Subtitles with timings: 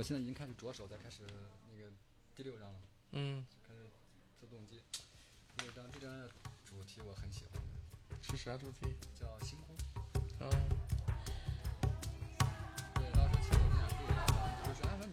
[0.00, 1.20] 对，我现在已经开始着手，在开始
[1.70, 1.90] 那个
[2.34, 2.78] 第六章了，
[3.10, 3.80] 嗯，开始
[4.38, 4.80] 做动机。
[5.58, 6.26] 第六章这章的
[6.64, 7.62] 主题我很喜欢，
[8.22, 8.96] 是啥主题？
[9.14, 9.76] 叫星空。
[10.40, 10.48] 啊，
[12.94, 15.06] 对，当时其实我们俩对聊的，就是哎说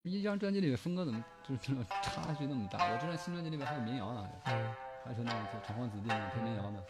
[0.00, 2.90] 你一张专辑里面风格怎么就是这种差距那么大？
[2.90, 4.74] 我这张新专辑里面还有民谣呢，嗯，
[5.04, 6.82] 还是那种就厂荒子弟那种偏民谣的。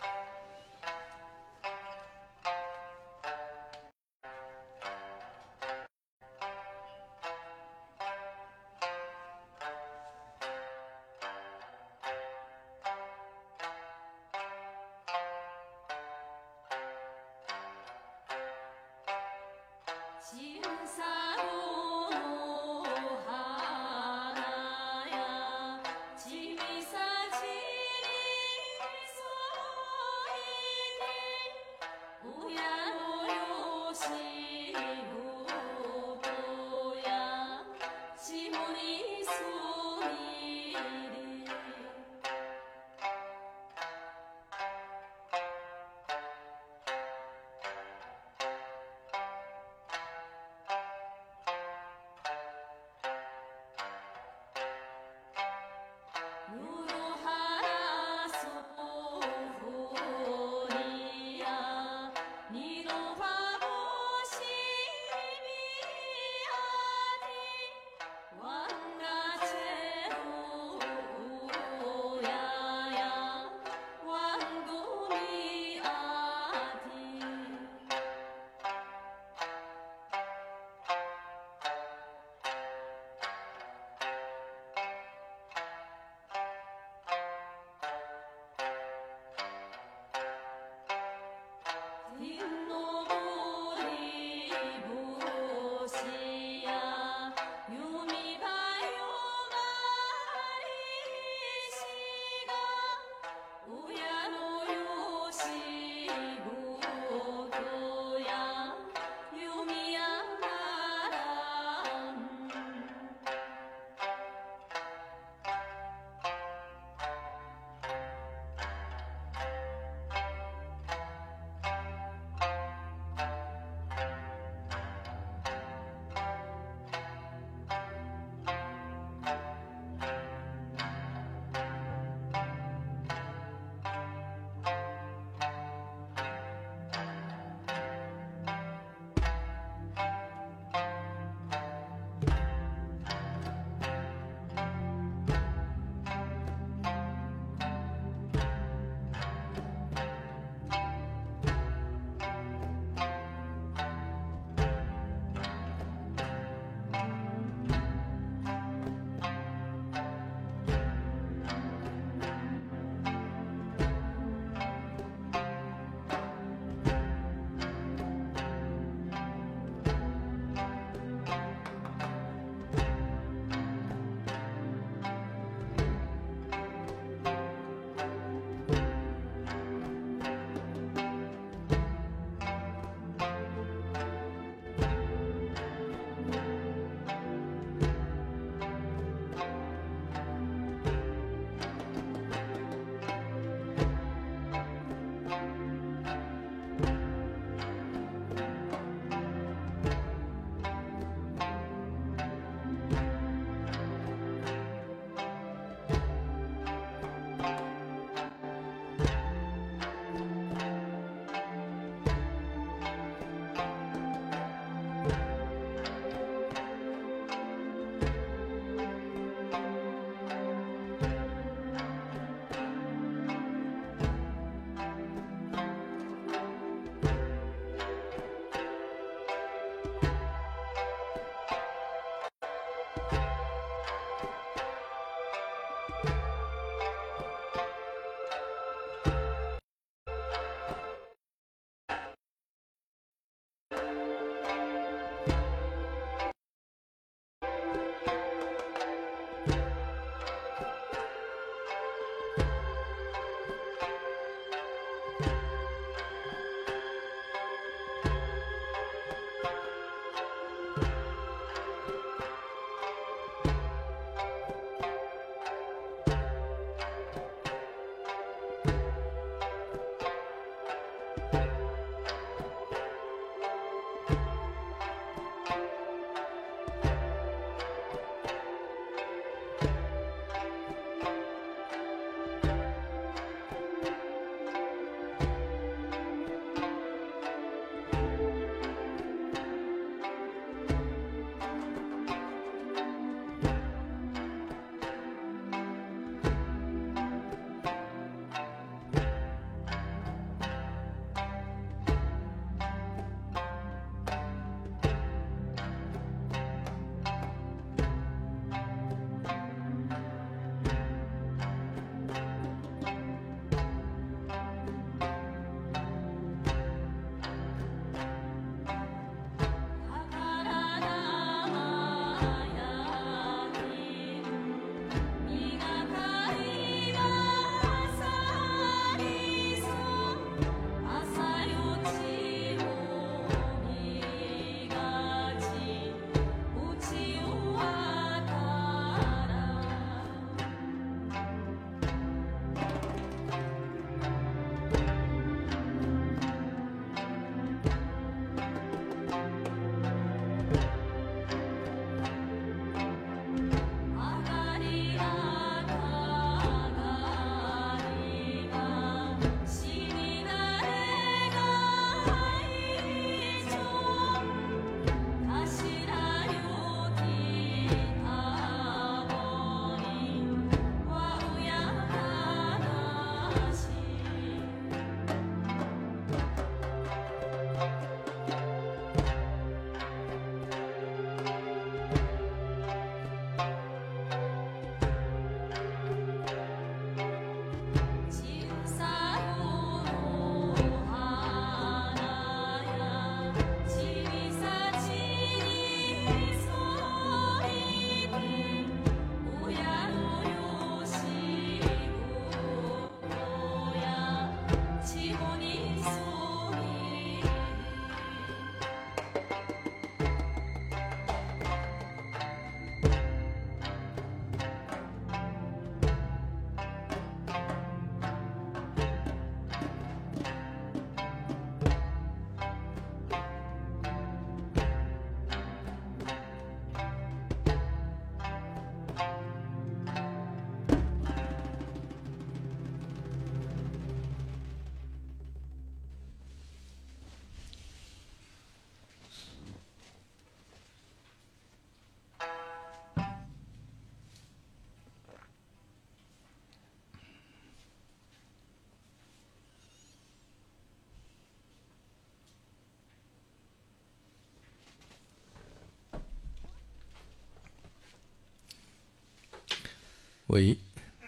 [460.33, 460.57] 喂，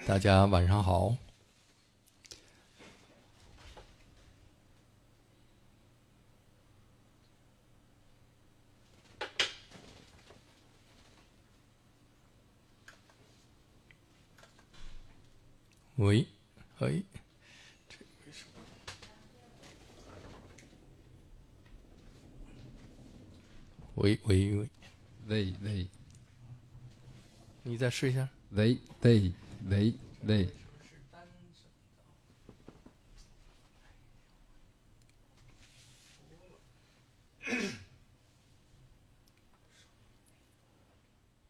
[0.04, 1.16] 大家晚上好。
[15.94, 16.26] 喂，
[16.80, 17.04] 喂，
[17.88, 18.60] 这为什么？
[23.94, 24.68] 喂喂喂，
[25.28, 25.86] 喂喂
[27.62, 28.28] 你再试一下。
[28.54, 29.32] 喂喂
[29.70, 29.94] 喂
[30.24, 30.48] 喂，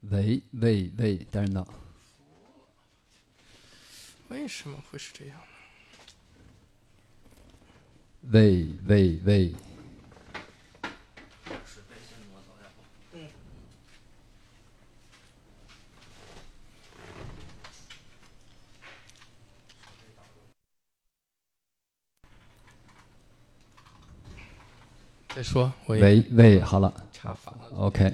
[0.02, 1.66] 喂喂喂，等等，
[4.28, 5.40] 为什么会是这样？
[8.30, 9.58] 喂喂喂，再
[25.42, 27.76] 说，喂，喂喂，好了插反了。
[27.76, 28.12] ，OK。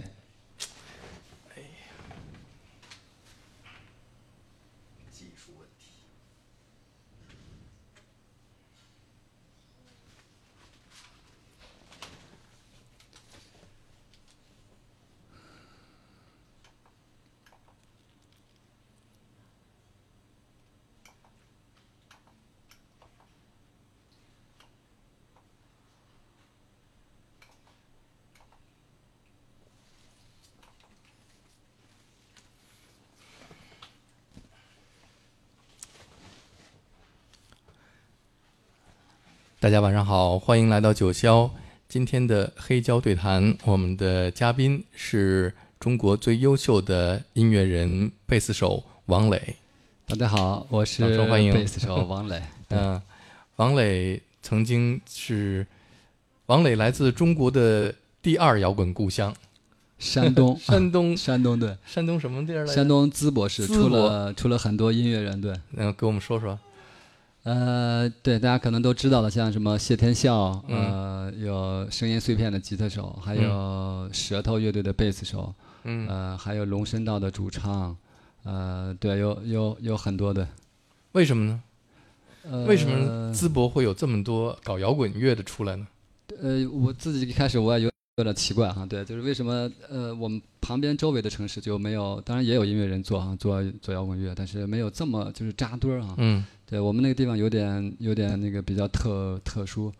[39.68, 41.50] 大家晚上好，欢迎来到九霄。
[41.90, 49.56] 今天的黑胶对谈，我们的嘉宾是中国最优秀的音乐人贝斯手王磊。
[50.06, 52.42] 大家好，我是欢迎贝斯手王磊。
[52.70, 52.98] 嗯、
[53.56, 55.66] 王磊曾经是
[56.46, 59.34] 王磊来自中国的第二摇滚故乡
[60.00, 62.72] 山东，山东，山东对，山东什么地儿来着？
[62.72, 66.58] 山东淄博市出了出了很多音乐人，对，嗯、给我们说说。
[67.45, 75.54] 呃，对，大家可能都知道的，像什么谢天笑，嗯呃，有声音碎片的吉他手，还有舌头乐队的贝斯手，
[75.85, 77.97] 嗯，呃，还有龙声道的主唱，
[78.42, 80.47] 呃，对，有有有很多的。
[81.12, 81.62] 为什么呢？
[82.50, 85.87] 呃、为什么淄博会有这么多搞摇滚乐的出来呢？
[86.42, 96.14] 呃，我自己一开始我也有有点奇怪哈，对，就是为什么呃我们旁边周围的城市就没有，当然也有音乐人做哈，做做摇滚乐，但是没有这么就是扎堆儿哈。
[96.18, 99.92] 嗯对我们那个地方有点有点那个比较特特殊，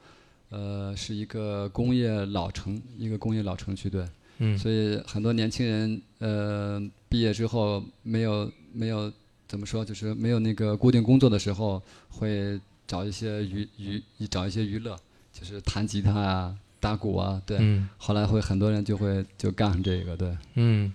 [0.51, 4.05] 呃，是一个工业老城，一个工业老城区，对，
[4.39, 9.11] 嗯所以很多年轻人呃毕业之后没有没有
[9.47, 14.95] 怎么说，就是没有那个固定工作的时候，会找一些娱娱找一些娱乐，
[15.33, 17.59] 就是弹吉他啊、打鼓啊，对。
[17.61, 20.37] 嗯后来会很多人就会就干上这个，对。
[20.55, 20.93] 嗯，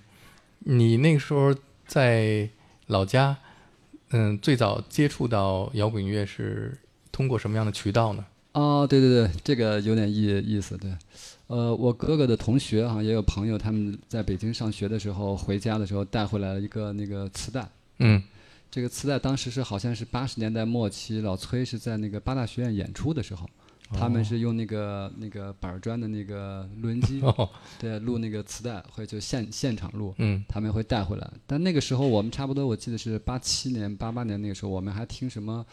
[0.59, 1.53] 你那个时候
[1.85, 2.49] 在
[2.87, 3.35] 老家，
[4.11, 6.77] 嗯，最早接触到摇滚乐是
[7.11, 8.25] 通过什么样的渠道呢？
[8.53, 10.91] 哦，对对对，这个有点意意思，对。
[11.47, 17.67] 呃，我哥哥的同学好像也有朋友，他们在北京上学的时候，回家的时候带回来了一个那个磁带。
[17.99, 18.21] 嗯
[18.71, 23.47] 这个磁带当时是好像是八十年代末期，老崔是在那个八大学院演出的时候，
[23.93, 30.13] 他们是用那个那个板砖的那个录音机，哦，对，录那个磁带，会就现现场录。
[30.17, 31.31] 嗯他们会带回来。
[31.45, 35.65] 但那个时候我们差不多，我记得是八七年、八八年那个时候，我们还听什么，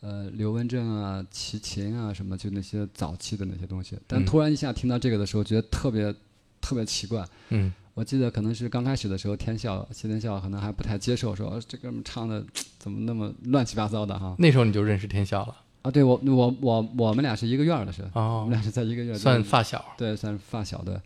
[0.00, 3.98] 呃，刘文正啊、齐秦啊什么，就那些早期的那些东西。
[4.06, 6.14] 但嗯突然一下听到这个的时候，觉得特别
[6.60, 7.26] 特别奇怪。
[7.50, 12.44] 嗯我记得可能是刚开始的时候，天笑谢天笑可能还不太接受，说这哥们唱的
[12.78, 14.36] 怎么那么乱七八糟的哈。
[14.38, 19.84] 那时候你就认识天笑了啊，对我我我我们俩是一个院儿的是，我们哦，俩是在一个院儿，算发小。
[19.96, 21.00] 对，算是发小的。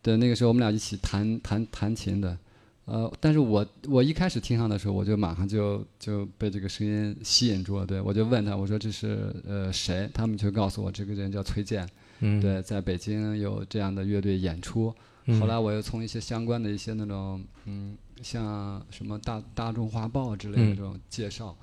[0.00, 2.38] 对，那个时候我们俩一起弹弹弹琴的，
[2.84, 7.84] 呃，但是我我一开始听上的时候，我就马上就就被这个声音吸引住了。
[7.84, 10.08] 对我就问他，我说这是呃谁？
[10.14, 11.86] 他们就告诉我这个人叫崔健，
[12.20, 14.94] 嗯，对，在北京有这样的乐队演出。
[15.30, 21.54] 嗯后来我又从一些相关的一些那种嗯，像什么大大众画报之类的嗯这种介绍。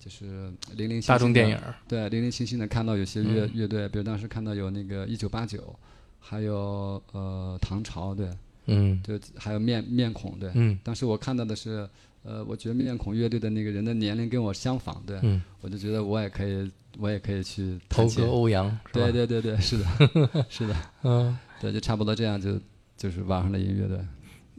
[0.00, 1.74] 就是零零星大众电影儿。
[1.86, 5.78] 对，零零星星的看到有些乐、嗯乐队，比如当时看到有那个一九八九，
[6.18, 8.28] 还有呃唐朝，对，
[8.66, 10.50] 嗯就还有面面孔，对。
[10.54, 11.88] 嗯当时我看到的是，
[12.22, 18.24] 呃，我觉得面孔乐队的那个人的年龄跟我相仿，对，嗯，我就觉得我也可以，我也可以去弹琴。
[18.24, 18.78] 头哥欧阳？
[18.92, 19.84] 对对对对，是的，
[20.48, 22.58] 是的，嗯 对，就差不多这样就
[22.96, 23.98] 就是玩上了音乐，对。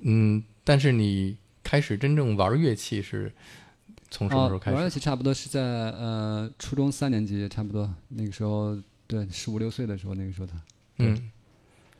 [0.04, 3.32] 嗯，但是你开始真正玩乐器是
[4.12, 4.76] 从什么时候哦，开始？
[4.76, 8.78] 玩乐器差不多是在呃初中三年级，差不多那个时候，
[9.08, 10.62] 对，十五六岁的时候，那个时候他，
[10.98, 11.32] 嗯，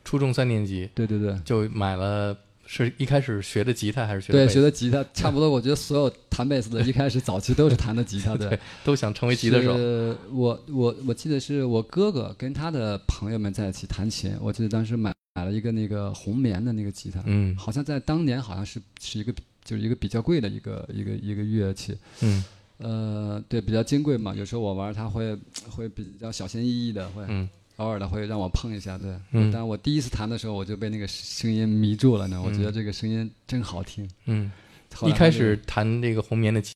[0.04, 1.34] 初中三年级对对对。
[1.44, 5.48] 就买了，是一开始学的吉他还是学的对，贝斯学的吉他，差不多。
[5.50, 8.48] 我觉得所有弹贝斯的，一开始早期都是弹的吉他， 对。
[8.48, 9.74] 对都想成为吉他手。
[10.30, 19.32] 我我我记得是我哥哥跟他的朋友们在一起弹琴，我记得当时买买了一个那个红棉的那个吉他，嗯好像在当年好像是是一个
[19.64, 22.44] 就是一个比较贵的一个一个一个乐器，嗯
[22.78, 24.34] 呃，对，比较金贵嘛。
[24.34, 25.38] 有时候我玩它会
[25.70, 29.16] 会比较小心翼翼的，会嗯偶尔的会让我碰一下，对。
[29.30, 32.42] 嗯但我第一次弹的时候，我就被那个声音迷住了呢。
[32.42, 34.08] 我觉得嗯这个声音真好听。
[34.26, 34.50] 嗯，
[35.06, 36.72] 一开始弹这个红棉的吉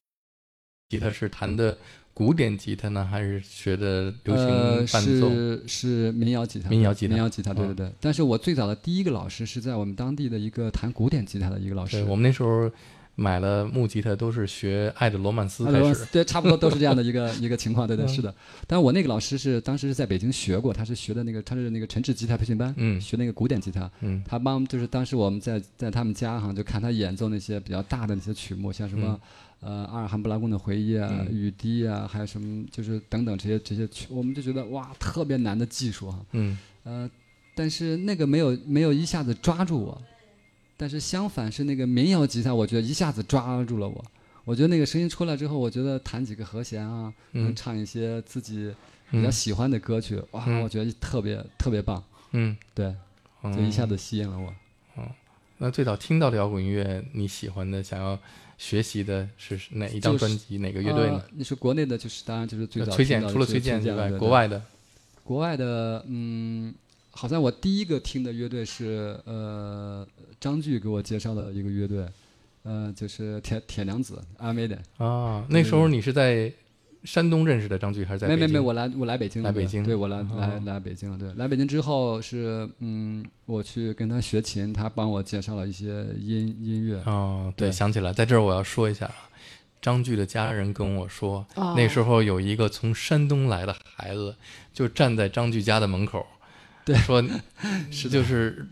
[0.89, 1.77] 吉他是弹的
[2.19, 5.29] 古典吉他呢，还是学的流呃行伴奏？
[5.29, 7.93] 是是民谣吉他，民谣吉他民谣吉他，对嗯对对。
[8.01, 12.71] 但是我最早的第一个老师是在我们当地的一个弹古典吉他的一个老师对，，我们那时候
[13.17, 16.07] 买了木吉他都是学爱的罗曼斯开始。
[16.11, 18.35] 对，差不多都是这样的一个 一个情况，对对嗯是的。
[18.67, 23.91] 但我那个老师是当时是在北京学过，他是学的那个他是那个陈志吉他培训班，嗯学那个古典吉他。
[24.01, 29.21] 嗯他帮就是当时我们在在他们家哈，就看他演奏那些比较大的那些曲目，像什么、
[29.67, 31.35] 呃阿尔罕布拉宫的回忆啊、嗯。
[31.35, 36.25] 雨滴啊，还有什么就是等等这些这些曲，我们就觉得哇特别难的技术哈。
[36.33, 36.57] 嗯。
[36.85, 37.11] 呃，
[37.55, 40.01] 但是那个没有没有一下子抓住我，
[40.77, 44.05] 但是相反是那个民谣吉他，我觉得一下子抓住了我。
[44.45, 48.73] 我觉得那个声音出来之后，我觉得弹几个和弦啊，能嗯唱一些自己
[49.11, 49.33] 比较嗯。
[49.33, 50.63] 喜欢的歌曲，哇，嗯。
[50.63, 52.95] 我觉得特别特别棒，嗯，对，
[53.43, 54.55] 嗯就一下子吸引了我。
[55.59, 58.19] 那最早听到的摇滚音乐，你喜欢的、想要
[58.59, 61.25] 学习的是哪一张就是专辑、哪个乐队呢呃？
[61.37, 64.63] 你说国内的，就是当然就是最早崔健，除了崔健以外，国外的
[65.23, 66.75] 国外的，嗯，
[67.11, 70.07] 好像我第一个听的乐队是呃
[70.41, 72.07] 张炬给我介绍的一个乐队，
[72.63, 74.81] 呃，就是铁铁娘子阿妹的。
[74.97, 76.53] 啊，那时候你是在
[77.07, 78.41] 山东认识的张炬，还是在北京？
[78.41, 80.27] 没没没，我来我来北京了，来北京对我来哦。
[80.39, 87.01] 来来北京了，对，来北京之后是嗯，我去跟他学琴，他帮我介绍了一些音音乐。
[87.07, 89.31] 哦，对，对想起来，在这儿我要说一下啊，
[89.81, 91.75] 张炬的家人跟我说，哦。
[91.77, 94.35] 那时候有一个从山东来的孩子，
[94.73, 96.27] 就站在张炬家的门口，
[96.85, 97.25] 对说
[97.93, 98.67] 是就是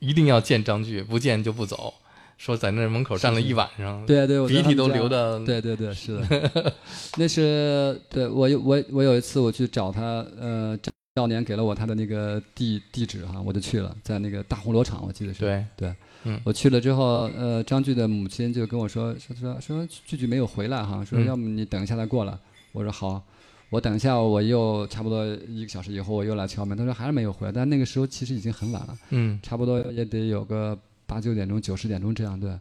[0.00, 1.94] 一定要见张炬，不见就不走，
[2.40, 6.72] 说在那门口站了一晚上，对对，我鼻涕都流的，对对对，是的，
[7.18, 15.40] 那是对我有我我有一次我去找他，呃，赵少年给了我他的那个地地址哈，我就去了，在那个大红罗厂，我记得是。
[15.40, 16.40] 对对，嗯。
[16.42, 21.26] 我去了之后，呃，张炬的母亲就跟我说说说说句句没有回来哈，说嗯。
[21.26, 22.32] 要么你等一下再过来。
[22.72, 23.22] 我说好，
[23.68, 28.96] 我等一下我又差不多一个小时以后我又来敲门，他说还是没有回来，但那个时候其实已经很晚了。
[29.10, 29.38] 嗯。
[29.42, 30.78] 差不多也得有个
[31.10, 32.56] 八九点钟、九十点钟这样对。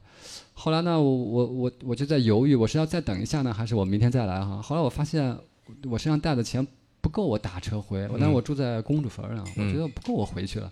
[0.55, 4.59] 后来呢，我我我我就在犹豫，我是要再等一下呢，还是我明天再来哈？
[4.59, 5.37] 后来我发现
[5.83, 6.65] 我身上带的钱
[6.99, 10.71] 不够我打车回，我但是我住在公主坟上，我嗯觉得不够我回去了。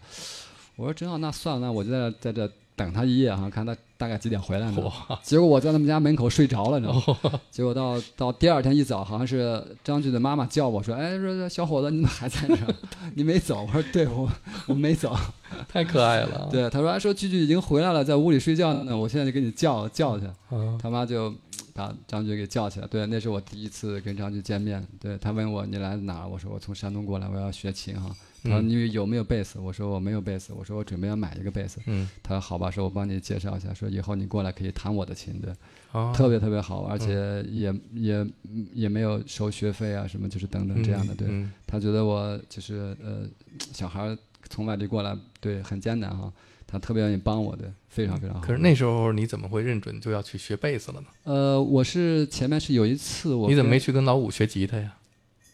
[0.75, 4.83] 我说正好，那算了，那我就在在这等他一夜哈，看他大概几点回来呢。
[5.23, 7.19] 结果我在他们家门口睡着了，你知道吗？
[7.23, 12.75] 哦 结果到到第二天一早，好像是张俊的妈妈叫我说：“哎，说说小伙子，你怎么还在这儿？
[13.15, 14.31] 你没走？”我说：“对，我
[14.67, 15.17] 我没走。
[15.67, 20.27] ”太可爱了，，对，他说：“哎，说句句已经回来了，在屋里睡觉呢，我现在就给你叫叫去。
[20.51, 21.33] 嗯”他妈就
[21.73, 22.85] 把张俊给叫起来。
[22.85, 24.85] 对，那是我第一次跟张俊见面。
[25.01, 26.27] 对他问我你来自哪儿？
[26.27, 28.15] 我说我从山东过来，我要学琴哈。
[28.47, 29.59] 他说嗯你有没有贝斯？
[29.59, 30.53] 我说我没有贝斯。
[30.53, 31.79] 我说我准备要买一个贝斯。
[31.85, 35.53] 嗯，他说好吧，说我帮你介绍一下，说以后你过来可以弹我的琴，对，
[35.91, 38.27] 哦，特别特别好，而且也也
[38.73, 41.13] 也没有收学费啊什么，就是等等这样的。
[41.15, 43.27] 对嗯他觉得我就是呃
[43.73, 44.17] 小孩
[44.49, 46.31] 从外地过来，对，很艰难哈。
[46.69, 48.41] 他特别愿意帮我，的，非常非常好。
[48.45, 51.07] 可是那时候你怎么会认准就要去学贝斯了呢？
[51.23, 54.96] 呃，我是前面是有一次我你怎么没去跟老五学吉他呀？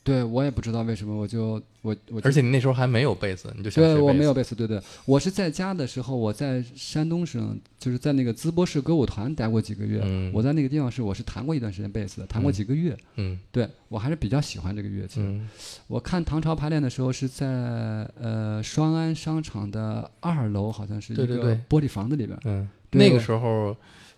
[0.04, 3.82] 对我也不知道为什么，我就我我就而且你那时候还没有贝斯，你就想。
[3.82, 10.02] 对我没有贝斯，对对，我是在家的时候，我在山东省，就是在那个淄博市歌舞团待过几个月。
[10.04, 12.98] 嗯我在那个地方是我是弹过一段时间贝斯的，弹过嗯几个月。
[13.16, 15.22] 嗯对我还是比较喜欢这个乐器。
[15.22, 15.48] 嗯
[15.88, 17.48] 我看唐朝排练的时候是在
[18.20, 23.74] 呃双安商场的二楼，好像是一个玻璃房子里边，嗯，那个时候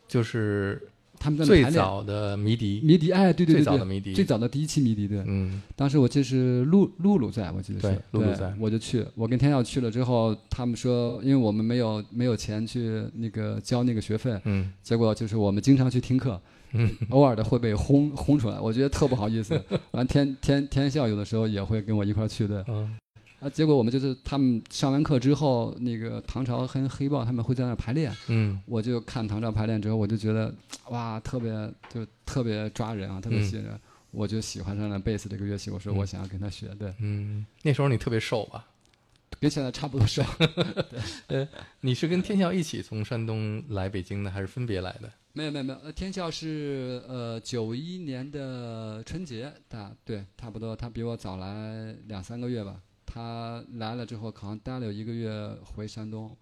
[0.07, 0.81] 就是
[1.25, 1.65] 他们最。
[1.71, 5.23] 早的迷笛，迷笛，哎，对对对对，最早的迷笛，最早的第一期迷笛，对。
[5.25, 5.61] 嗯。
[5.75, 7.87] 当时我记得是露露露在，我记得是。
[7.87, 8.53] 对露露在。
[8.59, 9.03] 我就去。
[9.15, 14.71] 我跟天耀去了之后，他们说，因为我们没有没有钱去那个交那个学费，嗯。
[14.83, 16.39] 结果就是我们经常去听课，
[16.73, 16.89] 嗯。
[17.09, 19.59] 偶尔的会被轰轰出来，我觉得特不好意思。
[19.91, 22.95] 完天天天笑有的时候也会跟我一块儿去的，嗯，
[23.39, 30.53] 啊，结果我们就是他们上完课之后，那个唐朝跟黑豹他们会在那儿排练，嗯我就看唐朝排练之后，我就觉得
[30.89, 31.51] 哇，特别
[31.93, 33.79] 就特别抓人啊，特别嗯吸引人，
[34.11, 35.69] 我就喜欢上了贝斯这个乐器。
[35.69, 38.65] 我说嗯我想要跟他学，对，嗯，那时候你特别瘦吧？
[39.39, 40.23] 跟现在差不多瘦。
[41.27, 41.47] 呃
[41.81, 45.11] 你是跟天笑一起从山东来北京的，还是分别来的？
[45.33, 52.79] 没有没有没有，呃，天笑是呃九一年的春节，大对，差不多，他比我早来两三个月吧。
[53.15, 55.31] 他来了之后，好像待了有一个月，
[55.63, 56.35] 回山东。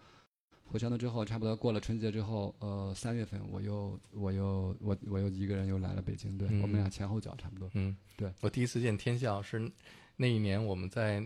[0.65, 7.69] 回山东之后，差不多过了春节之后，呃，三月份我又我又我我又一个人又来了北京，对、嗯我们俩前后脚差不多。
[7.75, 9.71] 嗯，对，我第一次见天笑是
[10.15, 11.23] 那一年我们在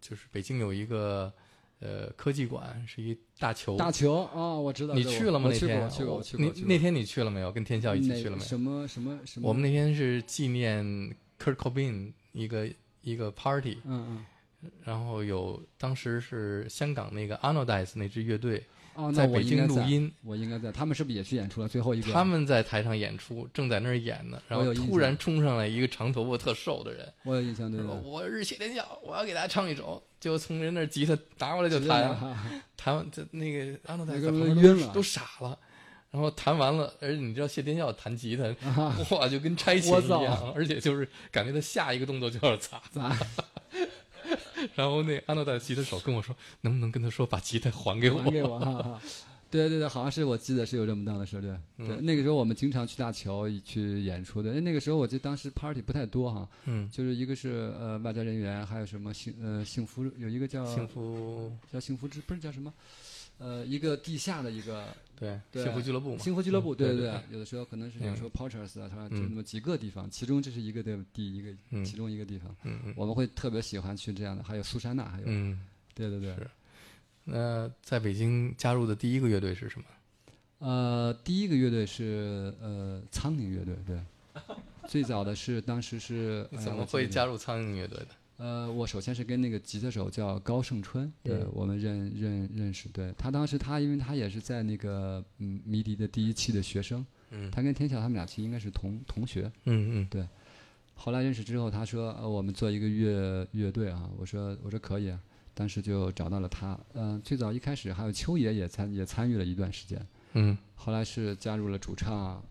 [0.00, 1.32] 就是北京有一个
[1.78, 3.76] 呃科技馆，是一大球。
[3.76, 4.94] 大球啊、我知道。
[4.94, 5.48] 你去了吗？
[5.48, 6.44] 我去过，那天去过，我去过。
[6.44, 7.52] 你去过那天你去了没有？
[7.52, 8.48] 跟天笑一起去了没有？
[8.48, 9.48] 什么什么什么？
[9.48, 10.84] 我们那天是纪念
[11.38, 12.68] Kurt Cobain 一个
[13.02, 14.26] 一个 party，嗯嗯
[14.84, 18.62] 然后有当时是香港那个 Anodize 那支乐队
[19.14, 20.72] 在北京录音，我应该在。
[20.72, 21.68] 他们是不是也去演出了？
[21.68, 22.12] 最后一个。
[22.12, 28.10] 他们在台上演出，正在那儿演呢，然后突然冲上来一个长头发特瘦的人，我有印象，对说对。
[28.10, 32.16] 我是谢天笑，我要给大家唱一首，就从人那儿吉他拿过来就弹，
[32.76, 35.58] 弹完这那个安德在那个旁边晕了都都傻了。
[36.12, 38.44] 然后弹完了，而且你知道谢天笑弹吉他，
[38.80, 42.80] 啊哇，就跟拆琴一样，而且就是感觉他下一个动作就要砸。
[42.90, 43.14] 咋？
[44.74, 48.22] 然后那安诺的吉他手跟我说，能不能跟他说把吉他还给我？
[48.22, 49.00] 还给我哈哈。
[49.48, 51.86] 对对对，好像是我记得是有这么档的事，对对。
[51.96, 62.74] 嗯那个时候我们经常去大桥去演出的，哎那个时候我记得当时 party 不太多哈，嗯，就是一个是呃外交人员，还有什么幸呃幸福有一个叫幸福叫幸福之不是叫什么，
[63.38, 64.84] 呃一个地下的一个
[65.18, 75.60] 对对幸福俱乐部嘛，幸福俱乐部，嗯对对对对，有的时候可能是有时候 Porters 啊，它就嗯那么几个地方，其中这是一个的第一个嗯其中一个地方，嗯嗯我们会特别喜欢去这样的，还有苏珊娜，还有嗯。
[75.94, 76.50] 对对对是。
[77.24, 79.86] 那在北京加入的第一个乐队是什么？
[80.58, 83.98] 呃，第一个乐队是呃苍蝇乐队，对，
[84.86, 87.08] 最早的是当时是你怎么会？
[87.08, 88.08] 加入苍蝇乐队的？
[88.38, 93.12] 呃，我首先是跟那个吉他手叫高胜春，对、嗯我们认认认识，对。
[93.16, 97.50] 他当时他因为他也是在那个嗯迷笛的第一期的学生，嗯。
[97.50, 100.06] 他跟天晓他们俩其实应该是同同学，嗯嗯。
[100.10, 100.26] 对。
[100.94, 105.18] 后来认识之后，他说呃我们做一个乐乐队啊，我说我说可以啊，
[105.54, 110.06] 当时就找到了他，嗯、最早一开始还有秋野也参也参与了一段时间。
[110.34, 110.56] 嗯。
[110.74, 112.42] 后来是加入了主唱，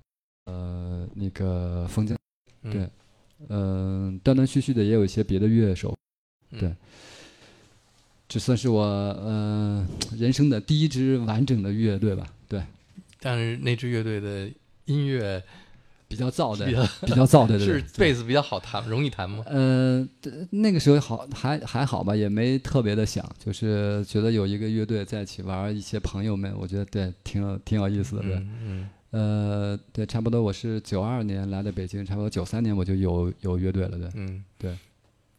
[0.45, 2.17] 呃，那个冯江，
[2.63, 2.89] 嗯，
[3.39, 5.95] 对嗯、断断续续的也有一些别的乐手，
[6.51, 6.75] 嗯对。
[8.27, 9.85] 这算是我呃
[10.17, 12.61] 人生的第一支完整的乐队吧，对，
[13.19, 14.49] 但是那支乐队的
[14.85, 15.41] 音乐
[16.07, 17.81] 比较燥的比，较燥的， 对是？
[17.93, 18.09] 对。
[18.09, 19.43] 贝斯比较好弹，容易弹吗？
[19.47, 20.05] 呃，
[20.49, 28.33] 那个时候好还还好吧，也没特别的想，就是觉得有一个乐队在一起玩，一些朋友们，我觉得对挺有挺有意思的，对。
[28.37, 34.09] 嗯嗯呃，对，差不多我是九二年来的北京，差不多九三年我就有有乐队了，对。
[34.15, 34.77] 嗯，对。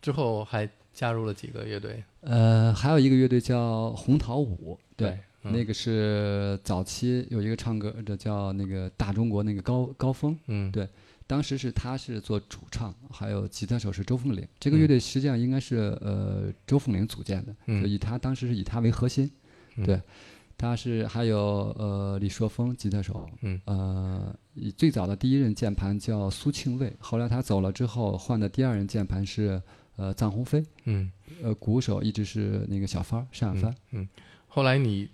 [0.01, 2.03] 之后还加入了几个乐队？
[2.21, 10.89] 呃，还有一个乐队叫红桃五，对，嗯那个是早期有一个唱歌的叫那个大中国那个高高峰，嗯对
[11.27, 14.47] 当时是他是做主唱，还有吉他手是周凤岭。
[14.59, 19.31] 这个嗯乐队实际上应该是呃周凤岭组建的，以他当时是以他为核心，
[19.77, 20.01] 嗯对。
[20.59, 23.61] 他是还有呃李硕峰吉他手，嗯。
[23.67, 29.61] 呃以最早的第一任键盘叫苏庆卫，后来他走了之后换的第二任键盘是
[29.97, 31.11] 呃臧鸿飞，嗯。
[31.43, 34.09] 呃鼓手一直是那个小帆儿单小帆嗯，嗯。
[34.49, 35.09] 后来你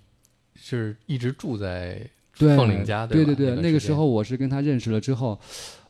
[0.54, 5.38] 是一直住在对，凤岭家对对对吧那个时候我是跟他认识了之后，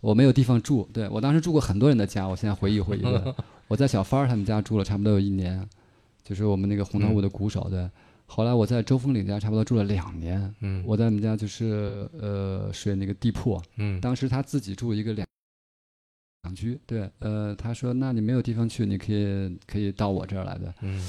[0.00, 3.02] 我没有地方住，对我当时住过很多人的家，我现在回忆回忆，
[3.68, 5.68] 我在小帆儿他们家住了差不多有一年，
[6.24, 7.88] 就是我们那个红桃嗯五的鼓手，对。
[8.26, 10.82] 后来我在周峰岭家差不多住了两年，嗯。
[10.87, 14.00] 我在他们家就是呃睡那个地铺，嗯。
[14.00, 15.26] 当时他自己住一个两
[16.44, 21.02] 两居，对，呃，他说那你没有地方去，你可以可以到我这儿来的，嗯。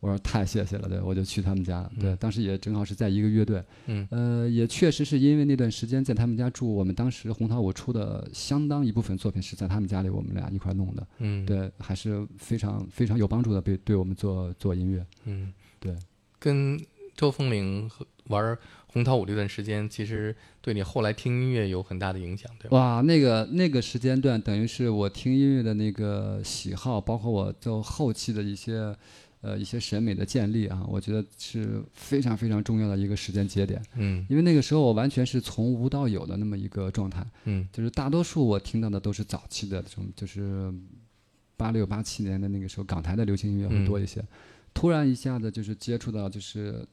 [0.00, 4.08] 我说太谢谢了，对，我就去他们家了，对，嗯当时也正好是在一个乐队，嗯。
[4.10, 15.94] 呃，也确实是因为那段时间在他们家住，我们当时红桃我出的相当一部分作品是在他们家里我们俩一块儿弄的，嗯，对，还是非常非常有帮助的，对对我们做做音乐，嗯，对，
[16.40, 22.76] 跟周凤岭和玩红桃五这段时间，其实对你后来听音乐有很大的影响，对吧？
[22.76, 28.96] 哇，那个那个时间段等于是我听音乐的那个喜好，包括我做后期的一些
[29.42, 37.24] 呃一些审美的建立啊，我觉得是非常非常重要的一个时间节点，嗯因为那个时候我完全是从无到有的那么一个状态。
[37.44, 40.72] 嗯就是大多数我听到的都是早期的这种，就是
[41.56, 44.24] 八六八七年的那个时候，港台的流行音乐会嗯多一些。
[44.72, 46.86] 突然一下子就是接触到，就是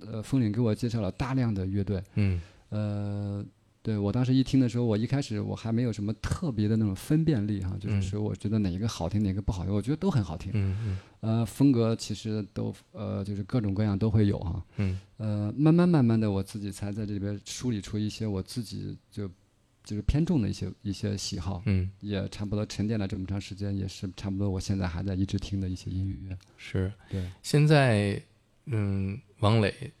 [0.00, 2.40] 呃，风岭给我介绍了大量的乐队，嗯。
[2.70, 3.44] 呃，
[3.82, 8.02] 对我当时一听的时候，我一开始我还没有什么特别的那种分辨力哈，就是嗯。
[8.02, 10.50] 说我觉得哪一个好听，哪个不好听，我觉得都很好听。
[10.54, 14.64] 嗯嗯呃，风格其实都呃就是各种各样都会有哈。
[14.78, 14.98] 嗯。
[15.18, 19.30] 呃，慢慢慢慢的，我自己才在这里边梳理出一些我自己就
[19.84, 26.36] 就是偏重的一些一些喜好，嗯，也差不多沉淀了这么长时间，也是差不多我现在还在一直听的一些音乐。
[26.56, 26.90] 是。
[27.10, 28.20] 对，现在，
[28.64, 29.92] 嗯，王磊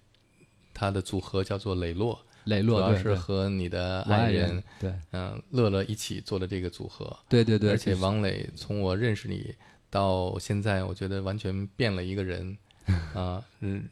[0.72, 7.16] 他的组合叫做磊落，磊主要是和你的爱人，对嗯、乐乐一起做的这个组合。
[7.28, 9.54] 对对对，而且王磊从我认识你
[9.90, 12.56] 到现在，我觉得完全变了一个人。
[13.14, 13.88] 啊，嗯，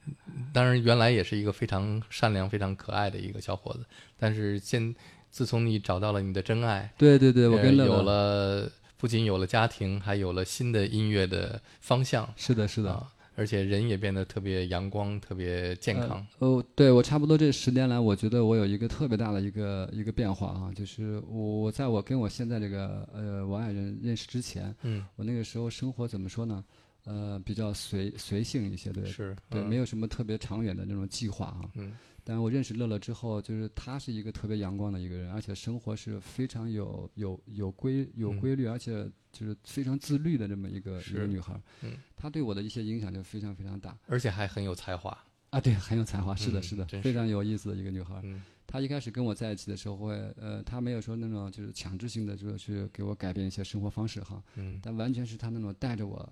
[0.53, 3.87] 当然原来也是一个非常善良、非常可爱的一个小伙子，
[4.19, 4.95] 但是现
[5.33, 12.93] 自从你找到了你的真爱，对对对，我跟乐乐有了不仅有了家庭，还有了新的音乐的方向是的是的。
[12.93, 16.25] 啊，而且人也变得特别阳光、特别健康。
[16.39, 26.63] 呃哦，对我差不多这十年来，我觉得我有一个特别大的一个一个变化啊，就是我在我跟我现在这个呃我爱人认识之前，嗯，我那个时候生活怎么说呢？
[27.05, 31.63] 呃，比较随随性一些，对，是，对，嗯没有什么特别长远的那种计划啊。
[31.75, 31.93] 嗯
[32.25, 41.63] 但我认识乐乐之后，就是她是一个特别阳光的一个人，而且生活是非常有有有规有嗯规律，而且就是非常自律的这么一个一个女孩儿。
[41.83, 45.17] 嗯，她对我的一些影响就非常非常大而且还很有才华。
[45.51, 48.21] 啊，对，很有才华，是的，嗯是的，真非常有意思的一个女孩儿。
[48.25, 56.27] 嗯她一开始跟我在一起的时候会，呃，她没有说那种就是强制性的，就是去给我改变一些生活方式哈，嗯但完全是她那种带着我，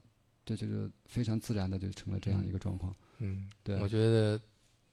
[0.47, 2.97] 这就是非常自然的就成了这样一个状况。
[3.19, 4.41] 嗯，对我觉得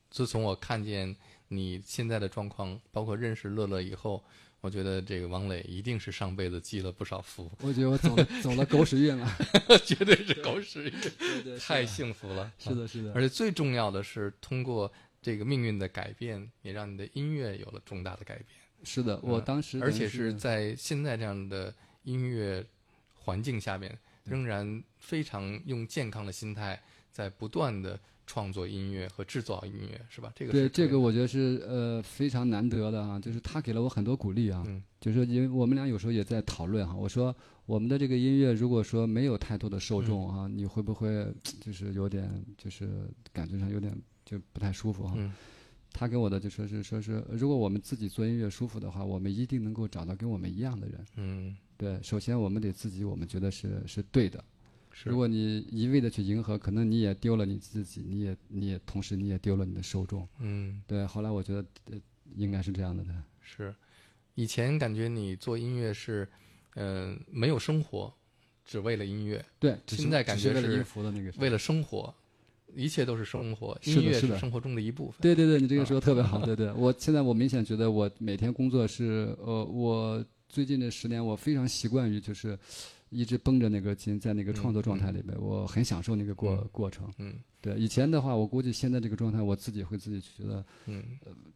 [0.09, 1.15] 自从我看见
[1.49, 4.23] 你现在的状况，包括认识乐乐以后，
[4.61, 9.29] 我觉得这个王磊一定是上辈子积了不少福，我觉得我走了走了狗屎运了，
[9.85, 12.51] 绝对是狗屎运，对对， 太幸福了。
[12.57, 14.91] 是的，是的，而且最重要的是，通过
[15.21, 18.45] 这个命运的改变，也让你的音乐有了重大的改变，
[18.83, 22.65] 是的，我嗯当时而且是是在现在这样的音乐
[23.13, 30.31] 环境下面，仍然非常用健康的心态，在不断的创作音乐和制造音乐，是吧？
[30.35, 34.83] 这个对这个我觉得是呃非常难得的啊，就是他给了我很多鼓励啊，嗯。
[34.99, 37.35] 就是因为我们俩有时候也在讨论哈，我说
[37.65, 40.37] 我们的这个音乐如果说没有太多的受众嗯。
[40.37, 45.13] 啊，你会不会就是有点就是感觉上有点就不太舒服哈？
[45.17, 45.33] 嗯。
[45.93, 51.05] 他给我的就说是说是如果我们自己做音乐舒服的话，我们一定能够找到跟我们一样的人。
[51.15, 54.43] 嗯，对，首先我们得自己我们觉得是是对的，是
[55.05, 60.27] 如果你一味的去迎合，可能你也丢了你自己，你也你也同时你也丢了你的受众。
[60.39, 61.97] 嗯对，后来我觉得呃
[62.35, 63.13] 应该是这样的，对。
[63.41, 63.73] 是，
[64.35, 66.27] 以前感觉你做音乐是，
[66.75, 68.13] 呃、没有生活，
[68.65, 72.13] 只为了音乐，对，现在感觉是为了音符的那个为了生活，
[72.75, 75.15] 一切都是生活，音乐是生活中的一部分。
[75.21, 76.71] 对对对，你这个说的特别啊好， 对对。
[76.73, 82.57] 我现在我明显觉得我每天工作是呃，我最近这十年我非常习惯于就是
[83.09, 87.11] 一直绷着那个筋，在那个创作状态里边，我很享受那个过、嗯过程。
[87.17, 91.03] 嗯对，以前的话，我估计现在这个状态，我自己会自己觉得嗯，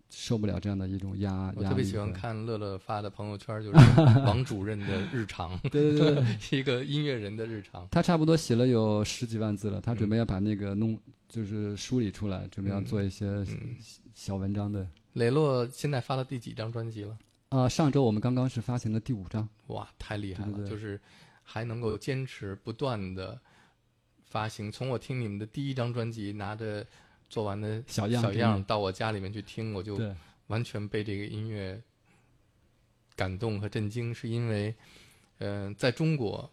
[0.10, 1.54] 受不了这样的一种压。
[1.56, 3.78] 我特别喜欢看乐乐发的朋友圈，就是
[4.26, 6.24] 王主任的日常，对对对，
[6.60, 7.88] 一个音乐人的日常。
[7.92, 13.76] 他差不多写了有十几万字了，他准备要把那个弄就是梳理出来，准备要嗯做一些嗯，
[14.14, 14.86] 小文章的。
[15.14, 17.18] 雷洛现在发了第几张专辑了？
[17.50, 19.48] 啊、上周我们刚刚是发行了第五张。
[19.68, 20.68] 哇，太厉害了！
[20.68, 21.00] 就是
[21.52, 23.38] 还能够坚持不断的
[24.24, 24.72] 发行。
[24.72, 26.88] 从我听你们的第一张专辑，拿着
[27.30, 30.00] 做完的小样小样到我家里面去听，我就，
[30.48, 31.82] 完全被这个音乐
[33.18, 34.74] 感动和震惊，是因为，
[35.40, 36.50] 呃，在中国，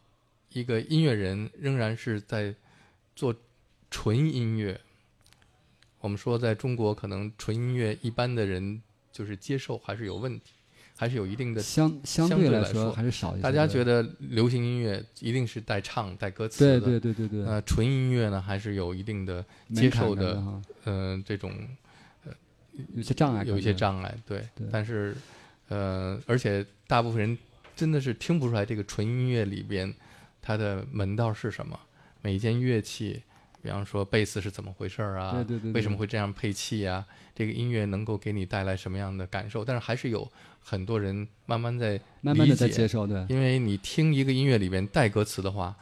[0.50, 2.52] 一个音乐人仍然是在
[3.14, 3.32] 做
[3.92, 4.80] 纯音乐。
[6.00, 8.82] 我们说，在中国，可能纯音乐一般的人
[9.12, 10.54] 就是接受还是有问题，
[10.98, 11.62] 还是有一定的。
[11.62, 13.42] 相相相对来说还是少一些。
[13.42, 20.34] 大家觉得得流行音乐一定是带唱带歌词对的，对对对对，呃，纯音乐呢还是有一定的接受的
[20.84, 21.52] 嗯，呃这种
[22.26, 22.32] 呃
[22.94, 23.72] 有些障碍，有一些。
[23.72, 24.46] 障碍，对。
[24.56, 25.16] 对但是，
[25.68, 27.38] 呃，而且大部分人
[27.76, 29.94] 真的是听不出来这个纯音乐里边
[30.42, 31.78] 它的门道是什么。
[32.20, 33.22] 每一件乐器，
[33.62, 35.30] 比方说贝斯是怎么回事儿啊？
[35.32, 37.06] 对对对对为什么会这样配器啊？
[37.34, 39.64] 这个音乐能够给你带来什么样的感受？
[39.64, 40.28] 但是还是有
[40.60, 45.74] 很多人慢慢在慢慢的在接受，对，因为你听一个音乐里边带歌词的话，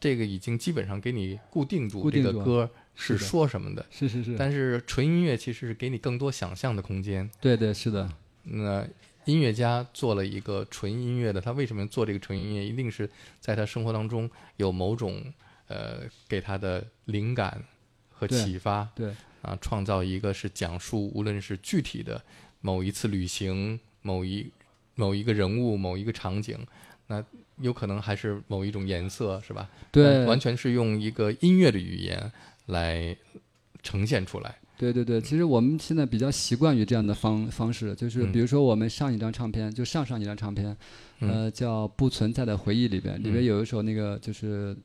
[0.00, 3.86] 这个已经基本上给你固定住这个歌是说什么的。
[3.90, 7.30] 是是是，但是纯音乐其实是给你更多想象的空间。
[7.40, 8.08] 对对是的，
[8.42, 8.86] 那
[9.24, 12.66] 音乐家做了一个纯音乐的，他为什么做这个纯音乐？
[12.66, 15.22] 一定是在他生活当中有某种
[15.68, 17.62] 呃给他的灵感
[18.10, 22.20] 和启发对啊，创造一个是讲述，无论是具体的
[22.60, 24.50] 某一次旅行、某一
[24.94, 26.58] 某一个人物、某一个场景，
[27.06, 27.24] 那
[27.60, 29.68] 有可能还是某一种颜色，是吧？
[29.90, 30.18] 对。
[30.18, 32.30] 完完全是用一个音乐的语言
[32.66, 33.16] 来
[33.82, 34.54] 呈现出来。
[34.78, 38.32] 对对对，其实我们现在比较习惯于这样的方方式，就是嗯。
[38.32, 40.76] 比如说我们上一张唱片，就上上一张唱片，
[41.20, 43.44] 呃，叫《不存在的回忆》里边，里边嗯。
[43.44, 44.82] 有一首那个就是嗯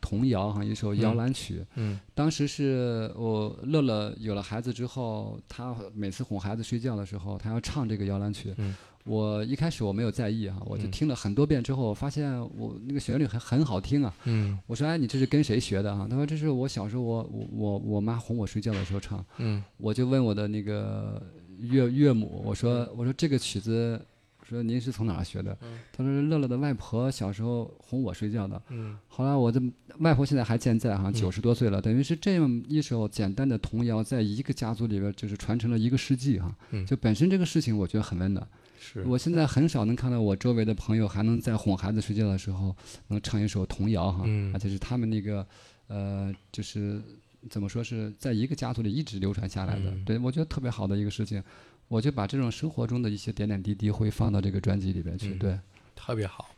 [0.00, 1.64] 童谣哈，一首摇篮曲。
[1.76, 8.54] 嗯当时是我乐乐有了孩子之后，他每次哄孩子睡觉的时候，他要唱这个摇篮曲。
[8.58, 14.14] 嗯我一开始我没有在意哈，我就嗯听了很多遍之后，我发现我那个旋律很很好听啊。
[14.24, 16.06] 嗯我说哎，你这是跟谁学的啊？
[16.10, 19.24] 他说这是我小时候我我我我妈哄我睡觉的时候唱。
[19.38, 21.22] 嗯我就问我的那个
[21.58, 24.07] 岳岳母，我说我说这个曲子，我
[24.50, 25.56] 说您是从哪儿学的？
[25.62, 28.60] 嗯他说乐乐的外婆小时候哄我睡觉的。
[28.70, 29.60] 嗯后来我的
[29.98, 36.54] 外婆现在还健在哈，九十多岁了，等于是这么一首简单的童谣，在一个家族里边就是传承了一个世纪哈。
[36.70, 38.46] 嗯就本身这个事情，我觉得很温暖。
[38.80, 42.74] 是我现在很少能看到我周围的朋友还能在哄孩子睡觉的时候
[43.08, 45.44] 能唱一首童谣哈，嗯而且是他们那个
[45.88, 47.02] 呃，就是
[47.50, 49.90] 怎么说是在一个家族里一直流传下来的。
[49.90, 51.42] 嗯对我觉得特别好的一个事情，
[51.88, 55.30] 我就把这种生活中的一些点点滴滴会放到这个专辑里边去。
[55.30, 55.58] 嗯对，
[55.96, 56.50] 特别好。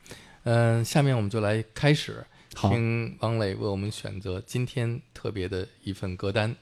[0.42, 6.54] 嗯、下面我们就来开始好，听王磊为我们选择今天特别的一份歌单。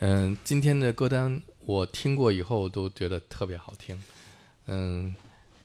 [0.00, 4.02] 嗯、今天的歌单我听过以后都觉得特别好听。
[4.66, 5.14] 嗯，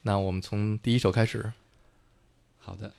[0.02, 1.52] 那我们从第一首开始。
[2.58, 2.92] 好的。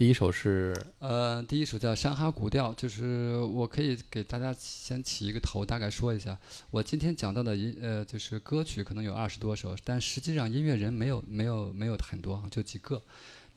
[0.00, 6.40] 第一首是呃，第一首叫《山哈古调》，就是我可以给大家先起一个头，大概说一下。
[6.70, 13.02] 我今天讲到的音呃，就是歌曲可能有二十多首，但实际上音乐人没有没有没有很多啊，就几个。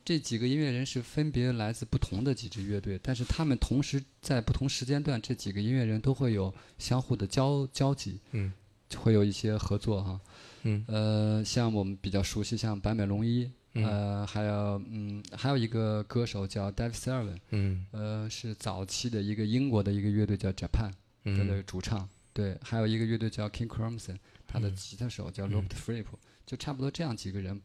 [0.04, 8.52] 这几个音乐人是分别来自不同的几支乐队，但是他们同时在不同时间段，这几个音乐人都会有相互的交交集，嗯
[8.98, 10.20] 会有一些合作哈。
[10.64, 13.84] 嗯呃，像我们比较熟悉，像坂本龙一，嗯。
[13.84, 17.86] 呃，还有嗯，还有一个歌手叫 David Sylvian，嗯。
[17.92, 24.74] 呃，是早期的一个英国的一个乐队叫 Japan 的那嗯个主唱，对，还有一个乐队叫 King Crimson，他的嗯。
[24.74, 25.50] 吉他手叫嗯。
[25.52, 26.06] Robert Fripp，、
[26.46, 27.60] 就差不多这样几个人，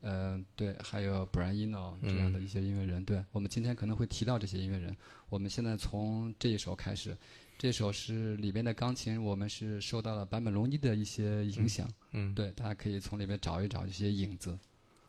[0.00, 4.96] 呃，对，还有 Brian Eno 这样的嗯一些音乐人，对我们今天可能会提到这些音乐人。
[5.28, 7.16] 我们现在从这一首开始，
[7.56, 14.58] 这首是里边的钢琴，我们是受到了坂本龙一的一些影响，嗯，对，大家可以从里面找一找一些影子。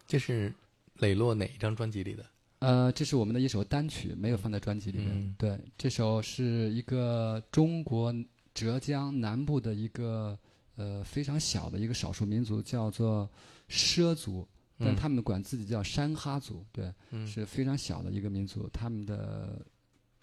[0.07, 0.53] 这是
[0.95, 2.25] 磊落哪一张专辑里的？
[2.59, 5.09] 呃，这是我们的一首单曲，没有放在专辑里面。
[5.11, 8.13] 嗯对，这首是一个中国
[8.53, 10.37] 浙江南部的一个
[10.75, 13.29] 呃非常小的一个少数民族，叫做
[13.67, 16.63] 畲族，但嗯他们管自己叫山哈族。
[16.71, 19.65] 对，嗯是非常小的一个民族，他们的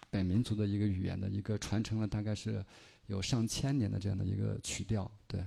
[0.09, 2.65] 本民族的一个语言的一个传承了大概是
[3.05, 5.11] 有上千年的这样的一个曲调。
[5.27, 5.45] 对，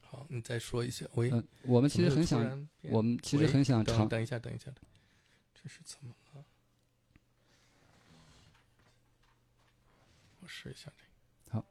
[0.00, 1.06] 好，你再说一下。
[1.14, 4.70] 喂，嗯、我们其实很想，我们其实很想尝，等等一下，等一下，
[5.54, 6.44] 这是怎么了？
[10.40, 11.60] 我试一下这个。
[11.60, 11.66] 好。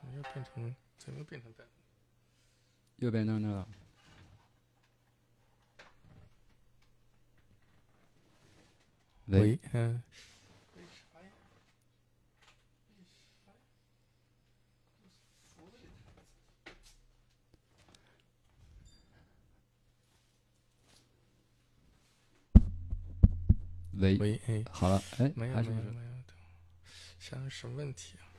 [0.00, 0.74] 怎么又变成？
[0.96, 1.66] 怎么又变成单？
[2.96, 3.68] 右边那那了。
[9.26, 10.02] 喂，喂，嗯、
[24.00, 26.22] 喂，喂，哎，好了，哎，没有没有没有，
[27.18, 28.30] 想什么问题啊？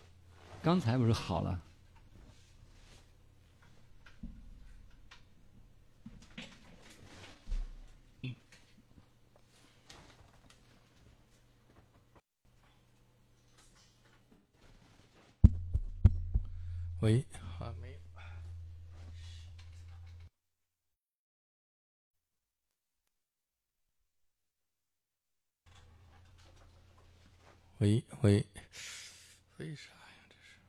[0.63, 1.61] 刚才不是好了？
[17.01, 17.25] 喂，
[17.59, 17.99] 啊，没有。
[27.79, 28.45] 喂喂，
[29.57, 29.99] 为啥呀？
[30.27, 30.59] 这是。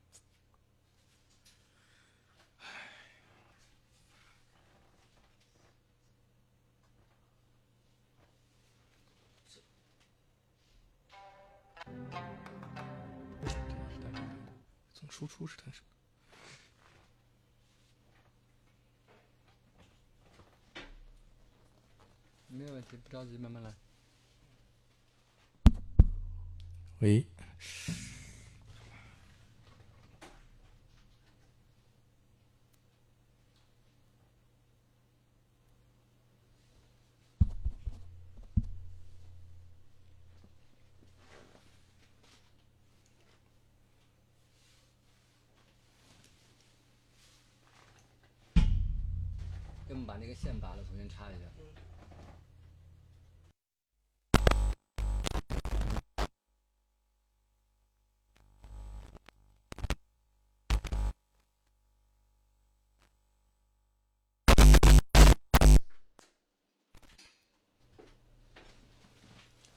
[14.94, 15.84] 从输出是单声。
[22.46, 23.74] 没有问题，不着急，慢慢来。
[27.00, 27.24] 喂，
[49.88, 51.89] 给我们把那个线拔了，重新插一下。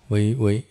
[0.10, 0.64] 喂喂，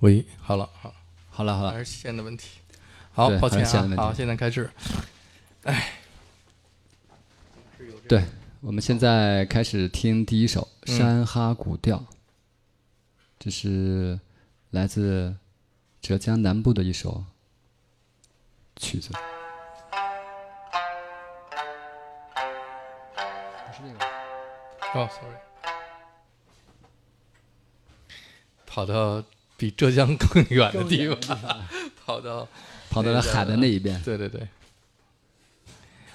[0.00, 0.94] 喂，好了，好，
[1.30, 2.60] 好了好了，还是线的问题。
[3.12, 4.70] 好，抱歉啊好，现在开始。
[5.64, 5.94] 哎。
[8.06, 8.24] 对，
[8.60, 10.98] 我们现在开始听第一首《嗯。
[10.98, 11.98] 山哈古调》，
[13.38, 14.20] 这是
[14.70, 15.36] 来自
[16.00, 17.24] 浙江南部的一首
[18.80, 19.10] 曲子。
[19.10, 19.16] 不
[23.72, 24.04] 是那个。
[24.94, 25.36] 哦，sorry，
[28.66, 29.22] 跑到
[29.56, 31.38] 比浙江更远的地方，
[32.04, 32.48] 跑到
[32.90, 34.02] 跑到了海的那一边。
[34.02, 34.48] 对对对。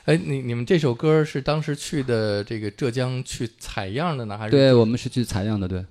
[0.06, 5.86] 哎，你你们这首歌是当时去的这个浙江去采样的呢，还是对，我们是去采样的，对，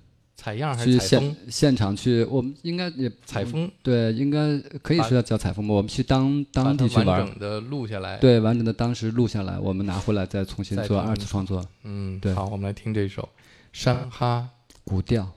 [0.44, 1.50] 采样还是采风现？
[1.50, 5.72] 现场去，我们应该也采风，对，应该可以说叫采风吧。
[5.72, 13.22] 我们去当当地去玩，整的录下来。，对，完整的当时录下来，我们拿回来再重新做二次创作，嗯，对好，我们来听这首
[13.72, 14.46] 《山哈
[14.84, 15.32] 古调。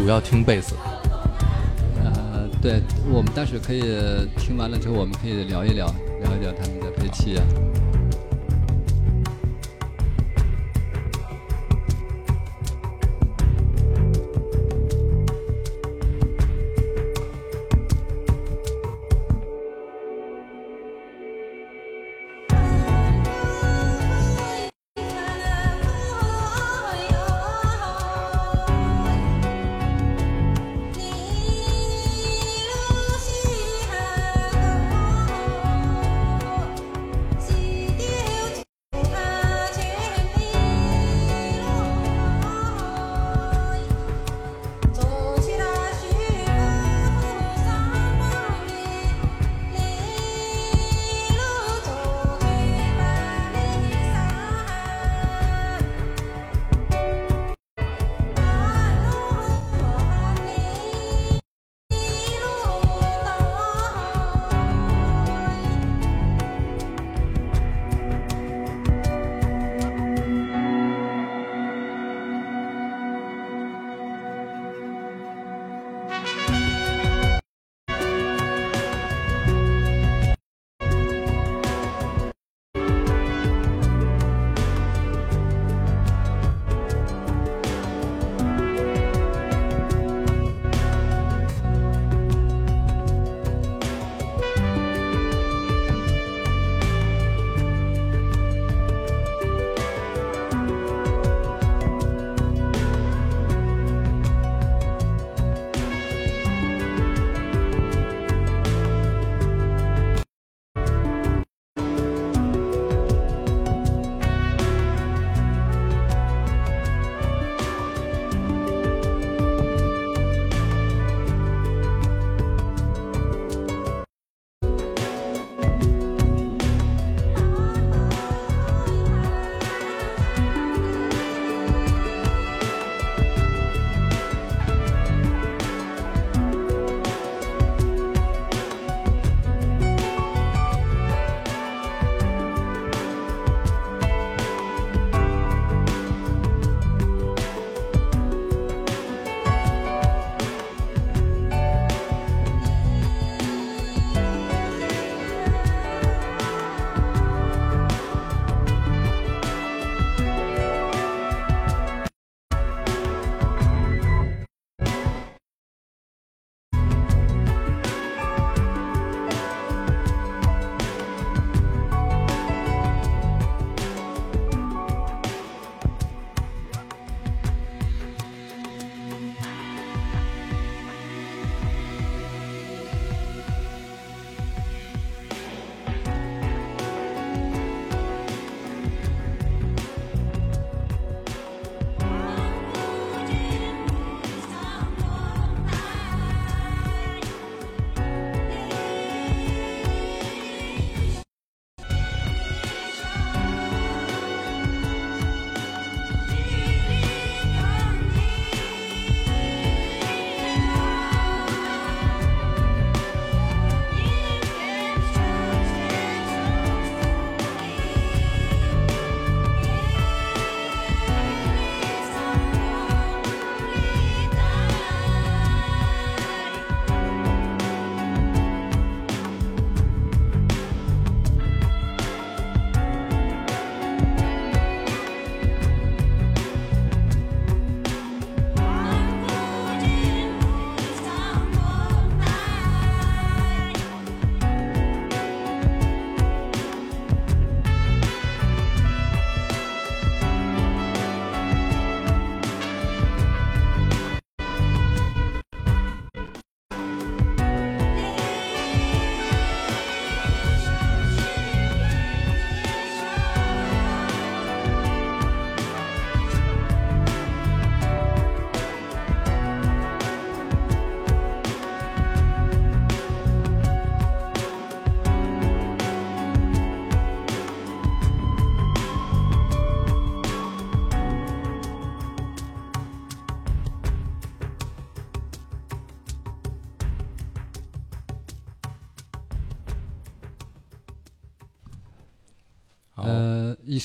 [0.00, 0.74] 主要听贝斯。
[2.02, 2.80] 呃，对，
[3.12, 3.82] 我们但是可以
[4.38, 5.86] 听完了之后，我们可以聊一聊，
[6.22, 7.44] 聊一聊他们的配器啊。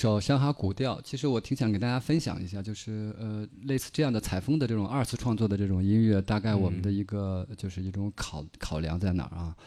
[0.05, 9.57] 首山哈古调，其实我挺想给大家分享一下，就是呃，类似这样的采风的这种二次创作的这种音乐，大概我们的一个、就是一种考考量在哪儿啊？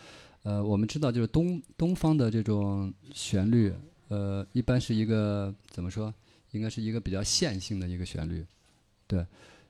[0.45, 3.73] 呃，我们知道就是东东方的这种旋律，
[4.07, 6.15] 呃，一般是一个怎么说？
[6.53, 8.47] 应该是一个比较线性的一个旋律，
[9.09, 9.27] 对。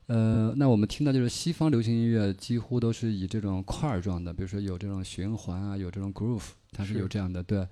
[0.08, 7.42] 呃，那我们听到就是西方流行音乐几乎都是以这种块儿状的，比如说有这种循环啊，有这种 groove，它是是有这样的。
[7.42, 7.66] 对，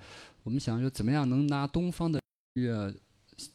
[0.45, 2.23] 我们想说怎么样能拿东方的音
[2.63, 2.93] 乐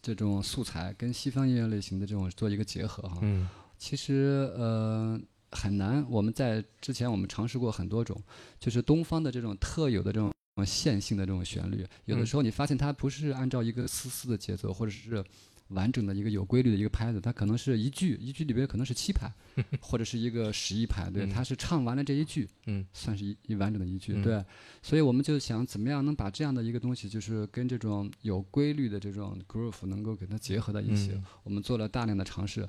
[0.02, 3.20] 这种素材跟西方音乐类型的这种做一个结合哈。
[3.22, 3.48] 嗯
[3.78, 8.16] 其实呃很难，我们在之前我们尝试过很多种，
[8.60, 10.32] 就是东方的这种特有的这种
[10.64, 15.24] 线性的这种旋律，有的嗯时候你发现它不是按照一个丝丝的节奏，或者是
[15.72, 19.32] 完整的一个有规律的一个拍子，它可能是一句一句里边可能是七拍，
[19.82, 24.46] 或者是一个十一拍，对，嗯它是唱完了这一句，嗯算是一一完整的一句，嗯对，
[24.82, 31.12] 所以我们就想怎么样能把这样的一个东西，就是跟这种有规律的这种 groove 能够给它结合在一起。
[31.14, 32.68] 嗯我们做了大量的尝试。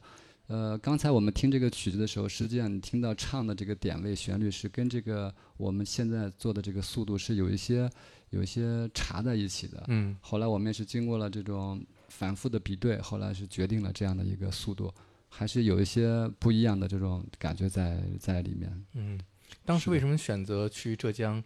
[0.48, 7.88] 呃，刚才我们听这个曲子的时候，实际上你听到唱的这个点位旋律是跟这个我们现在做的这个速度是有一些
[8.30, 9.84] 有一些插在一起的。
[9.88, 11.82] 嗯后来我们也是经过了这种
[12.12, 14.92] 反复的比对，后来是决定了这样的一个速度，
[15.28, 18.84] 还是有一些不一样的这种感觉在在里面。
[18.94, 19.18] 嗯，
[19.64, 21.42] 当时为什么选择去浙江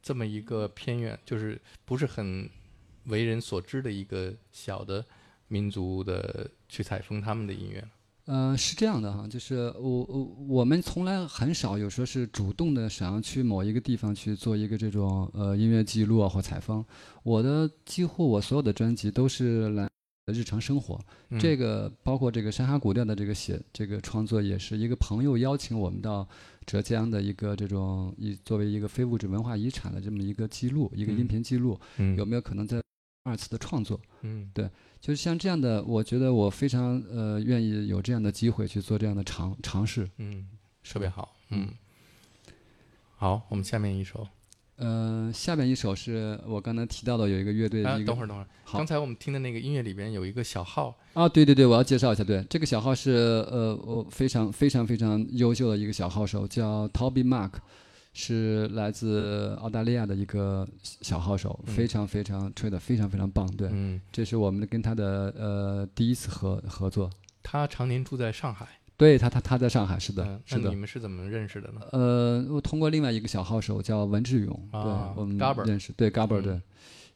[0.00, 2.48] 这么一个偏远，就是不是很
[3.06, 5.04] 为人所知的一个小的
[5.48, 7.88] 民族的去采风他们的音乐呢？
[8.26, 16.82] 呃，是这样的哈，就是我我我们从来很少有说是主动的想要去某一个地方去做一个这种呃音乐记录啊或采风。
[17.22, 19.86] 我的几乎我所有的专辑都是来
[20.32, 20.98] 日常生活，
[21.28, 26.26] 嗯这个包括这个山哈古调的这个写这个创作，也是一个朋友邀请我们到
[26.64, 32.80] 浙江的一个这种一作为一个非物质文化遗产的这么一个记录，一个音嗯频记录，嗯有没有可能在
[33.24, 34.00] 二次的创作？
[34.22, 34.70] 嗯对
[35.00, 40.08] 就是像这样的，我觉得我非常呃愿意有这样的机会去做这样的尝尝试。
[40.16, 40.48] 嗯，
[40.82, 41.68] 特别好，嗯。
[43.16, 44.26] 好，我们下面一首。
[44.76, 48.78] 呃，下面一首是我刚才提到的，有一个乐队，啊，一个等会儿，等会儿，好。
[48.78, 53.12] 刚才我们听的那个音乐里边有一个小号，啊，对对对，我要介绍一下，对，这个小号是
[53.50, 57.52] 呃我非常非常非常优秀的一个小号手，叫 Toby Mark，
[58.12, 61.74] 是来自澳大利亚的一个小号手，嗯。
[61.74, 67.08] 非常非常吹的非常非常棒，对，嗯，这是我们跟他的呃第一次合合作，
[67.44, 68.66] 他常年住在上海，
[68.96, 70.76] 对他他他在上海，是的，嗯，是的你。
[70.76, 71.80] 们是怎么认识的呢？
[71.92, 76.60] 呃，我通过另外一个小号手叫文志勇，啊对我们认识，对 Gabber 嗯对，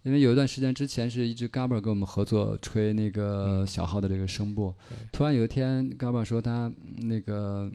[0.03, 7.71] 因为有一段时间之前是一直 Gabber 跟我们合作吹那个嗯小号的这个声部对，突然有一天 Gabber 说他嗯那个。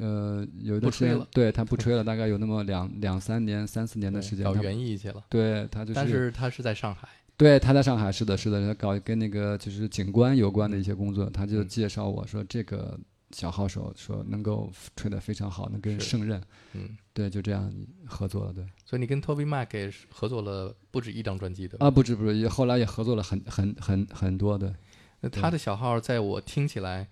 [0.00, 4.44] 呃，有一段时间对他不吹了，大概有那么两两三年、三四年的时间。
[4.44, 12.98] 搞他园艺去了，对他就是，但是他是在上海，对他在上海，是的，是的，他搞跟那个就是景观有关的一些工作，他就嗯介绍我说这个
[13.30, 16.06] 小号手说能够吹得非常好，能跟是。
[16.06, 17.72] 胜任，嗯，对，就这样
[18.06, 18.64] 合作了，对。
[18.84, 21.86] 所以你跟 Toby Mac 也合作了不止一张专辑对吧？
[21.86, 24.74] 啊，不止不止，也后来也合作了很很很很多的。
[25.20, 27.08] 那他的小号在我听起来，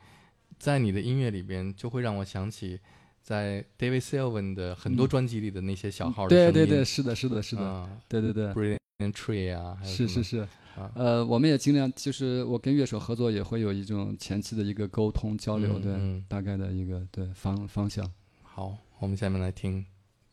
[0.58, 2.80] 在你的音乐里边就会让我想起
[3.22, 7.88] 在 David Sylvan 的很多专辑里的那些小号的对对对，是的，是的，是的，啊。
[8.08, 10.48] 对对对，，Brilliant Tree 啊，还有是是是。
[10.78, 18.08] 啊，呃，我们也尽量就是我跟乐手合作也会有一种前期的一个沟通交流，对，大概的一个对方方向。
[18.42, 19.84] 好，我们下面来听，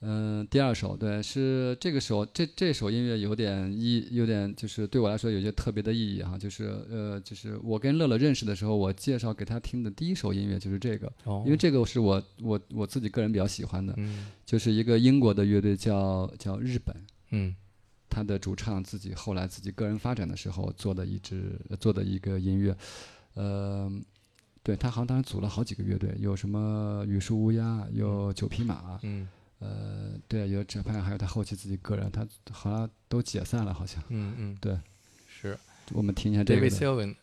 [0.01, 14.27] 嗯、第二首对是这个首这这首音乐有点意有点就是对我来说有些特别的意义哈，就是呃就是我跟乐乐认识的时候，我介绍给他听的第一首音乐就是这个，哦，因为这个是我我我自己个人比较喜欢的，嗯。
[14.45, 16.95] 就是一个英国的乐队叫叫日本。
[17.31, 17.55] 嗯
[18.15, 22.73] 他的主唱自己后来自己个人发展的时候做的一支做的一个音乐，
[23.33, 23.91] 呃，
[24.63, 29.27] 对他好像当时组了好几个乐队，有什么雨树乌鸦，有九匹马，嗯
[29.59, 34.01] 呃，对，有这派，还有他后期自己个人，他好像都解散了，好像。
[34.07, 34.79] 嗯嗯，对，
[35.27, 35.59] 是
[35.91, 36.73] 我们听一下这个 David。
[36.73, 37.15] Sylvan。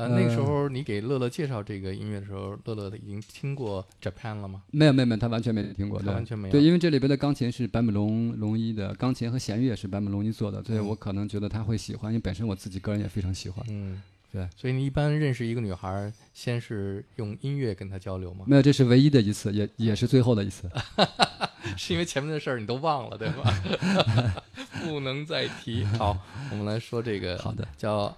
[0.00, 4.62] 呃，那个时呃候你给乐乐介绍这个音乐的时候，乐乐已经听过 Japan 了吗？
[4.70, 6.52] 没有没有没有，他完全没听过，对他完全没有。
[6.52, 13.62] 对，因为这里边的钢琴是坂本龙龙一的，钢琴和弦乐是坂本龙一做的，所以嗯我可能觉得他会喜欢，因为本身我自己个人也非常喜欢。
[13.68, 14.00] 嗯，
[14.32, 14.48] 对。
[14.56, 18.46] 所以你一般认识一个女孩儿，先是用音乐跟她交流吗？
[18.46, 20.70] 没有，这是唯一的一次，也也是最后的一次。
[21.76, 24.42] 是因为前面的事儿你都忘了，对吧？
[24.82, 25.84] 不能再提。
[25.84, 26.16] 好，
[26.50, 28.16] 我们来说这个好的，叫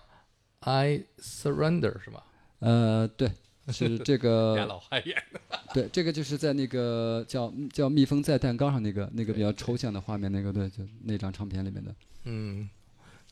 [0.63, 2.25] I Surrender 是吧？
[2.61, 3.31] 呃，对，
[3.69, 5.41] 是 这俩个，老汉演的。
[5.75, 11.95] 对，这个就是在那个叫叫蜜蜂在蛋糕上那个那个比较抽象的画面，那个对，就那张唱片里面的。
[12.25, 12.69] 嗯，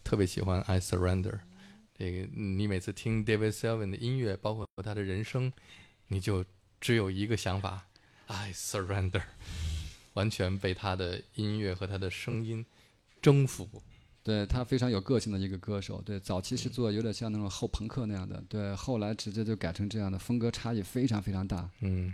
[0.03, 1.31] 特别喜欢《I Surrender》。
[1.97, 5.53] 这个你每次听 David Sylvian 的音乐，包括他的人生，
[6.09, 6.45] 你就
[6.81, 7.87] 只有一个想法
[8.27, 9.23] ：I surrender，
[10.15, 12.65] 完全被他的音乐和他的声音
[13.21, 13.83] 征服。
[14.23, 21.69] 对他非常有个性的一个歌手，对，早期是做有点像那种后朋克那样的，对，后来直接就改成这样的，风格差异非常非常大。
[21.81, 22.13] 嗯。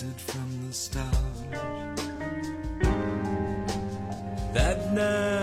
[0.00, 1.06] From the start.
[4.54, 5.41] That night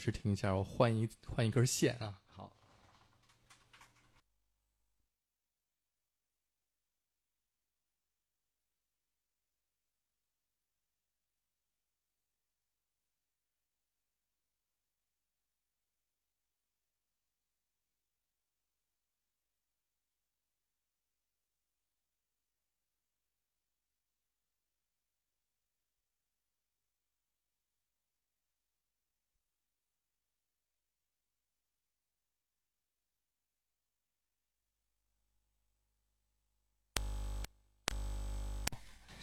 [0.00, 2.18] 试听一下，我换一换一根线啊。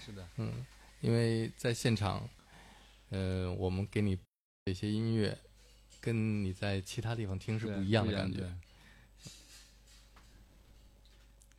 [0.08, 0.66] 是的，嗯，
[1.02, 2.28] 因为在现场，
[3.10, 4.18] 呃，我们给你
[4.66, 5.38] 这些音乐，
[6.00, 8.40] 跟你在其他地方听是不一样的感觉。
[8.40, 8.50] 对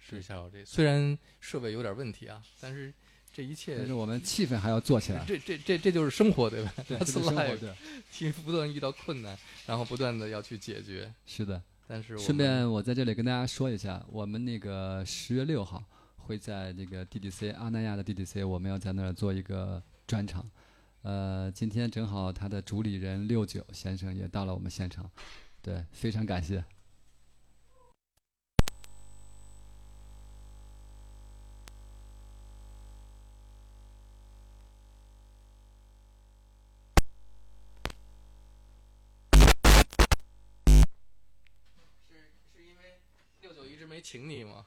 [0.00, 2.90] 试一下我这，虽然设备有点问题啊，但是
[3.34, 5.22] 这一切但，是我们气氛还要做起来。
[5.26, 6.72] 这这这这就是生活，对吧？
[6.88, 7.70] 对 生活对，
[8.10, 11.12] 其实不断遇到困难，然后不断的要去解决。
[11.26, 11.62] 是的。
[11.86, 15.84] 但是我顺便我在这里跟大家说一下，我们那个十月六号
[16.28, 20.44] 会在这个 DDC 阿那亚的 DDC，我们要在那儿做一个专场。
[21.00, 25.10] 呃，今天正好他的主理人六九先生也到了我们现场，
[25.62, 26.62] 对，非常感谢。
[42.06, 42.14] 是
[42.54, 43.00] 是因为
[43.40, 44.66] 六九一直没请你吗？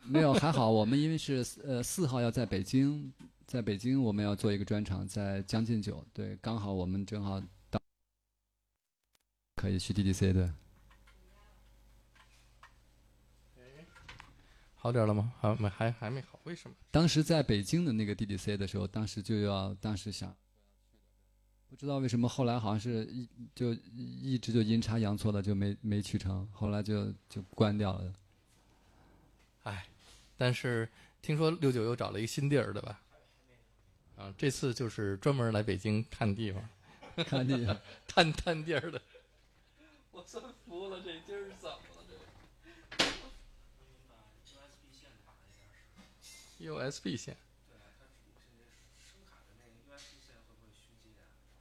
[0.08, 3.12] 没有，还好，我们因为是呃四号要在北京，
[3.46, 7.80] 在北京我们要做一个专场，在将进酒，对，刚好我们正好到，
[9.56, 10.50] 可以去 DDC 对。
[14.74, 15.30] 好点了吗？
[15.38, 16.74] 还没还还没好，为什么？
[16.90, 20.34] 当时在北京的那个 DDC 的时候，当时就要，当时想，
[21.68, 28.10] 不知道为什么，后来好像是一就一直就阴差阳错的就没没去成，后来就就关掉了。
[29.64, 29.86] 哎，
[30.36, 30.88] 但是
[31.20, 33.00] 听说六九又找了一个新地儿，对吧？
[34.16, 36.68] 啊，这次就是专门来北京看地方，
[37.24, 37.66] 看你，
[38.06, 39.00] 探探地儿的。
[40.12, 42.04] 我真服了，这今儿怎么了？
[46.58, 47.36] 这 USB 线。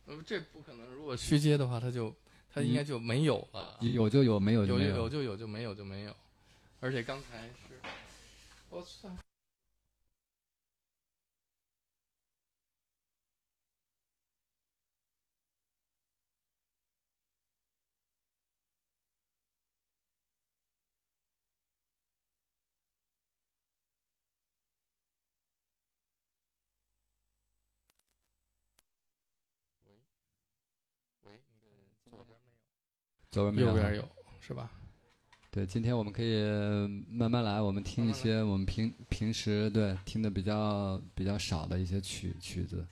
[0.06, 0.86] 呃，这不可能。
[0.88, 2.14] 如果虚接的话，它就
[2.52, 3.78] 它应该就没有了。
[3.80, 6.16] 有就有，没有就没有有就有，就没有就没有。
[6.82, 7.80] 而且刚才是，
[8.70, 9.10] 我操！
[33.32, 34.10] 左边没有，左边没有，右边有，
[34.40, 34.79] 是吧？
[35.60, 36.42] 对，今天我们可以
[37.10, 42.88] 慢慢来，我们听一些我们平平时对听的比较比较少的一些曲曲子。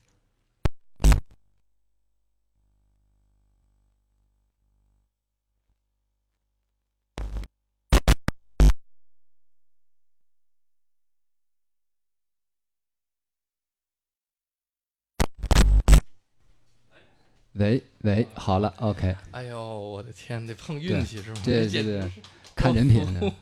[17.53, 21.41] 喂喂，好了，OK，哎呦，我的天，得碰运气是吗？
[21.45, 22.11] 简这这直这
[22.57, 23.33] 看人品的，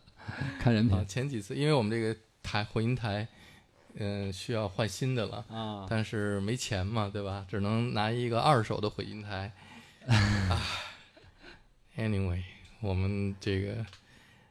[0.58, 0.96] 看人啊！
[0.96, 3.28] 品前几次因为我们这个台混音台，
[3.94, 5.86] 嗯、需要换新的了，啊。
[5.88, 7.46] 但是没钱嘛，对吧？
[7.48, 9.52] 只能拿一个二手的混音台。
[10.08, 10.60] 啊
[11.96, 12.42] ，anyway，
[12.80, 13.86] 我们这个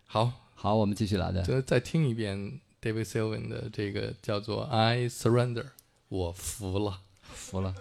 [0.05, 1.41] 好，好，我们继续来的。
[1.41, 5.63] 再再听一遍 David Sylvan 的这个叫做《I Surrender》，
[6.07, 7.01] 我服了。
[7.23, 7.73] 服了。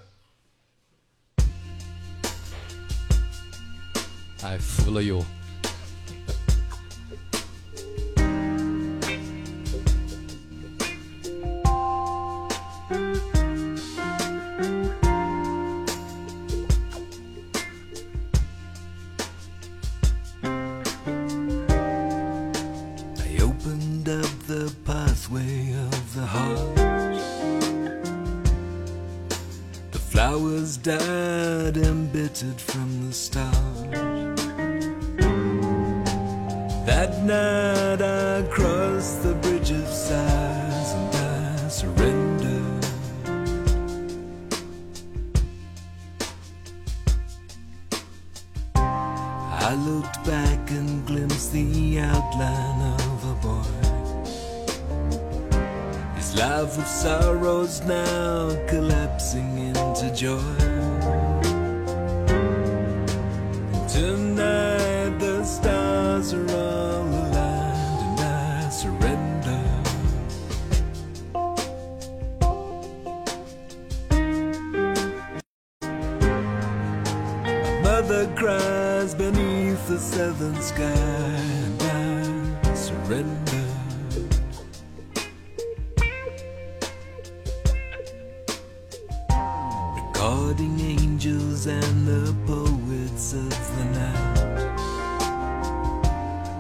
[4.42, 5.22] 哎，服了哟！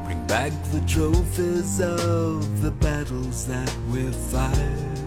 [0.04, 4.98] Bring back the trophies of the battles that we've fight.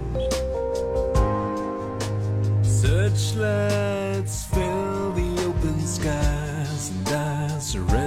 [2.63, 8.02] Searchlights fill the open skies and I surrender.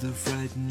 [0.00, 0.65] The frightened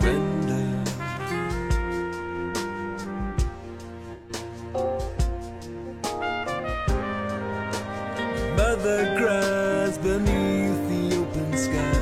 [0.00, 0.84] surrender.
[8.56, 12.01] Mother cries beneath the open sky.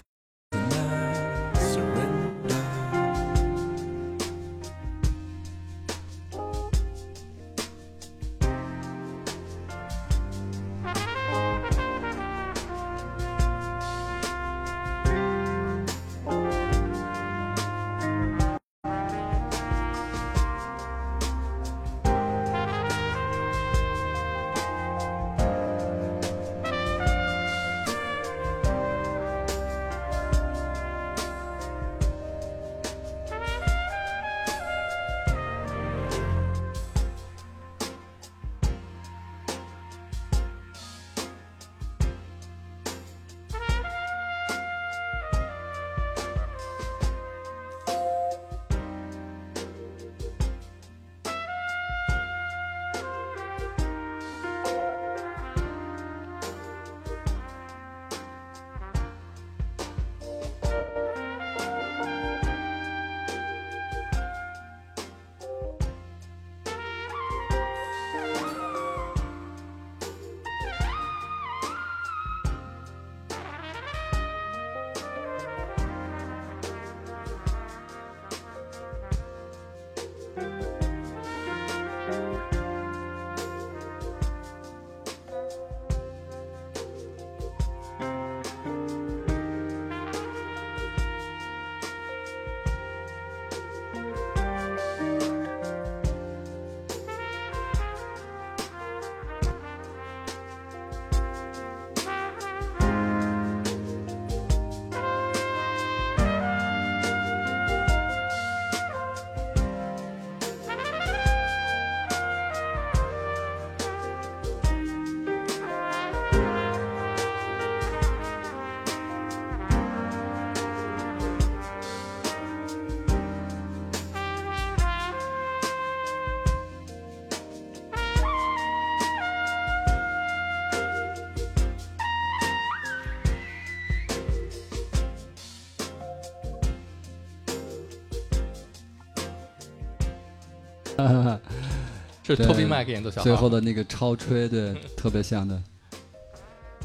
[142.37, 143.25] 是对 Toby Mac 演奏小号。
[143.25, 145.63] 最后的那个超吹，对， 特别像的。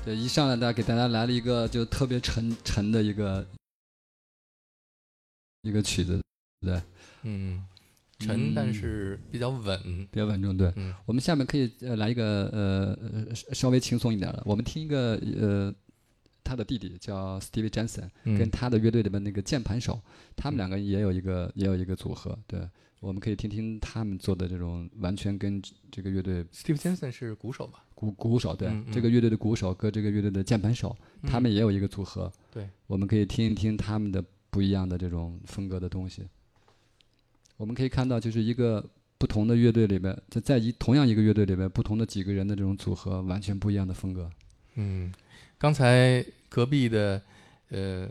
[0.03, 3.45] 对，一上来大家给大家来了一个就特别沉沉的一个
[5.63, 6.21] 一个曲子，
[6.61, 6.79] 对，
[7.23, 7.65] 嗯，
[8.19, 10.07] 沉但是比较稳。
[10.11, 10.55] 比较稳重。
[10.55, 15.73] 对，嗯我们下面可以呃来一个呃呃稍稍微轻松一点的，我们听一个呃
[16.43, 19.99] 他的弟弟叫 Stevie Jensen，、嗯跟他的乐队里面那个键盘手，
[20.35, 22.59] 他们两个也有一个也有一个组合，对，
[22.99, 27.83] 我们可以听听他们做的这种完全跟这个乐队 Steve Jensen 是鼓手吧？
[27.93, 36.23] 鼓鼓手，对，嗯嗯这个乐队的鼓手跟这个乐队的键盘手，他们嗯也有一个组合，对，我们可以听一听他们的不一样的这种风格的东西。
[37.57, 38.83] 我们可以看到，就是一个
[39.17, 44.29] 不同的乐队里边，在在一同样一个乐队里边，不同的几个人的这种组合，完全不一样的风格。
[44.75, 45.13] 嗯，
[45.57, 47.21] 刚才隔壁的
[47.69, 48.09] 呃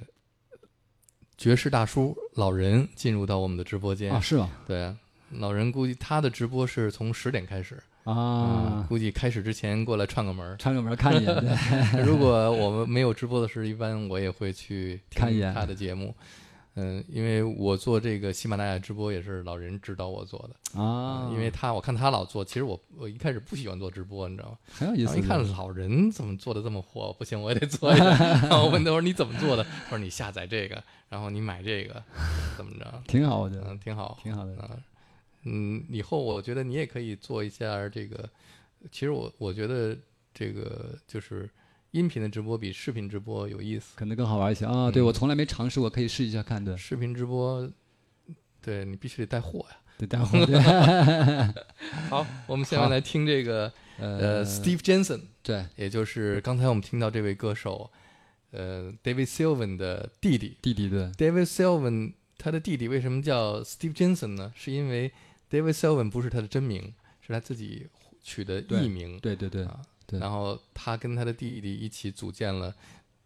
[1.36, 4.12] 爵士大叔老人进入到我们的直播间。
[4.12, 4.50] 啊，是吗？
[4.66, 4.96] 对啊，
[5.30, 10.56] 老人估计他的直播是从十点开始嗯啊，估计开始之前过来串个门儿。
[10.58, 16.14] 串个门看一眼，对， 如果我们没有直播的时候，一般我也会去看一眼他的节目。
[16.76, 24.58] 嗯，因为我做这个喜马拉雅直播也是老人指导我做的啊，因为他我看他老做，其实我我一开始不喜欢做直播，你知道吗？
[24.72, 28.04] 很有意思一看老人怎么做的这么火，不行，我也得做一下。
[28.42, 29.62] 然后我问他我说你怎么做的？
[29.62, 32.02] 他说你下载这个，然后你买这个，
[32.56, 33.02] 怎么着？
[33.06, 34.56] 挺好，我觉得嗯，挺好，挺好的。
[34.56, 34.70] 啊。
[35.44, 38.28] 嗯，以后我觉得你也可以做一下这个。
[38.90, 39.96] 其实我我觉得
[40.34, 41.48] 这个就是
[41.94, 43.92] 音频的直播比视频直播有意思。
[43.94, 44.90] 可能更好玩一些啊！
[44.90, 46.76] 对嗯我从来没尝试过，可以试一下看的。
[46.76, 47.70] 视频直播，
[48.60, 49.76] 对你必须得带货呀。
[49.96, 50.58] 对，待会儿对
[52.10, 57.88] 好，我们现在来听这个呃呃，Steve Jensen，对也就是刚才我们听到这位歌手，
[58.50, 60.56] 呃，David Sylvan 的弟弟。
[60.60, 64.52] 弟弟对 David Sylvan 他的弟弟为什么叫 Steve Jensen 呢？
[64.56, 65.12] 是因为
[65.48, 66.92] David Sylvan 不是他的真名，
[67.24, 67.86] 是他自己
[68.20, 69.20] 取的艺名。
[69.20, 72.74] 对对对啊，对然后他跟他的弟弟一起组建了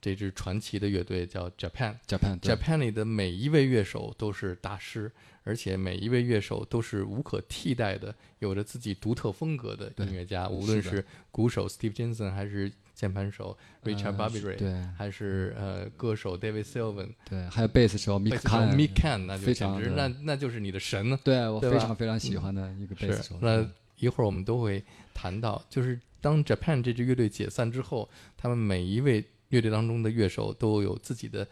[0.01, 1.97] 这支传奇的乐队，叫 Japan。
[2.07, 5.11] ，Japan Japan 里的每一位乐手都是大师，
[5.43, 10.49] 而且每一位乐手都是无可替代的，有着自己独特风格的音乐家。
[10.49, 21.19] 无论是鼓手 Steve Jensen，还是键盘手 Richard 呃 Barbary，、对还是呃歌手 David Sylvan，对，还有贝斯手 Mick 贝斯手 Kahn Mick Can，那就简直那那就是你的神呢。
[21.25, 23.37] 对我非常非常喜欢的一个贝斯手。。
[23.41, 23.69] 那对
[23.99, 24.85] 一会儿我们都会
[25.15, 31.47] 谈到，就是当 Japan 这支乐队解散之后，他们每一位乐队当中的乐手都有自己的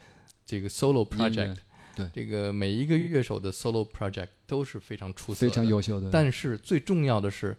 [0.44, 1.56] 这个 solo project。
[1.96, 7.56] 对这个每一个乐手的 solo project 都是非常出色的，非常优秀的，但是最重要的是，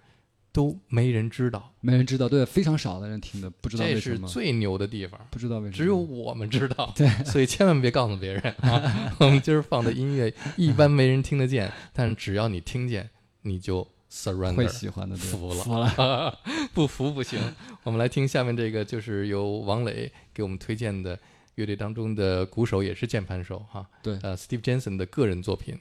[0.52, 5.20] 都没人知道，没人知道，对，非常少的人听的，不知道这为什么，是最牛的地方。
[5.32, 9.12] 不知道为什么，只有我们知道，对所以千万别告诉别人啊！
[9.20, 13.10] 我们今儿放的音乐一般没人听得见，但是只要你听见，
[13.42, 13.88] 你就
[14.56, 16.40] 会喜欢的，服了服了。
[16.74, 17.40] 不服不行。
[17.84, 21.20] 我们来听下面这个，就是由王磊给我们推荐的
[21.56, 25.80] 乐队当中的鼓手，也是键盘手哈，对呃，Steve Jensen 的个人作品。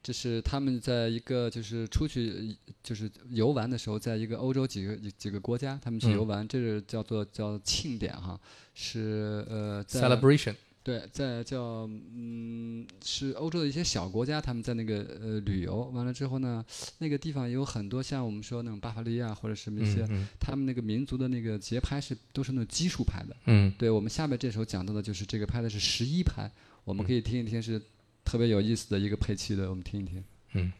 [0.00, 8.38] 这是他们在一个就是出去就是游玩的时候，在一个欧洲几个几个国家，他们去嗯游玩，这是叫做叫庆典哈，
[8.74, 10.54] 是呃在 Celebration，
[10.88, 16.64] 对，在叫嗯，是欧洲的一些小国家，他们在那个呃旅游完了之后呢，
[16.96, 23.36] 那个地方有很多像我们说那种巴伐利亚或者什么一些，嗯他们那个民族的那个节拍是都是那种奇数拍的。
[23.44, 26.50] 嗯对我们下面这首讲到的就是这个拍的是十一拍，
[26.84, 27.78] 我们嗯可以听一听，是
[28.24, 30.24] 特别有意思的一个配器的，我们听一听。
[30.54, 30.72] 嗯。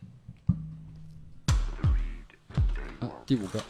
[3.00, 3.62] 啊，第五个，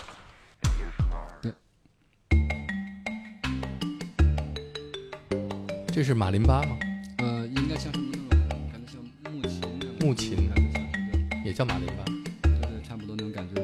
[5.92, 6.78] 这是马林巴吗？
[7.18, 8.38] 呃，应该像什么那种
[8.70, 9.60] 感觉像木琴
[10.00, 10.98] 木琴感觉像是
[11.30, 12.04] 对也叫马林巴。
[12.42, 13.60] 对对，差不多那种感觉。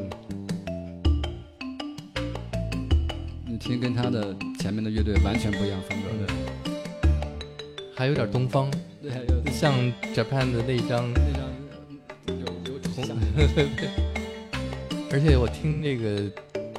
[3.46, 6.32] 你听跟他的前面的乐队完全不一样风格的，
[7.94, 8.68] 还有点东方，
[9.00, 9.72] 对，有像
[10.12, 11.42] Japan 的那一张，那张
[12.26, 13.16] 有有红像
[15.12, 16.28] 而且我听那个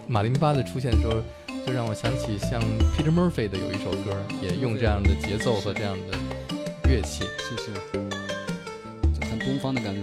[0.06, 1.24] 马林巴的出现的时候，
[1.66, 2.62] 就让我想起像
[2.96, 6.16] Peter Murphy 的有一首歌，也用这样的节奏和这样的
[6.88, 7.24] 乐器。
[7.40, 7.74] 是是，
[9.20, 10.00] 就很东方的感觉。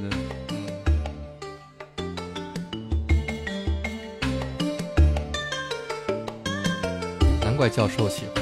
[6.49, 8.42] 嗯，难怪教授喜欢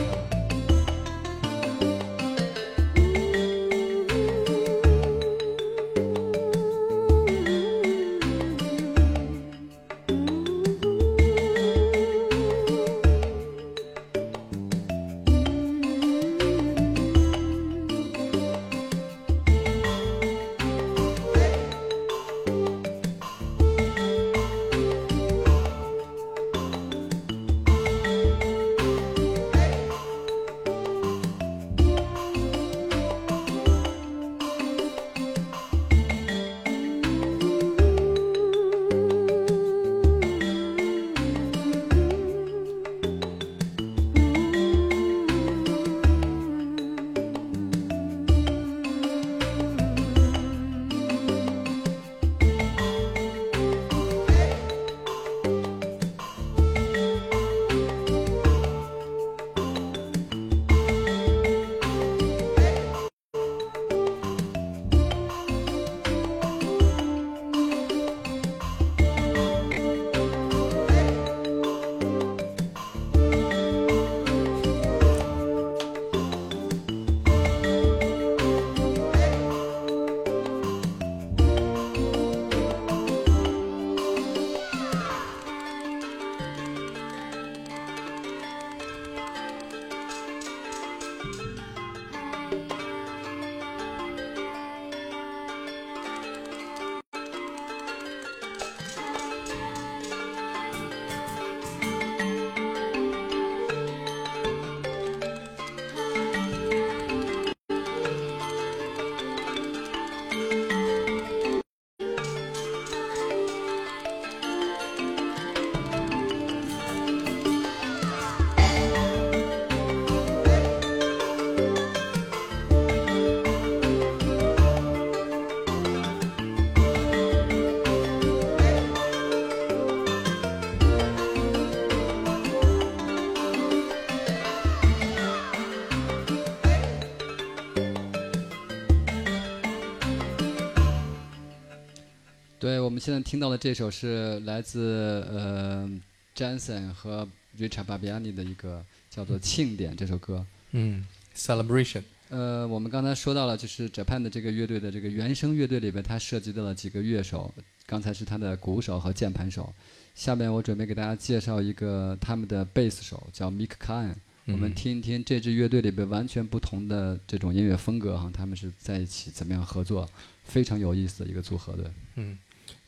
[143.01, 145.91] 们现在听到的这首是来自呃
[146.37, 147.27] Jansen 和
[147.59, 150.45] Richard Barbiani 的一个叫做《庆典》这首歌。
[150.73, 157.51] 嗯，celebration，呃，我们刚才说到了，就是 Japan 的这个乐队的这个原声乐队里边，它涉及到了几个乐手，
[157.87, 159.73] 刚才是他的鼓手和键盘手，
[160.15, 164.15] 下面我准备给大家介绍一个他们的贝斯手，叫 Mick Kine。
[164.45, 170.07] 我们嗯听一听这支乐队里边完全不同的这种音乐风格哈，他们是在一起怎么样合作，
[170.45, 171.87] 非常有意思的一个组合对。
[172.17, 172.37] 嗯，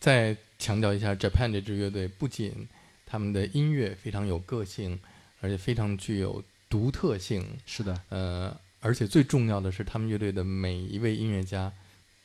[0.00, 2.68] 再强调一下，Japan 这支乐队不仅
[3.06, 4.98] 他们的音乐非常有个性，
[5.40, 11.72] 而且非常具有独特性，是的，呃，而且最重要的是，他们乐队的每一位音乐家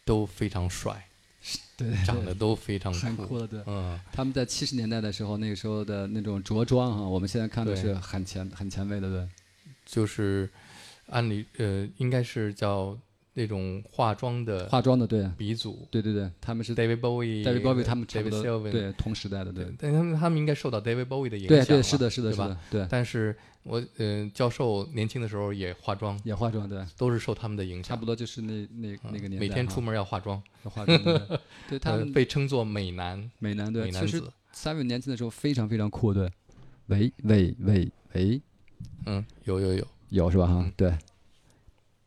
[0.06, 1.08] 都非常帅，
[1.76, 3.62] 对，长得都非常很酷的对。
[3.66, 9.28] 嗯，他们在七十年代的时候，那个时候的那种着装哈，我们现在看的是很前很前卫的，对。
[9.86, 10.50] 就是
[11.08, 12.98] 按理呃，应该是叫
[13.38, 15.88] 那种化妆的化妆的对，鼻祖。
[15.92, 18.30] 对对对，他们是 David Bowie、David Bowie 他们差不
[18.72, 19.72] 对同时代的对。
[19.78, 30.98] 但他们他们应该受到 David Bowie 的影响对对是的是的是的对，但是我呃，教授年轻的时候也化妆，也化妆对，都是受他们的影响，差不多就是那那嗯那个年代，每天出门要化妆，要化妆，
[31.70, 31.78] 对。
[31.78, 33.30] 他呃们被称作美男。
[33.38, 36.28] 美男对，美男其实子，三位年轻的时候非常非常酷对。
[36.88, 38.42] 喂喂喂喂，
[39.06, 40.64] 嗯，有有有，有是吧哈？
[40.66, 40.74] 嗯？
[40.76, 40.98] 对。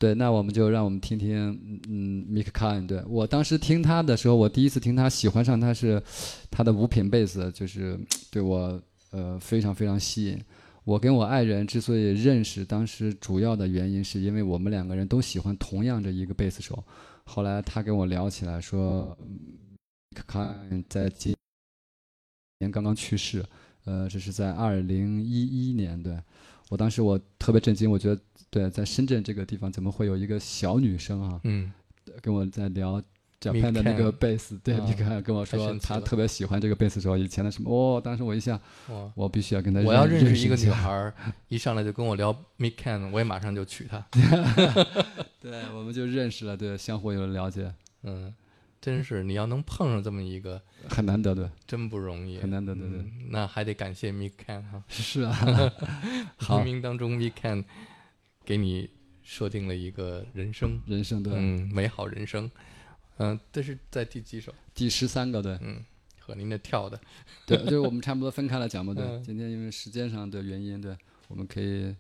[0.01, 2.86] 对，那我们就让我们听听，嗯嗯，Mick Kine。
[2.86, 6.02] 对我当时听他的时候，我第一次听他，喜欢上他是
[6.51, 8.01] 他的五品贝斯，就是
[8.31, 10.43] 对我呃非常非常吸引。
[10.85, 16.82] 我跟我爱人之所以认识，当时主要的原因是因为我们两个人都喜欢同样的一个贝斯手。
[17.24, 19.14] 后来他跟我聊起来说
[20.16, 21.36] ，Mick Kine 在今
[22.60, 23.44] 年刚刚去世，
[23.85, 26.18] 呃，这是在二零一一年，对
[26.70, 28.18] 我当时我特别震惊，我觉得
[28.51, 31.72] 对，在深圳这个地方怎么会有一个小女生啊，嗯，
[32.20, 33.01] 跟我在聊
[33.40, 36.01] Japan 的那个贝斯，对，啊你看跟我说神奇了。
[36.01, 38.60] 她特别喜欢这个贝斯手，以前的什么，哦，当时我一下，
[39.14, 41.14] 我必须要跟她我要认认识一个女孩儿，
[41.48, 44.05] 一上来就跟我聊 Mick Can，我也马上就娶她。
[45.40, 47.72] 对，我们就认识了，对，相互有了了解，
[48.02, 48.35] 嗯，
[48.81, 55.32] 真是你要能碰上这么一个，很难得，的，真不容易，很难得，对对，嗯，那还得感谢 Mick Can 哈，是啊，
[56.36, 57.64] 好冥冥当中 Mick Can
[58.51, 58.90] 给你
[59.22, 62.51] 设定了一个人生，人生的，嗯，美好人生。
[63.18, 64.52] 嗯，这是在第几首？
[64.74, 65.85] 第十三个对，嗯，
[66.18, 67.01] 和您的跳的，
[67.47, 70.98] 对，就是我们差不多分开了讲嘛，对，嗯今天因为时间上的原因，对，
[71.28, 71.94] 我们可以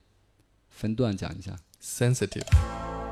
[0.70, 1.56] 分段讲一下。
[1.80, 3.09] sensitive。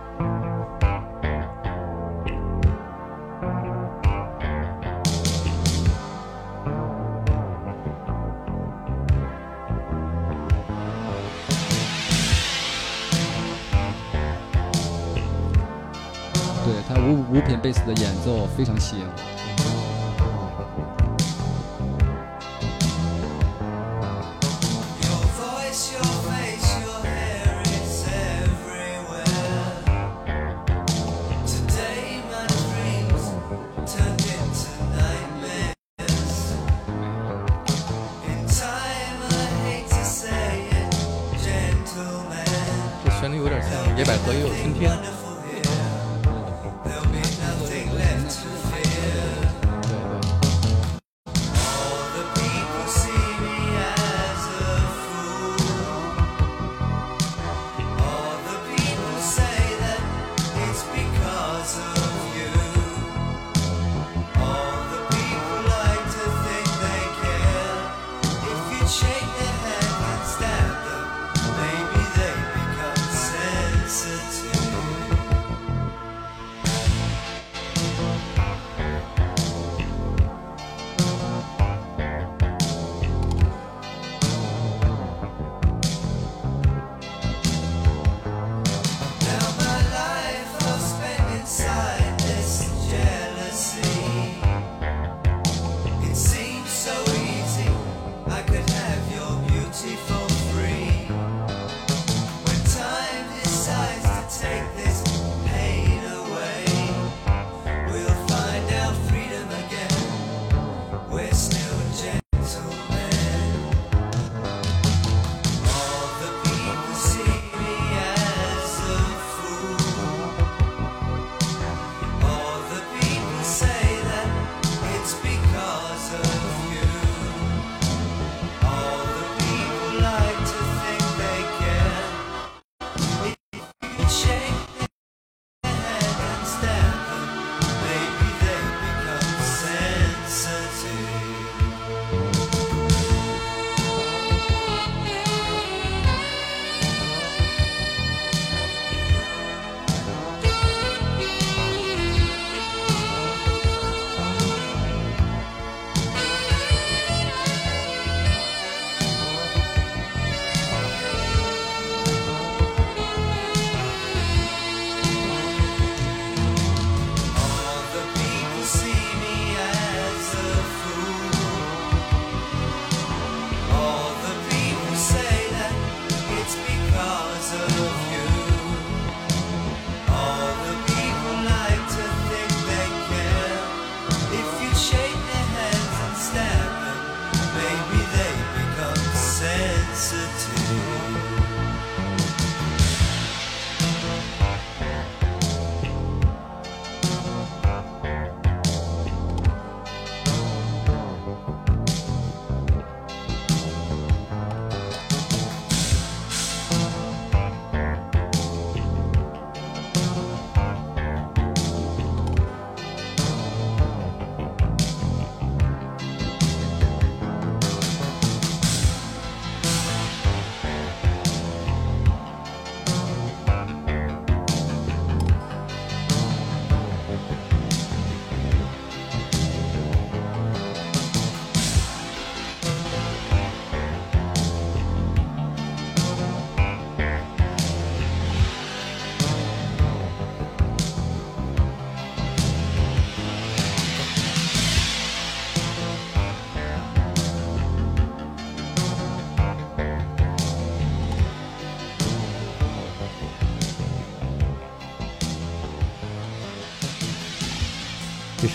[17.09, 19.38] 五五品贝斯的演奏非常吸引我。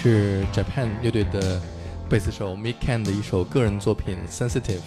[0.04, 1.62] 是 Japan 乐队的
[2.10, 4.80] 贝斯手 Mick Can 的一首个人作品《Sensitive》。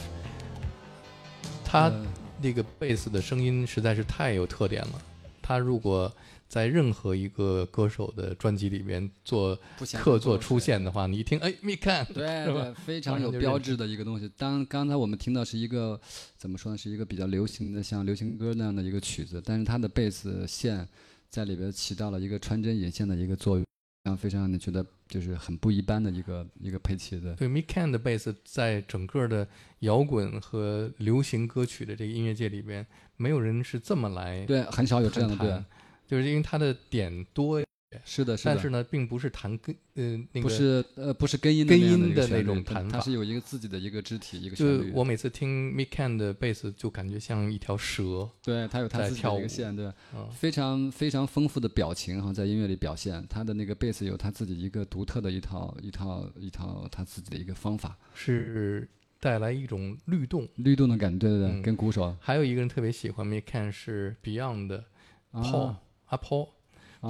[1.65, 2.07] 他呃
[2.43, 5.03] 那个贝斯的声音实在是太有特点了。
[5.41, 6.15] 他如果
[6.47, 9.59] 在任何一个歌手的专辑里面做
[9.95, 14.31] 客座出现的话，你一听，哎，Mick Can，对 对，非常有标志的一个东西。
[14.37, 15.99] 当刚才我们听到是一个
[16.37, 20.87] 怎么说呢，是一个比较流行的像流行歌那样的一个曲子，但是他的贝斯线
[21.31, 23.67] 在里边起到了一个穿针引线的一个作用，非
[24.07, 27.35] 常非常让你觉得就是很不一般的一个一个配器的。
[27.35, 29.47] 对 Mick Can 的贝斯在整个的
[29.81, 35.65] 摇滚和流行歌曲的这个音乐界里边，没有人是这么来对，很少有这样的对，
[36.07, 37.61] 就是因为他的点多，
[38.05, 38.55] 是的，是的。
[38.55, 44.91] 但是呢，并不是弹根呃那个不是呃不是根音根音的那种弹法它它是有一个自己的一个肢体一个旋律。
[44.91, 48.29] 就我每次听 Mick Can 的贝斯，就感觉像一条蛇。
[48.43, 53.25] 对，它有它自己的一个线，对，嗯非常非常丰富的表情哈，在音乐里表现。
[53.29, 58.89] 它的那个贝斯有它自己一个独特的一套一套一套它自己的一个方法，是
[59.21, 60.47] 带来一种律动。
[60.57, 64.85] 律动的感觉，对对对，嗯跟鼓手还有一个人特别喜欢 Mick Can 是 Beyond 的
[65.33, 66.49] Paul 啊阿 Paul，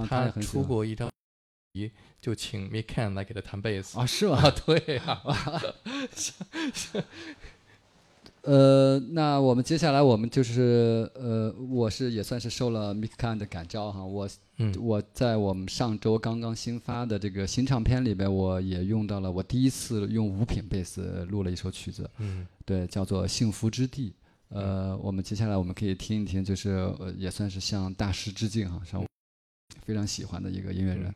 [0.01, 1.10] 啊，他出过一张，
[2.20, 3.98] 就请 Mick Can 来给他弹贝斯。
[3.98, 4.36] 啊，是吗？
[4.39, 5.23] 啊，对啊，
[8.43, 14.28] 呃，那我们接下来我们就是呃，我是也算是受了 Mick Can 的感召哈，我
[14.59, 24.10] 嗯我在我们上周刚刚新发的这个新唱片里边，我也用到了我第一次用五品贝斯录了一首曲子，嗯对，叫做《幸福之地》。
[24.48, 26.70] 呃，我们接下来我们可以听一听，就是
[27.01, 29.06] 呃，也算是向大师致敬哈，向我
[29.86, 31.14] 非常喜欢的一个音乐人嗯。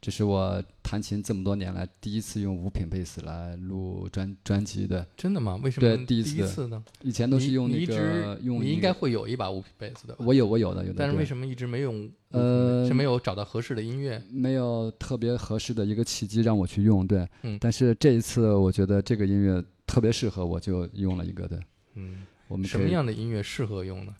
[0.00, 5.58] 这是我弹琴这么多年来第一次用五品贝斯来录专专辑的，真的吗？
[5.60, 6.84] 为什么第第一次次呢？
[7.02, 12.08] 以前都是用那个你一直用你应该会有一把五品贝斯的，我有我有的有的，但是为什么一直没用？
[12.30, 14.22] 呃是没有找到合适的音乐。
[14.30, 17.04] 没有特别合适的一个契机让我去用？
[17.04, 21.60] 对，嗯但是这一次我觉得这个音乐特别适合我，就用了一个的。
[21.94, 24.14] 嗯，我们什么样的音乐适合用呢？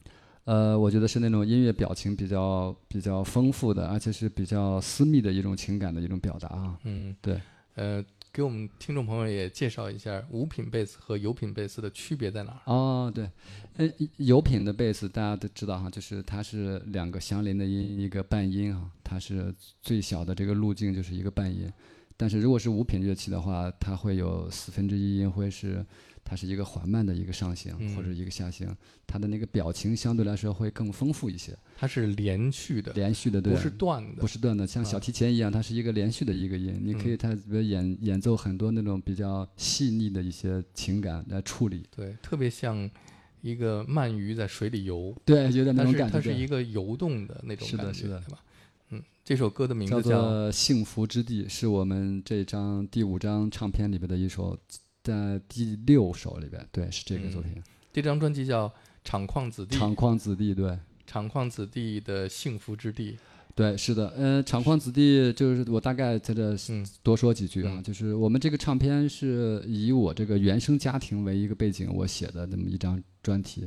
[0.48, 6.78] 呃，我觉得是那种音乐表情比较比较丰富的，而且是比较私密的一种情感的一种表达啊。
[6.84, 7.38] 嗯，对，
[7.74, 8.02] 呃，
[8.32, 12.72] 给我们听众朋友也介绍一下五品贝斯和有品贝斯的区别在哪儿？
[12.72, 13.30] 哦，对，
[13.76, 21.70] 呃，有品的贝斯大家都知道哈，就是它是两个相邻的音，一个半音哈，它是最小的这个路径就是一个半音。
[22.16, 25.84] 但是如果是五品乐器的话，它会有四分之一音会是
[26.28, 28.68] 它是一个缓慢的一个上行、嗯或者一个下行，
[29.06, 34.26] 它的那个表情相对来说会更丰富一些，它是连续的，连续的对，不是断的不。
[34.26, 42.88] 是断的，像小啊提琴一样，它是一个连续的一个音，你可以嗯它演演奏很多那种比较细腻的一些情感来处理，对，特别像
[43.40, 46.12] 一个鳗鱼在水里游， 对，有点那种感觉。
[46.12, 48.38] 它是一个游动的那种是的感觉，是的对吧？
[48.90, 54.58] 嗯，这首歌的名叫字叫做《幸福之地》，是我们这张第五张唱片里边的一首，
[55.08, 57.52] 在第六首里边，对，是这个作品，
[57.92, 58.68] 这张专辑叫
[59.02, 60.78] 《厂矿子弟》，厂矿子弟》，对。
[61.06, 63.16] 厂矿子弟的幸福之地。
[63.54, 66.86] 对，是的，呃，厂矿子弟就是我大概在这嗯。
[67.02, 67.82] 多说几句啊，嗯。
[67.82, 73.66] 就是我们这个唱片是以我这个原生家庭为一个背景，我写的那么一张专题，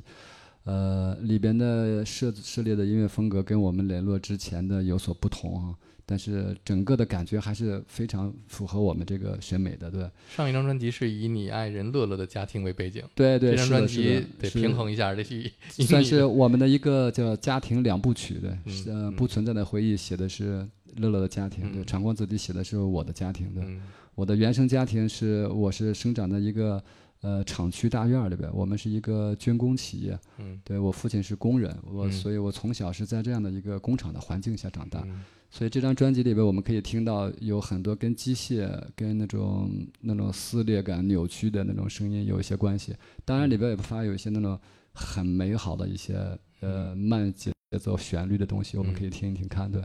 [0.65, 5.75] 呃，里边的涉涉猎的音乐风格跟我们联络之前的有所不同啊，
[6.05, 15.49] 但是整个的感觉还是非常符合我们这个审美的，对，上一张专辑是以你爱人乐乐的家庭为背景，对对，这张专辑，得平衡一下这些
[15.85, 19.15] 算是我们的一个叫家庭两部曲，对，嗯是呃，嗯。
[19.15, 20.67] 不存在的回忆写的是
[20.97, 21.85] 乐乐的家庭，对，嗯。
[21.85, 23.81] 长光子弟写的是我的家庭，对，嗯。
[24.15, 26.83] 我的原生家庭是我是生长在一个
[27.21, 30.59] 呃厂区大院儿里边，我们是一个军工企业，嗯。
[30.63, 32.11] 对我父亲是工人，我、嗯。
[32.11, 39.69] 所以我从小是在这样的一个工厂的环境下长大，嗯所以这张专辑里边我们可以听到有很多跟机械、跟那种
[39.99, 42.95] 那种撕裂感、扭曲的那种声音有一些关系，
[43.25, 44.57] 当然里边也不乏有一些那种
[44.93, 46.15] 很美好的一些
[46.61, 49.83] 呃慢节奏旋律的东西，我们嗯可以听一听看，对。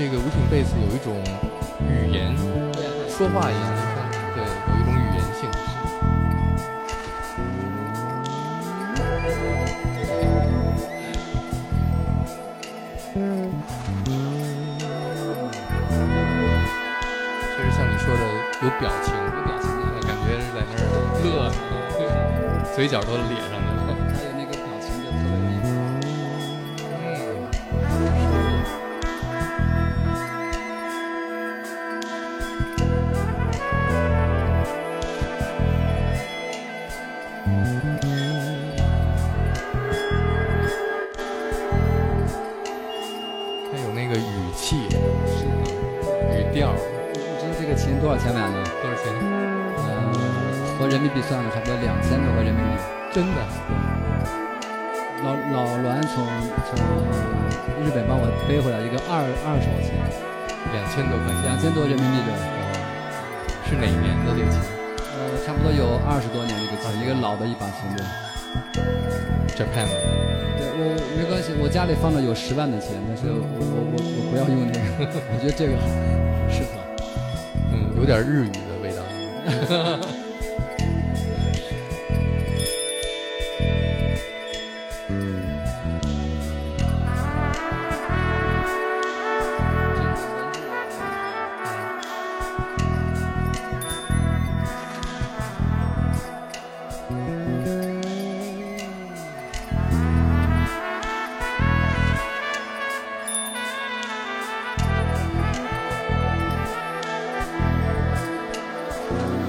[0.00, 0.74] 这个五品贝斯
[71.90, 75.72] 里放着有十万的钱，但是我我我我不要用那个，我觉得这个
[76.48, 76.78] 适合。
[77.72, 79.02] 嗯，有点日语的味道。
[109.10, 109.39] 呃，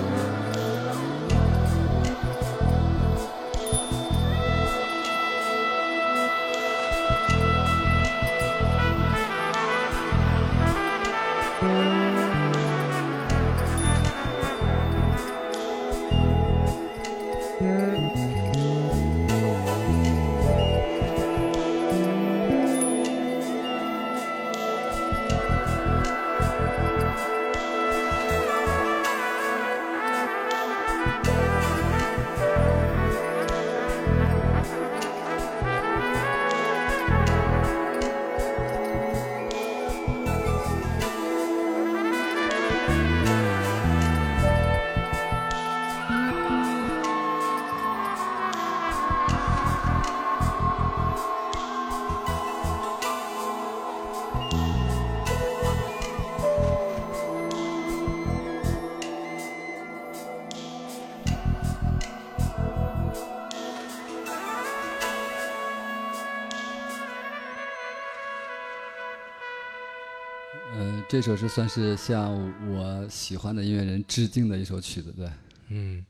[71.12, 72.34] 这首是算是向
[72.72, 75.30] 我喜欢的音乐人致敬的一首曲子，对。
[75.68, 76.06] 嗯，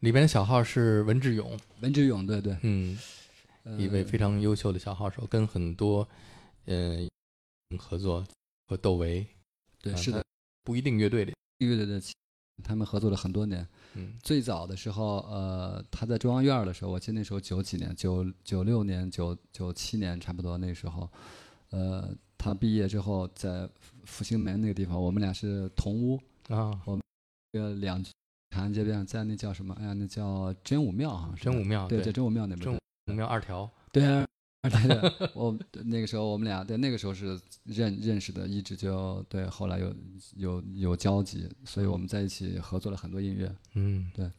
[0.00, 2.98] 里边的小号是文志勇，文志勇，对对，嗯，
[3.64, 6.08] 呃一位非常优秀的小号手，跟很多
[6.64, 7.06] 呃
[7.76, 8.26] 合作
[8.68, 9.28] 和窦唯，啊
[9.82, 10.24] 对是的，
[10.64, 12.00] 不一定乐队里，乐队的，
[12.64, 13.68] 他们合作了很多年。
[13.96, 21.06] 嗯最早的时候，呃，他在中央院的时候，我记得那时候九几年，九九六年、九九七年差不多那时候，
[21.68, 23.68] 呃，他毕业之后在
[24.06, 26.18] 复兴门那个地方，我们俩是同屋，
[26.48, 26.80] 啊，
[27.52, 28.02] 这个两
[28.50, 29.74] 长安街边上，在那叫什么？
[29.78, 31.44] 哎呀，那叫真武庙，好像是。
[31.44, 32.64] 吧真武庙对，在真武庙那边。
[32.64, 32.74] 真
[33.12, 34.26] 武庙二条，对啊，
[34.62, 39.94] 对对，我那个时候我们俩对那个时候是认认识的，一直就对，后来有
[40.36, 43.54] 有有交集，所以我们在一起合作了很多音乐。
[43.74, 44.10] 嗯。
[44.14, 44.30] 对。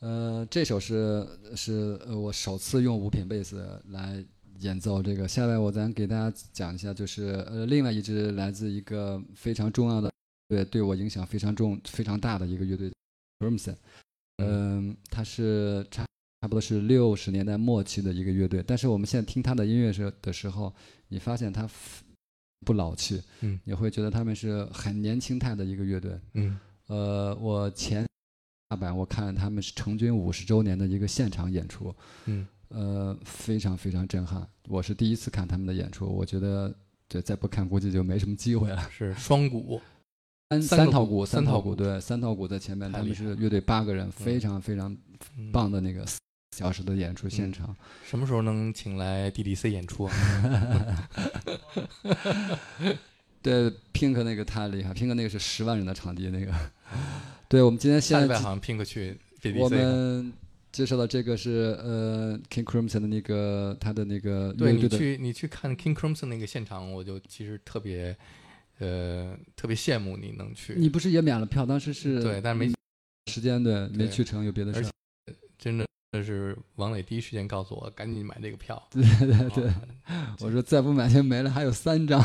[0.00, 4.24] 呃，这首是是呃我首次用五品贝斯来
[4.60, 5.28] 演奏这个。
[5.28, 10.10] 下来我咱给大家讲一下，就是呃另外一支来自一个非常重要的
[10.48, 12.88] 对对我影响非常重非常大的一个乐队
[13.38, 13.78] b r m s o n
[14.42, 16.04] 嗯，它是差
[16.40, 20.74] 差不多是六十年代末期的一个乐队，但是我们现在听他的音乐时的时候，
[21.08, 21.68] 你发现他
[22.64, 23.60] 不老气，嗯。
[23.64, 26.18] 你会觉得他们是很年轻态的一个乐队。
[26.32, 26.58] 嗯。
[26.86, 28.06] 呃，我前
[28.68, 34.46] 大阪我看他们是成军五十周年的一个现场演出，嗯呃，非常非常震撼。
[34.68, 36.72] 我是第一次看他们的演出，我觉得
[37.08, 38.86] 对再不看估计就没什么机会了。
[38.96, 39.80] 是双鼓，
[40.50, 44.96] 三三套鼓三三套鼓鼓对，三套鼓在前面，他们是乐队八个人，非常非常
[45.36, 46.18] 嗯棒的那个四
[46.56, 47.74] 小时的演出现场。
[48.04, 50.12] 什么时候能请来 DDC 演出啊？
[53.42, 56.52] 对，Pink 那个太厉害，Pink 那个是十万人的场地那个。
[57.48, 59.18] 对，我们今天现在好像 Pink 去
[59.56, 60.32] 我 DDC 了们
[60.72, 68.16] 介绍的这个是呃 King Crimson 的那个他的那个对你去你去看 King Crimson 那个现场，我就其实特别
[68.78, 71.66] 呃特别羡慕你能去，你不是也免了票？
[71.66, 72.72] 当时是对，但是没
[73.30, 75.36] 时间对没去成，有别的事而儿且。
[75.58, 75.86] 真的
[76.24, 78.80] 是王磊第一时间告诉我，赶紧买这个票。
[78.90, 79.68] 对对对，
[80.04, 82.20] 啊 我说再不买就没了，还有三张。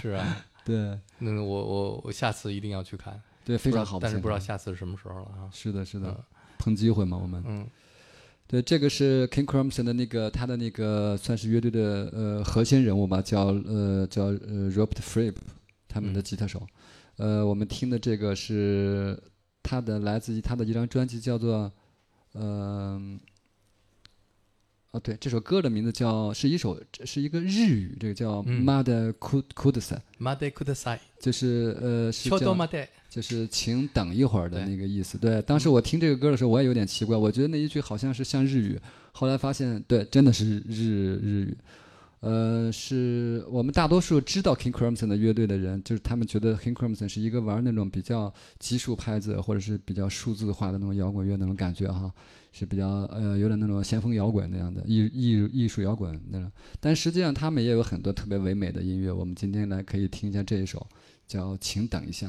[0.00, 5.50] 是啊， 对那我我我下次一定要去看，对，非常好但是不知道下次是什么时候了啊。
[5.52, 6.24] 是的，是的嗯，
[6.58, 7.42] 碰机会嘛，我们。
[7.46, 7.66] 嗯
[8.48, 15.34] 对，这个是 King Crimson 的那个他的那个算是乐队的呃核心人物吧，叫呃叫呃 Robert Fripp，
[15.86, 16.66] 他们的嗯吉他手。
[17.18, 19.22] 呃，我们听的这个是
[19.62, 21.70] 他的来自于他的一张专辑，叫做
[22.32, 23.18] 呃。
[24.90, 32.54] 哦，对，这首歌的名字叫是一首是一个日语，这个叫嗯 Mada Kud Kudsa，马德库德塞，就是呃是叫
[33.08, 35.16] 就是请等一会儿的那个意思。
[35.18, 38.78] 对，当时我听这个歌的时候，我也有点奇怪，我觉得那一句好像是像日语，
[39.12, 41.56] 后来发现对，真的是日日语。
[42.20, 52.12] 呃，是我们大多数知道 King Crimson 的乐队的人，就是他们觉得 King Crimson 是一个玩那种比较基数拍子或者是比较数字化的那种摇滚乐那种感觉哈，
[52.50, 56.50] 是比较呃有点那种先锋摇滚那样的艺艺艺术摇滚那种。
[56.80, 60.84] 但实际上他们也有很多特别唯美的音乐，我们今天来可以听一下这一首，
[61.28, 62.26] 叫《请等一下》。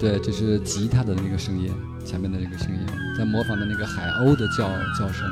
[0.00, 1.70] 对，这是吉他的那个声音，
[2.06, 2.80] 前面的那个声音，
[3.18, 4.66] 在模仿的那个海鸥的叫
[4.98, 5.28] 叫声。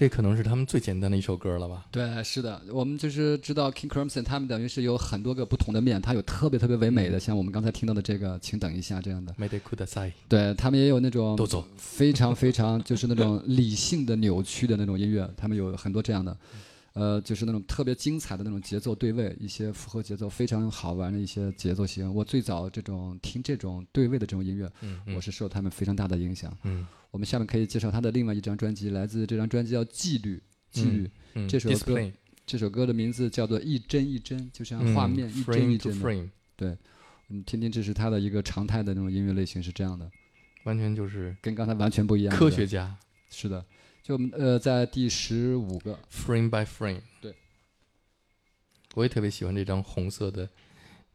[0.00, 1.84] 这可能是他们最简单的一首歌了吧？
[1.90, 9.34] 对，是的，我们就是知道 King Crimson 他们等于是有很多个不同的面，它有特别特别唯美的，像我们刚才听到的这个，请等一下这样的。
[10.26, 11.36] 对他们也有那种
[11.76, 16.34] 非常非常就是那种理性的扭曲的那种音乐，他们有很多这样的，
[16.92, 22.12] 呃，就是那种特别精彩的那种节奏对位，一些符合节奏非常好玩的一些节奏型。
[22.12, 26.56] 我最早这种听这种对位的这种音乐，嗯嗯我是受他们非常大的影响。
[26.64, 30.36] 嗯我们下面可以介绍他的另外一张专辑，来自这张专辑叫《纪律》，
[30.70, 31.10] 纪律。
[31.34, 32.12] 嗯，这首歌
[32.46, 36.04] 这首歌的名字叫做《一帧一帧》，就像嗯画面一帧一帧的。
[36.06, 36.28] frame，
[37.28, 40.10] 嗯，听听这是他的一个常态的那种音乐类型是这样的，
[40.64, 42.36] 完全就是跟刚才完全不一样。
[42.36, 42.96] 科学家
[43.30, 43.64] 是的，
[44.02, 47.02] 就呃在第十五个，frame by frame。
[47.20, 47.34] 对，
[48.94, 50.48] 我也特别喜欢这张红色的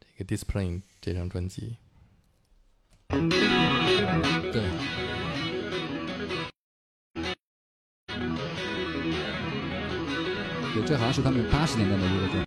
[0.00, 1.76] 这个 Discipline 这张专辑。
[3.08, 3.18] 对，
[10.74, 12.46] 对，这好像是他们八十年代的一个专。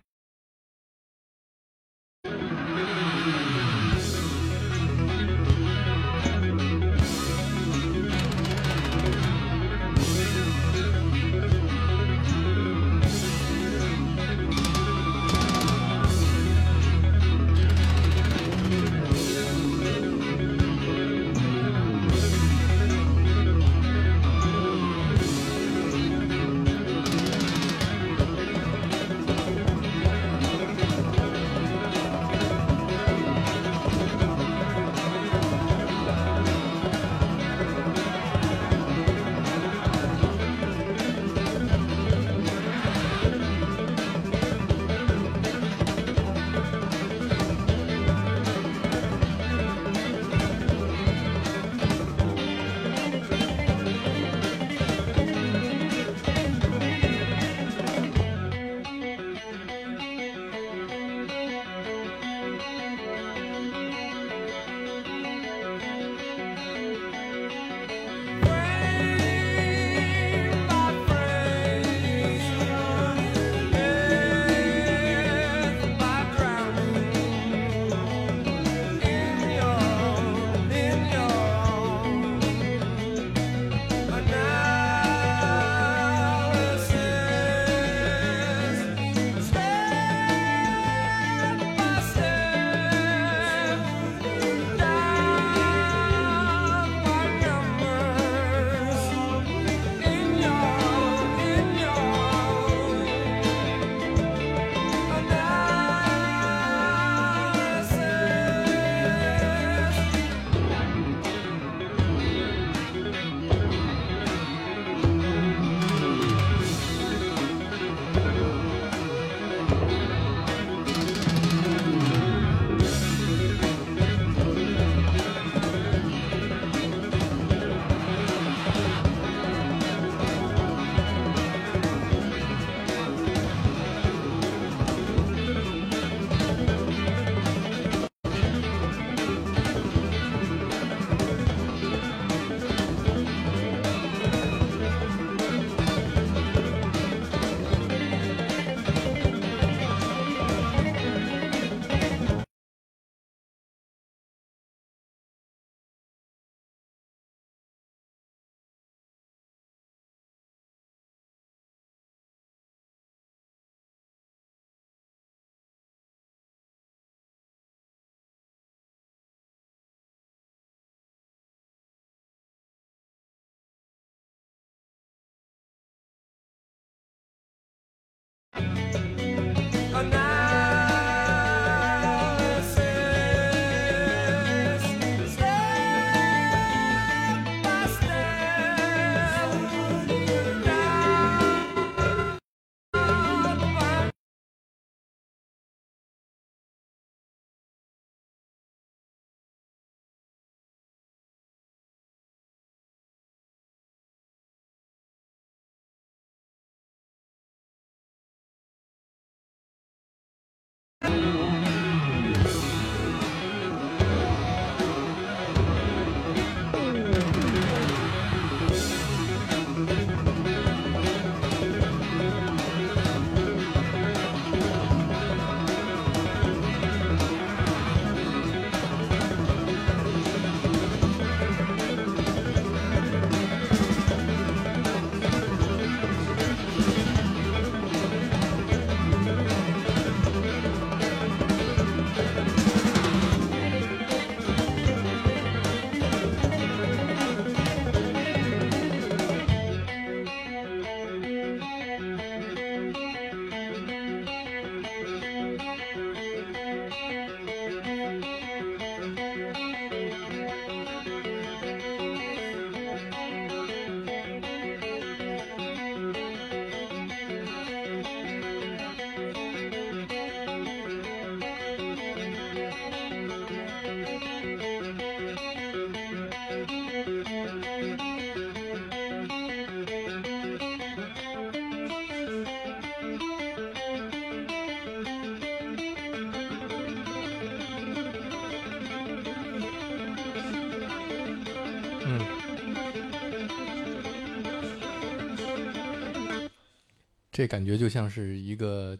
[297.40, 298.94] 这感觉就像是一个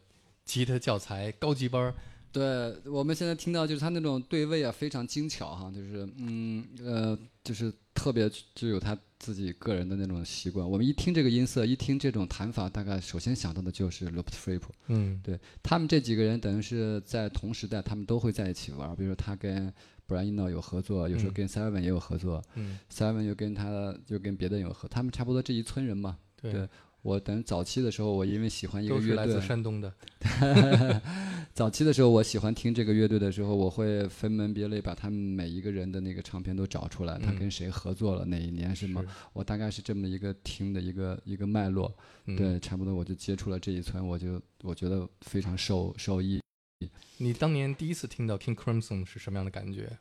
[0.47, 1.95] 吉他教材高级班儿。
[2.33, 10.67] 对，我们现在听到就是他那种对位啊，非常精巧哈，就是嗯呃，就是特别具有他自己个人的那种习惯。
[10.67, 14.63] 我们一听这个音色，一听这种弹法，大概首先想到的就是 Loop Flip。
[14.87, 18.97] 嗯对他们这几个人，等于是在同时代，他们都会在一起玩儿。
[18.97, 19.71] 比如说他跟
[20.09, 26.17] Brian Eno 有合作，有时候嗯跟 Seven 也有合作、嗯，s e v e n 又跟他又跟别的有合，他们差不多这一村人嘛。
[26.41, 26.69] 对，对
[27.03, 29.93] 我等早期的时候，我因为喜欢一个乐队都是来自，山东的。
[31.55, 39.05] 早期的时候，我喜欢听这个乐队的时候，我会分门别类把他们每一个人的那个唱片都找出来，他嗯跟谁合作了，哪一年是吗？
[39.33, 41.93] 我大概是这么一个听的一个一个脉络，
[42.27, 46.41] 嗯对，差不多我就接触了这一村，我就我觉得非常受受益。
[47.19, 49.99] 你当年第一次听到 King Crimson 是什么样的感觉？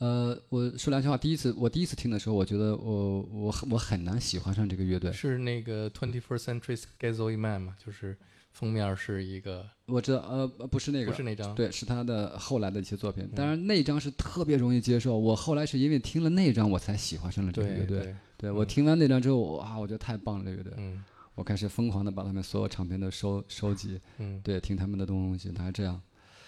[0.00, 5.12] 呃，我说良心话，第一次我第一次听的时候，我觉得我我我很难喜欢上这个乐队。
[5.12, 7.76] 是那个 Twenty First Century Schizoid Man 嘛？
[7.84, 8.16] 就是
[8.50, 13.24] 封面是一个，我知道，呃，不是那个，不是那张，对，是他的后来的一些作品。
[13.24, 15.18] 嗯当然，那张是特别容易接受。
[15.18, 17.98] 我后来是因为听了那张，我才喜欢上了这个乐队。
[17.98, 20.72] 对对，对我听完那张之后，哇，我觉得太棒了，这个乐队。
[20.78, 21.04] 嗯
[21.34, 24.40] 我开始疯狂的把他们所有唱片都收收集，嗯。
[24.42, 26.00] 对，听他们的东西，大概这样。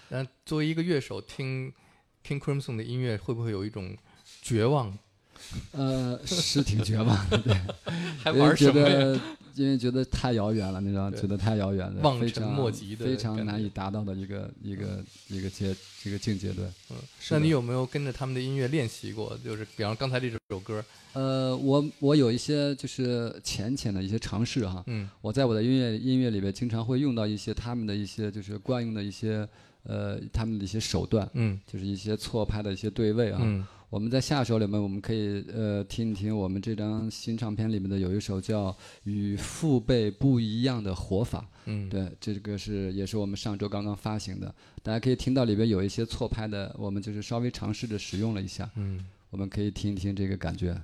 [0.09, 1.71] 那作为一个乐手，听
[2.25, 3.95] King Crimson 的音乐，会不会有一种
[4.41, 4.97] 绝望？
[5.73, 7.53] 呃，是挺绝望的， 对，
[8.23, 8.87] 还玩什么呀？
[8.87, 9.19] 得
[9.55, 16.65] 因为觉得太遥远了，那张对觉得太遥远了，望尘莫及的非常难以达到的一个一个一个阶这个境界，对。
[16.91, 16.97] 嗯，
[17.29, 19.37] 那你有没有跟着他们的音乐练习过？
[19.43, 29.47] 就是比方刚才这首歌，呃，我我有一些就是浅浅的一些尝试哈，嗯我在我的音乐音乐里边经常会用到一些他们的一些就是惯用的一些
[29.83, 33.39] 呃他们的一些手段，嗯就是一些错拍的一些对位啊。
[33.41, 38.71] 嗯我们在下首里面，我们可以呃听一听我们这张新唱片里面的有一首叫
[39.03, 41.41] 《与父辈不一样的活法》。
[41.65, 44.51] 嗯，对，这个是也是我们上周刚刚发行的，
[44.81, 49.05] 大家可以听到里边有一些错拍的，我们就是稍微尝试着使用了一下，嗯。
[49.29, 50.79] 我们可以听一听这个感觉。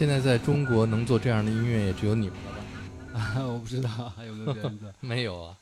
[0.00, 2.52] 现在在中国能做这样的音乐也只有你们了
[3.12, 3.20] 吧？
[3.20, 4.90] 啊， 我不知道还有没有别人做。
[4.98, 5.58] 没有啊。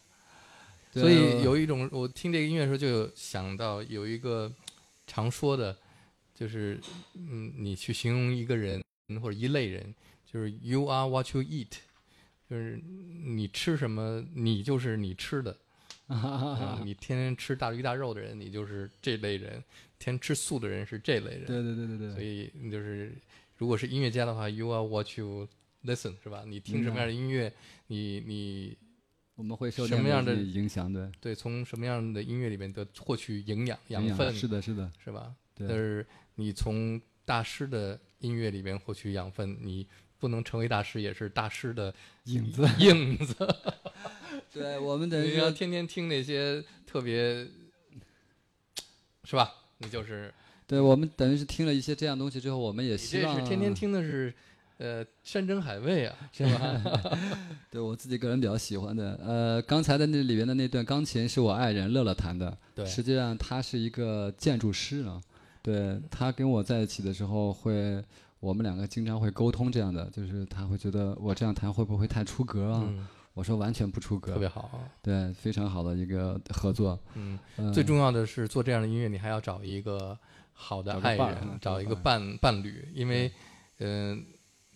[0.93, 4.49] 所以有一种，我听这个音乐的时候就有想到有一个
[5.09, 5.77] 常说的，
[6.37, 6.81] 就是
[7.15, 8.81] 嗯，你去形容一个人
[9.21, 9.93] 或者一类人，
[10.33, 11.73] 就是 you are what you eat，
[12.49, 12.81] 就是
[13.25, 15.57] 你吃什么，你就是你吃的。
[16.07, 19.51] 啊你天天吃大鱼大肉的人，你就是这类人；
[19.99, 21.45] 天天吃素的人是这类人。
[21.45, 23.13] 对对对对对，所以你就是，
[23.59, 25.47] 如果是音乐家的话，you are what you
[25.85, 26.45] listen，是吧？
[26.47, 27.53] 你听什么样的音乐，
[27.89, 28.79] 你你
[29.35, 30.93] 我们会受什么样的影响？
[30.93, 35.35] 对，对从什么样的音乐里面得获取营养养分，是的，是的，是吧？
[35.55, 36.07] 对但是
[36.37, 39.87] 你从大师的音乐里面获取养分，你
[40.19, 41.95] 不能成为大师，也是大师的
[42.25, 42.69] 影子。
[42.79, 43.35] 影子。
[44.53, 47.47] 对我们等于要说，天天听那些特别，
[49.25, 49.53] 是吧？
[49.79, 50.33] 你就是
[50.69, 53.75] 对我们等于是听了一些这样东西之后，我们也你希望这是天天。
[53.75, 54.33] 听的是，
[54.77, 57.11] 呃，山珍海味啊，是吧？
[57.71, 65.19] 对我自己个人比较喜欢的，呃，刚才的那里面的那段钢琴是我爱人乐乐弹的，对实际上他是一个建筑师啊，
[65.63, 68.05] 对他跟我在一起的时候会，
[68.39, 72.85] 我们两个经常会沟通这样的，就是他会觉得我这样弹会不会太出格啊？
[72.87, 74.85] 嗯，我说完全不出格，特别好啊。
[75.03, 76.99] 对，非常好的一个合作。
[77.15, 80.17] 嗯，嗯最重要的是做这样的音乐，你还要找一个
[80.61, 83.31] 好的爱人找一个伴伴侣，因为，
[83.79, 84.27] 嗯、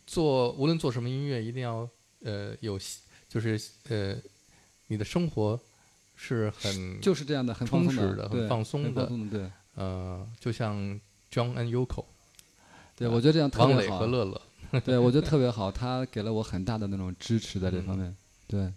[0.07, 1.87] 做无论做什么音乐，一定要
[2.21, 2.79] 呃有，
[3.29, 4.17] 就是呃，
[4.87, 5.59] 你的生活
[6.15, 10.79] 是很就是这样的，很松充实的很放松的对呃，就像
[11.33, 12.05] John and Yoko，
[12.97, 14.07] 对，我觉得这样特别好王磊和。
[14.07, 18.15] 乐乐，对，我觉得特别好， 他给了我很大的那种支持在这方面。
[18.47, 18.73] 对，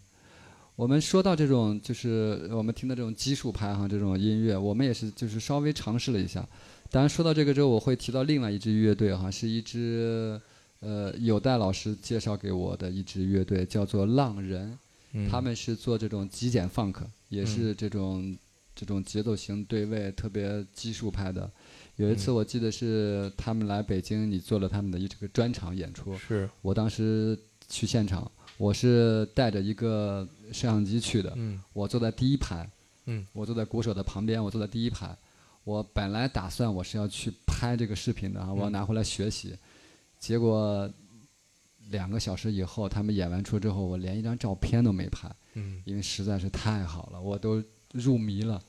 [0.76, 6.46] 我们说到这种，就是我们听的这种基数派哈，这种音乐，我们也是就是稍微尝试了一下。
[6.92, 10.40] 当然说到这个之后，我会提到另外一支乐队哈，是一支
[10.80, 14.78] 呃有戴老师介绍给我的一支乐队，叫做浪人。
[15.18, 16.96] 嗯他们是做这种极简 funk，
[17.30, 18.38] 也是这种、
[18.76, 21.50] 这种节奏型对位特别基数派的。
[21.96, 27.38] 有一次我记得是他们来北京，你做了他们的一这个专场演出，是，我当时
[27.70, 32.70] 去现场，我是带着一个摄像机去的，嗯我坐在第一排，
[33.06, 35.18] 嗯我坐在鼓手的旁边，我坐在第一排。
[35.66, 39.54] 我本来打算我是要去拍这个视频的啊，我要拿回来学习，
[40.18, 40.90] 结果
[41.90, 47.62] 两个小时以后，他们演完出之后，我连一张照片都没拍，嗯因为实在是太好了，我都
[47.92, 48.62] 入迷了。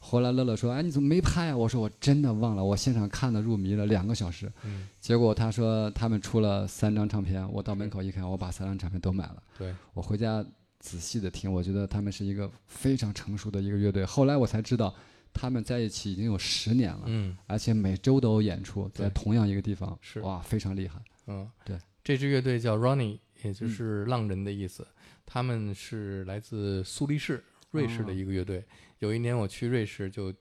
[0.00, 4.50] 后来乐乐说：“哎，你怎么没拍啊？”我说：“我真的忘了，我现场看的入迷了两个小时。
[4.62, 9.42] 嗯，”结果他说他们出了三张唱片，我到门口一看，我把三张唱片都买了。
[9.58, 10.42] 对，我回家
[10.78, 14.04] 仔细的听，我觉得他们是一个非常成熟的一个乐队。
[14.04, 14.94] 后来我才知道，
[15.32, 21.00] 他们在一起已经有十年了，嗯而且每周都有演出，在同样一个地方，是哇，非常厉害。
[21.26, 24.86] 嗯，对，这支乐队叫 Ronnie，也就是浪人的意思。
[25.26, 28.64] 他们是来自苏黎世，瑞士的一个乐队。
[28.98, 30.34] 有一年我去瑞士，就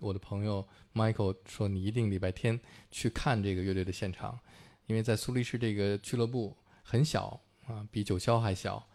[0.00, 2.60] 我的朋友 Michael 说：“你一定礼拜天
[2.90, 4.38] 去看这个乐队的现场，
[4.86, 8.86] 因为在苏黎世这个俱乐部很小啊，比九霄还小。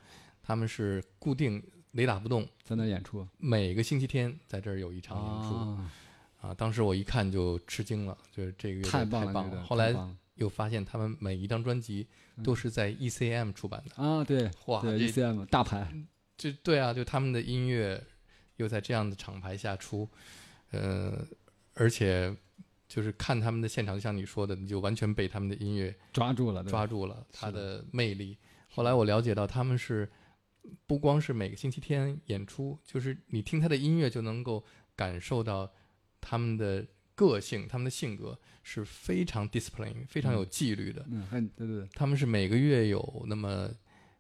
[0.46, 1.64] 他们是固定
[1.94, 3.28] 雷打不动，在那演出。
[3.38, 5.92] 每个星期天在这儿有一场演出啊，
[6.42, 6.54] 啊。
[6.54, 9.96] 当时我一看就吃惊了，就是这个太棒了，后来
[10.36, 12.08] 又发现他们每一张专辑
[12.44, 15.88] 都是在 ECM 出版的，啊，对，哇，对 ECM 大牌，
[16.36, 18.04] 就对啊，就他们的音乐
[18.58, 20.10] 又在这样的厂牌下出，
[20.72, 21.26] 呃，
[21.76, 22.36] 而且
[22.88, 28.36] 就是看他们的现场，就像你说的，你就完全被他们的音乐抓住了，抓住了它的魅力。
[28.70, 30.12] 后来我了解到，他们是
[30.86, 34.64] 不光是每个星期天演出，就是你听他的音乐就能够
[34.96, 35.72] 感受到
[36.22, 36.86] 他们的
[37.16, 41.06] 个性、他们的性格是非常 discipline、非常有纪律的。
[41.10, 43.70] 嗯，很对对对，他们是每个月有那么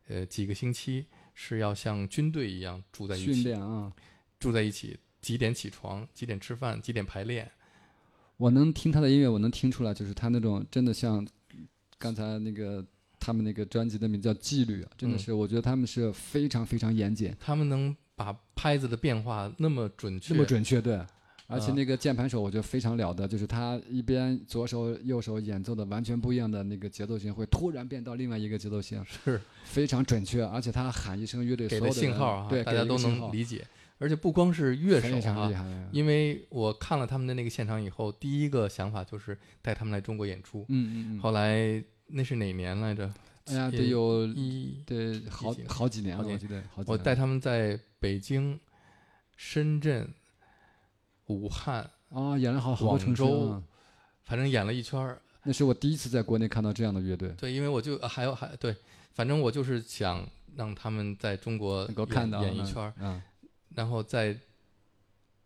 [0.07, 3.91] 呃几个星期是要像军队一样住在一起训起，练啊，
[4.39, 7.49] 住在一起，几点起床，几点吃饭，几点排练。
[8.37, 11.25] 我能听他的音乐，我能听出来，就是他那种真的像
[11.97, 12.85] 刚才那个
[13.23, 20.99] 他们那个专辑的名字叫《纪律》啊，真的嗯是，我觉得他们是非常非常严谨，他们能把拍子的变化那么准确，那么准确，对。
[21.47, 30.43] 而且啊那个键盘手我觉得非常了得，就是他一边左手右手演奏的完全不一样的那个节奏型，会突然变到另外一个节奏型，是非常准确。
[30.43, 33.65] 而且他喊一声乐队所有的信号啊，对，大家都能理解。
[33.99, 35.89] 而且不光是乐手非常厉啊，害。
[35.91, 40.65] 因为我看了他们的那个现场以后，第一个想法就是带他们来中国演出。
[40.69, 41.19] 嗯嗯嗯。
[41.19, 41.81] 后来
[42.13, 43.11] 那是哪年来着？
[43.45, 48.57] 哎呀，也得有一对好几好几年了，我记得好几年我带他们在北京、
[49.35, 50.07] 深圳、
[51.27, 53.23] 武汉，啊，演了好好多广城市
[54.23, 55.21] 反正演了一圈儿。
[55.43, 58.73] 那是我第一次在国内看到这样的乐队，对，因为我就呃还有还对，
[59.11, 60.25] 反正我就是想
[60.55, 63.21] 让他们在中国能够演看到嗯演一圈儿，嗯，
[63.75, 64.37] 然后在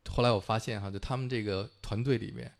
[0.07, 2.51] 后来我发现哈，就他们这个团队里面，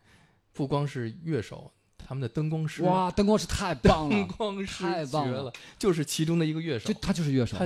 [0.51, 1.71] 不光是乐手，
[2.07, 5.51] 他们的灯光师，哇，灯光师太棒了灯了，光师太棒了。
[5.77, 6.87] 就是其中的一个乐手。
[6.87, 7.57] 就，他就是乐手。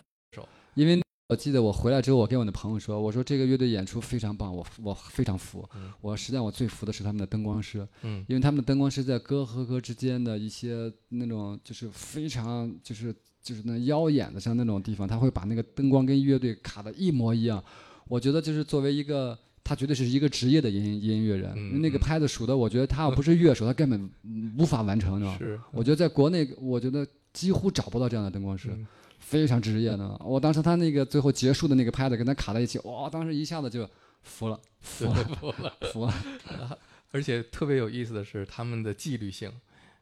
[0.73, 0.99] 因为
[1.29, 5.63] 我记得我回来之后，我跟我的朋友说，我说这个乐队演出非常棒，我我非常服。
[5.75, 5.93] 嗯。
[6.01, 8.25] 我实际上我最服的是他们的灯光师，嗯。
[8.27, 17.63] 因为他们的灯光师在歌和歌之间的一些那种就是非常就是就是那妖眼的像那种地方，他会把那个灯光跟乐队卡的一模一样。
[18.07, 19.37] 我觉得就是作为一个。
[19.63, 25.37] 他绝对是一个职业的音音乐人，嗯那个嗯拍子数的，我觉得他要不是乐手，他根本嗯无法完成的。
[25.37, 28.69] 是，我觉得在国内，我觉得几乎找不到这样的灯光师。
[28.71, 28.87] 嗯
[29.23, 30.17] 非常职业的。
[30.25, 33.87] 我当时他那个最后结束的那个拍子跟他卡在一起，哇，当时一下子就
[34.23, 36.77] 服了，服了，服了，服了。
[37.11, 39.49] 而且特别有意思的是他们的纪律性，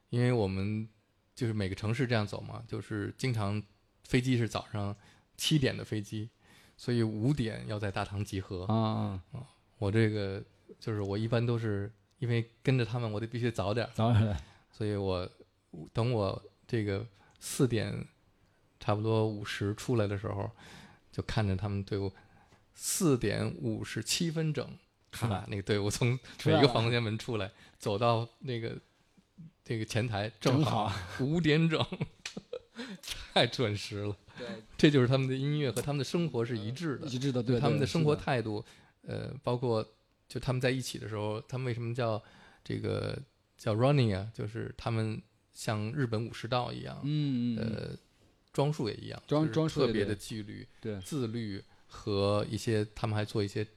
[0.10, 0.88] 因为我们
[1.36, 3.62] 就是每个城市这样走嘛，就是经常
[4.06, 4.96] 飞机是早上
[5.36, 6.30] 七点的飞机，
[6.80, 8.64] 所以五点要在大堂集合。
[8.68, 9.22] 啊，
[9.78, 10.42] 我这个
[10.80, 14.42] 就是我一般都是因为跟着他们，我得必须早点儿，早点来。
[14.72, 15.30] 所以我
[15.92, 17.06] 等我这个
[17.38, 18.08] 四点
[18.80, 20.50] 差不多五十出来的时候，
[21.12, 22.10] 就看着他们队伍
[22.74, 24.66] 四点五十七分整，
[25.12, 25.44] 是吧？
[25.50, 28.78] 那个队伍从每个房间门出来，走到那个
[29.66, 30.90] 这个前台，正好
[31.20, 31.86] 五点整，
[33.34, 34.16] 太准时了。
[34.38, 34.48] 对，
[34.78, 37.08] 这就是他们的音乐和他们的生活是一致的。
[37.08, 38.64] 一致的，对，他们的生活态度，
[39.02, 39.86] 呃，包括
[40.28, 42.22] 就他们在一起的时候，他们为什么叫
[42.64, 43.18] 这个
[43.58, 44.32] 叫 running 啊？
[44.34, 47.98] 就是他们像日本武士道一样，嗯呃，
[48.54, 53.68] 装束也一样，装装束特别的纪律、对，自律和一些他们还做一些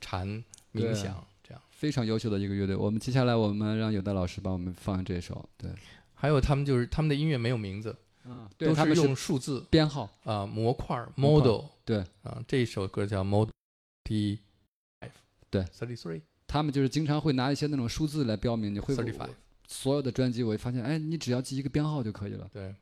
[0.00, 0.42] 禅
[0.72, 1.62] 冥想这样。
[1.70, 2.74] 非常优秀的一个乐队。
[2.74, 5.70] 我们接下来我们让有的老师帮我们放这首，对，
[6.14, 7.94] 还有他们就是他们的音乐没有名字，
[8.28, 13.50] 嗯，都他们用数字编号，啊、模块儿模块 model 对啊，这一首歌叫 model
[14.04, 14.40] T
[15.00, 15.10] five
[15.50, 19.30] 对 thirty three 他们就是经常会拿一些那种数字来标明，你会 thirty five。
[19.68, 22.48] 所有的专辑，我会发现，哎，你只要记一个编号就可以了。
[22.52, 22.74] 对，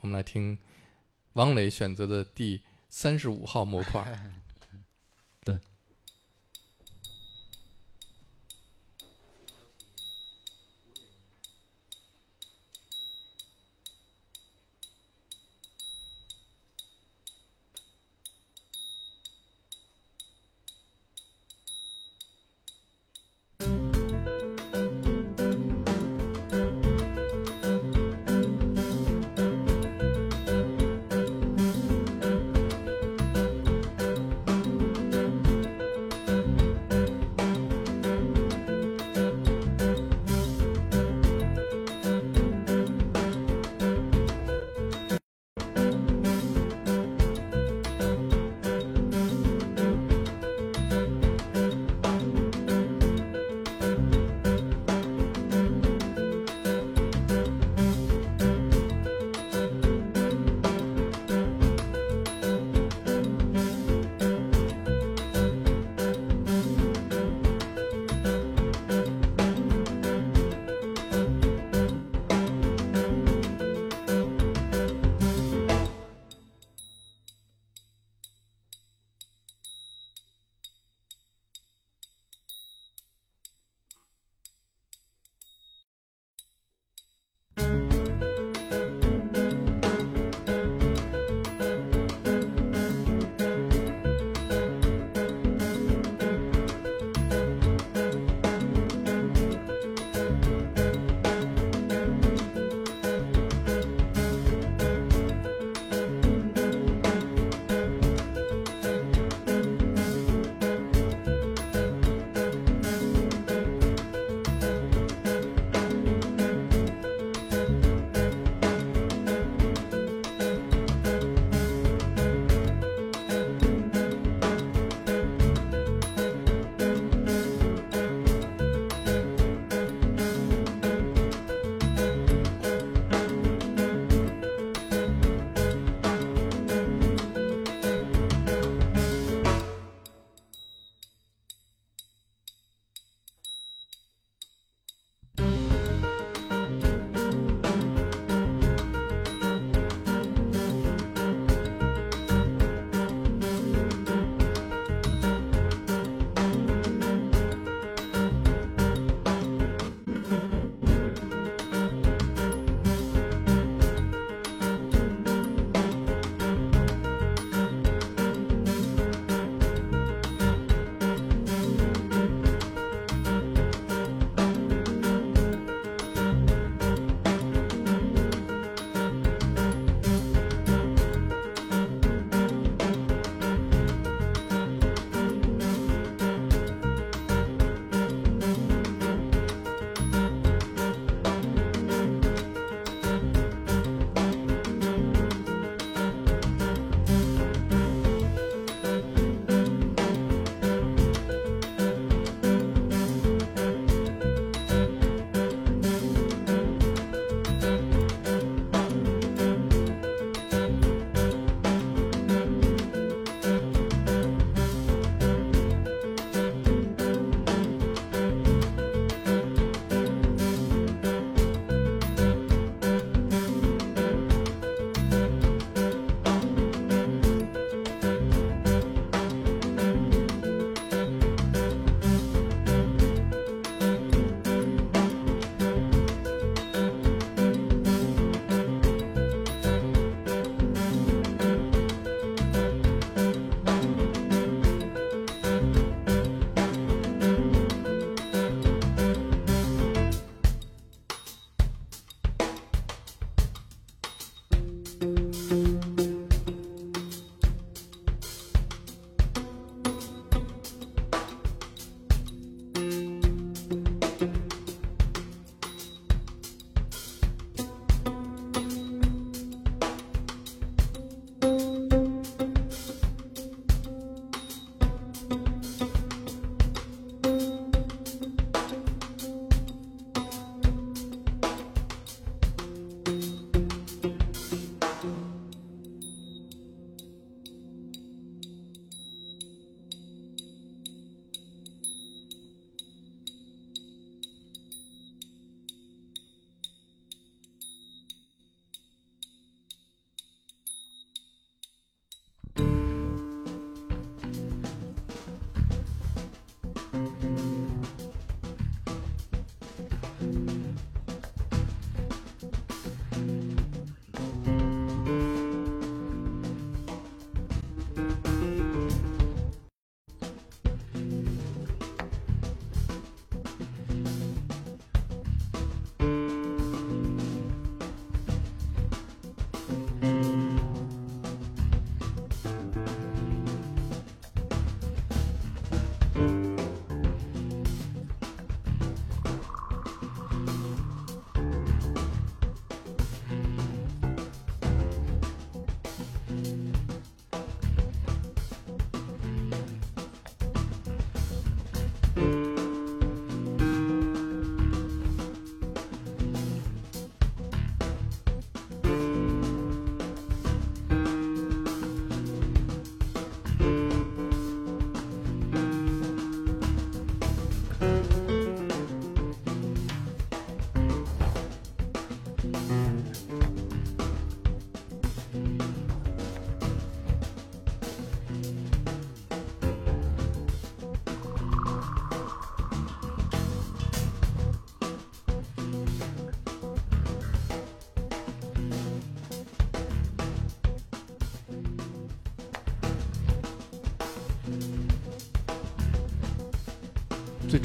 [0.00, 0.56] 我们来听
[1.32, 4.04] 王磊选择的第三十五号模块。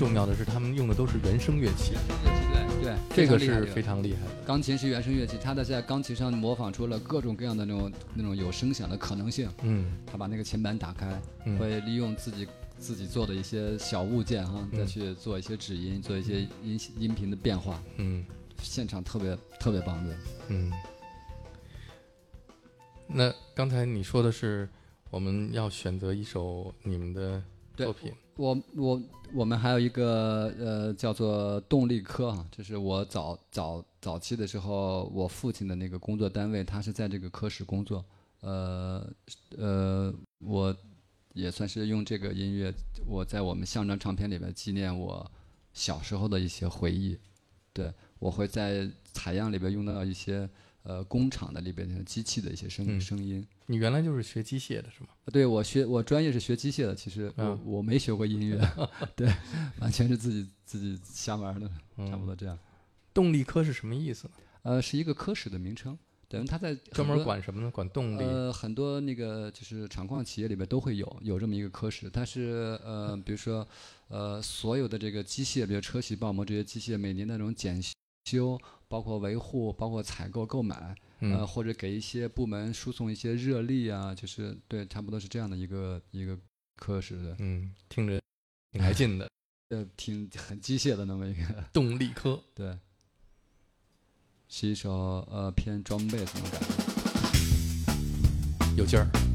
[0.01, 1.93] 重要的是他们用的都是原声乐器，
[2.81, 4.31] 对对，这个是非常厉害的。
[4.47, 9.47] 钢琴是原声乐器，他的在钢琴上模仿出了各种各样的那种那种有声响的可能性。
[9.61, 12.47] 嗯他把那个琴板打开，嗯会利用自己
[12.79, 18.25] 自己做的一些小物件哈，嗯再去做一些指音，做一些音音频的变化，嗯
[18.59, 20.17] 现场特别特别棒的。
[20.47, 20.71] 嗯。
[23.05, 24.67] 那刚才你说的是
[25.11, 27.43] 我们要选择一首你们的对
[27.85, 29.01] 作品，我我
[29.33, 38.03] 我们还有一个呃叫做动力科啊，就是我早早早期的时候，我父亲的那个工作单位，他是在这个科室工作，
[38.41, 39.05] 呃
[39.57, 40.75] 呃，我
[41.33, 42.73] 也算是用这个音乐，
[43.07, 45.31] 我在我们象征唱片里面纪念我
[45.73, 47.17] 小时候的一些回忆。
[47.73, 47.89] 对
[48.19, 50.49] 我会在采样里边用到一些
[50.83, 53.45] 呃工厂的里边的机器的一些声、嗯声音。
[53.67, 55.09] 你原来就是学机械的是吗？
[55.31, 58.59] 对我学我专业是学机械的，其实我、嗯我没学过音乐，
[59.15, 59.31] 对，
[59.79, 62.57] 完全是自己自己瞎玩的，嗯差不多这样。
[63.13, 64.33] 动力科是什么意思呢？
[64.63, 65.97] 呃，是一个科室的名称，
[66.27, 67.71] 等于他在专门管什么呢？
[67.71, 68.23] 管动力。
[68.23, 73.67] 呃很多那个就是厂矿企业里边都会有有这么一个科室，它是呃比如说
[74.07, 77.81] 呃所有的这个机械，比如车铣爆膜这些机械，每年的那种检
[78.25, 78.59] 修，
[78.91, 80.75] 包括维护，包括采购购买，
[81.19, 86.37] 呃嗯或者给一些部门输送一些热力啊，就是对，差不多是这样的一个一个
[86.75, 87.37] 科室的。
[87.39, 88.19] 嗯，听着
[88.73, 89.29] 挺来劲的。
[89.69, 92.77] 呃，挺很机械的那么一个， 动力科，对，
[94.49, 94.91] 是一首
[95.31, 96.67] 呃偏 drum bass 那种感觉。
[98.75, 99.30] 有劲儿。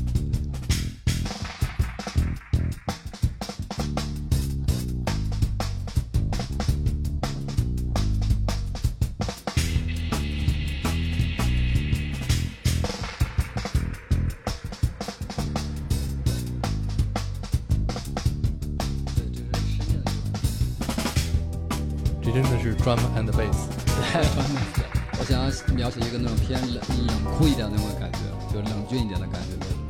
[22.86, 23.66] Drum and bass。
[25.18, 28.18] 我想要描写一个那种偏冷冷酷一点的那种感觉，
[28.54, 29.85] 就冷峻一点的感觉。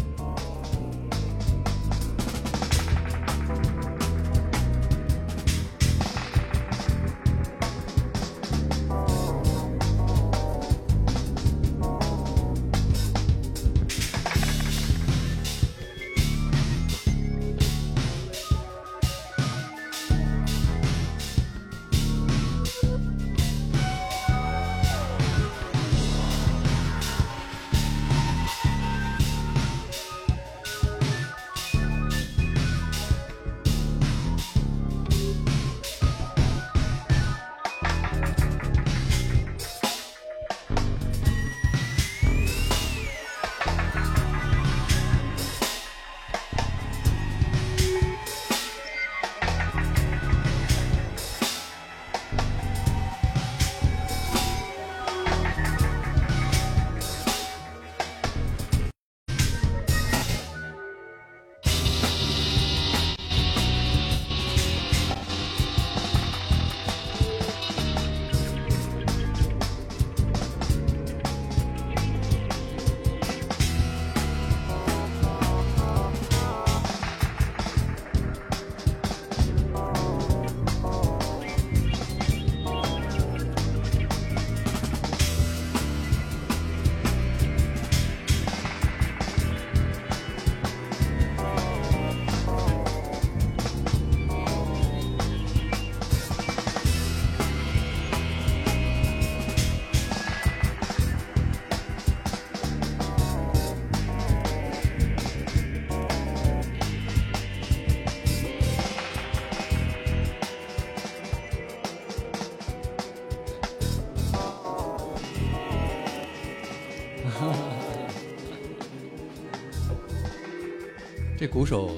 [121.57, 121.89] 鼓手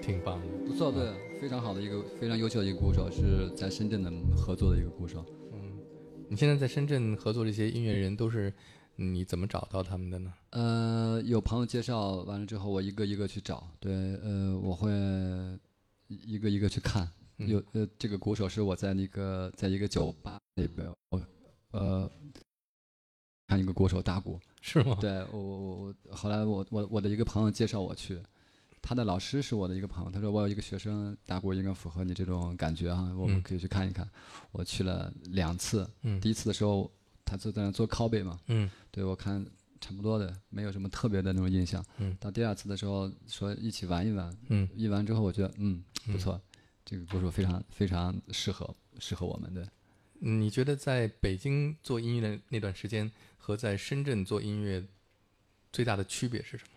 [0.00, 0.46] 挺棒的。
[0.68, 5.26] 不错，对，非常好的一个非常优秀的一个鼓手，是在深圳的合作的一个鼓手。
[5.52, 5.80] 嗯
[6.28, 8.54] 你现在在深圳合作这些音乐人，都是
[8.94, 10.32] 你怎么找到他们的呢？
[10.50, 13.68] 呃，有朋友介绍完了之后，我一个一个去找。
[13.80, 13.92] 对，
[14.22, 14.88] 呃，我会
[16.06, 17.08] 一个一个去看。
[17.38, 21.20] 嗯有呃，这个鼓手是我在那个在一个酒吧里边，我
[21.72, 22.08] 呃
[23.48, 24.38] 看一个鼓手打鼓。
[24.60, 24.96] 是吗？
[25.00, 28.22] 对我我我我后来我我我的一个朋友介绍我去，
[28.86, 34.06] 他的老师是我的一个朋友，他说我有一个学生打鼓应该符合你这种感觉哈，我们嗯可以去看一看。
[34.52, 36.92] 我去了两次，嗯第一次的时候
[37.24, 39.42] 他就在那做拷贝嘛，嗯对我看
[39.80, 41.82] 差不多的，没有什么特别的那种印象。
[41.96, 45.82] 嗯到第二次的时候说一起玩一玩，嗯一玩之后我觉得嗯
[46.12, 46.38] 不错，
[46.84, 49.62] 这个鼓手非常非常适合适合我们的。
[50.20, 54.84] 嗯你觉得在北京做音乐的那段时间和在深圳做音乐
[55.72, 56.73] 最大的区别是什么？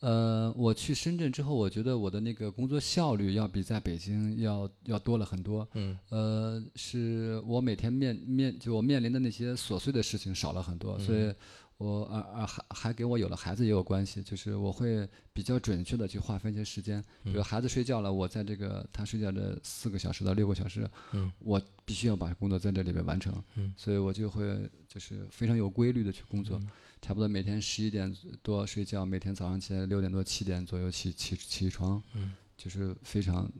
[0.00, 5.66] 呃，我去深圳之后，我觉得我的那个工作效率要比在北京要要多了很多。
[5.74, 5.98] 嗯。
[6.10, 11.32] 呃，是我每天面面就我面临的那些琐碎的事情少了很多，所以
[11.78, 26.60] 我而而还还给我有了孩子也有关系，就是我会比较准确的去划分一些时间，比如孩子睡觉了，我在这个他睡觉的四个小时到六个小时，嗯，我必须要把工作在这里边完成，嗯，所以我就会就是非常有规律的去工作，
[27.00, 33.50] 差不多每天十一点多睡觉，每天早上起来六点多七点左右起起起床，嗯，就是非常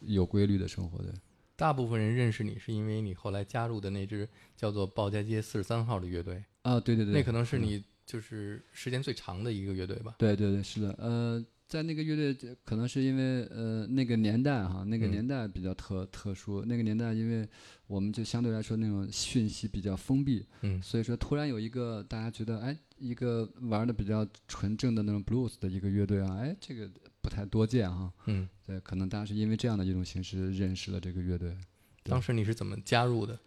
[0.00, 1.12] 有规律的生活的。
[1.56, 10.16] 大部分人认识你是因为你后来加入的那支叫做鲍家街四十三号的乐队，啊，对对对，那可能是你就是时间最长的一个乐队吧？
[10.18, 15.10] 对对对，是的，呃，在那个乐队，可能是因为呃那个年代哈，那个嗯。
[15.10, 17.48] 年代比较特、特殊，那个年代因为
[17.86, 20.82] 我们就相对来说那种讯息比较封闭，嗯。
[20.82, 26.86] 所以说突然有一个大家觉得哎一个玩的比较纯正的那种 blues 的一个乐队啊，哎这个
[27.22, 31.56] 不太多见哈，嗯，对，可能大家是因为这样的一种形式认识了这个乐队。
[32.02, 33.38] 当时你是怎么加入的？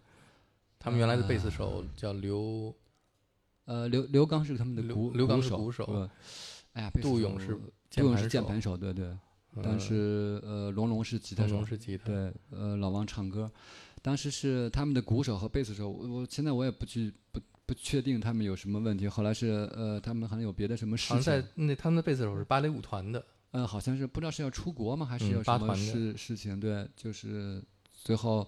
[0.80, 2.76] 他们原来的贝斯手叫刘
[3.65, 5.84] 呃，刘刘刚是他们的鼓刘刘刚是手，鼓手。
[5.85, 6.10] 呃
[6.76, 7.57] 哎呀，杜勇是
[7.95, 9.09] 杜勇是键盘手，对对，
[9.63, 13.49] 但是呃龙龙是吉他手龙龙，是吉他，对，呃，老王唱歌，
[14.01, 19.07] 当时是他们的鼓手和贝斯手，我我现在我也不去不不确定他们有什么问题。
[19.07, 26.59] 后来是呃，他们好像有别的什么事好像在，那他们的贝斯手是芭蕾舞团的，呃，好像是不知道是要出国吗，还是嗯有什么事事情？
[26.59, 27.63] 对，就是
[27.93, 28.47] 最后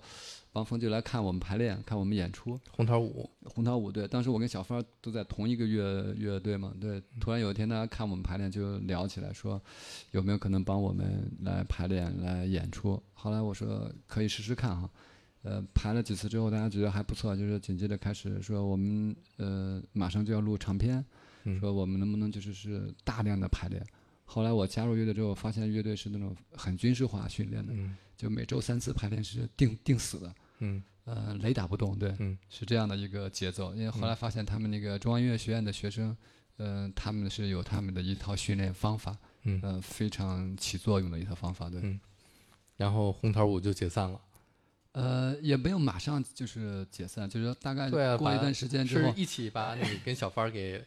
[0.54, 2.60] 王峰就来看我们排练，看我们演出。
[2.72, 7.02] 红桃五，红桃五对，当时我跟小芳都在同一个乐乐队嘛，对。
[7.20, 9.62] 突然有一天，大家看我们排练，就聊起来说，
[10.12, 13.02] 有没有可能帮我们来排练、来演出？
[13.14, 14.90] 后来我说可以试试看哈。
[15.44, 21.06] 呃，排了几次之后，大家觉得还不错，就是紧接着开始说我们呃马上就要录长篇，
[21.44, 23.86] 嗯说我们能不能就是是大量的排练。
[24.30, 30.36] 后来我加入乐队之后，发现乐队是那种很军事化训练的，嗯就每周三次排练是定定死的。
[30.60, 33.74] 嗯呃，雷打不动，对，嗯是这样的一个节奏。
[33.74, 36.16] 因为后来发现他们那个中央音乐学院的学生，
[36.58, 41.80] 呃，他们是有他们的一套训练方法，嗯，呃，非常起作用的一套方法，对。
[41.82, 42.00] 嗯
[42.76, 44.22] 然后红桃五就解散了，
[44.92, 48.00] 呃，也没有马上就是解散，就是说大概过
[48.36, 50.86] 一段时间之后，是一起把你跟小芳给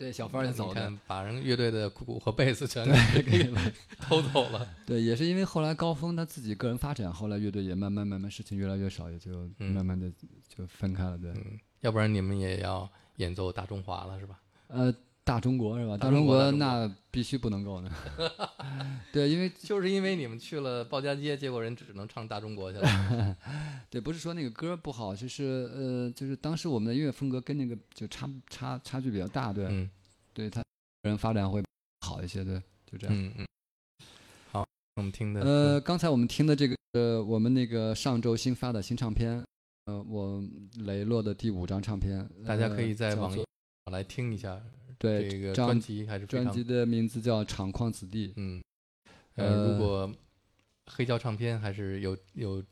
[0.00, 3.52] 对小芳也走了，把人乐队的鼓和贝斯全对，给
[4.00, 10.10] 偷走了，对，也是因为后来高峰他自己个人发展，后来乐队也慢慢慢慢事情越来越少，也就嗯慢慢的
[10.48, 11.30] 就分开了，对。
[11.32, 14.40] 嗯，要不然你们也要演奏大中华了是吧？
[14.68, 14.90] 呃，
[15.30, 15.96] 大中国是吧？
[15.96, 17.90] 大中国那必须不能够呢。
[19.12, 23.36] 对，因为 就是因为你们去了鲍家街，结果人只能唱大中国去了。
[23.88, 29.88] 对，不是说那个歌不好，就是呃，就是当时我们的音乐风格跟那个就差差差距比较大，对，嗯
[30.34, 31.62] 对他个人发展会
[32.00, 33.16] 好一些，对，就这样。
[33.16, 33.46] 嗯嗯。
[34.50, 34.66] 好，
[34.96, 39.40] 我们听的呃，刚才我们听的这个呃，我们那个上周新发的新唱片，
[39.84, 40.42] 呃，我
[40.78, 43.44] 雷洛的第五张唱片，大家可以在网易
[43.92, 44.60] 来听一下
[45.00, 48.28] 对这个专辑，还是专辑的名字叫《厂矿子弟》。
[48.36, 48.62] 嗯，
[49.36, 50.14] 呃，呃如果
[50.86, 52.62] 黑胶唱片还是有有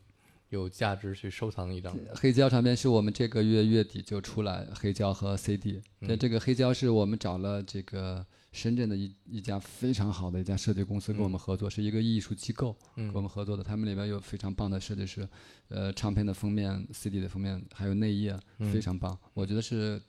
[0.51, 1.97] 有价值去收藏一张。
[2.15, 5.81] 黑胶唱片是我们这个月月底就出来，黑胶和 CD。
[6.01, 13.63] 对，嗯这个黑胶是我们找了这个深圳的一一家非常好的一家设计公司跟我们合作，是一个艺术机构跟我嗯们合作的。
[13.63, 15.27] 他们里边有非常棒的设计师，
[15.69, 20.01] 呃，唱片的封面、CD 的封面还有内页嗯非常棒，我觉得是，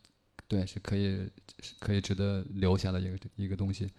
[0.50, 1.30] 对，是可以
[1.62, 3.90] 是可以值得留下的一个一个东西。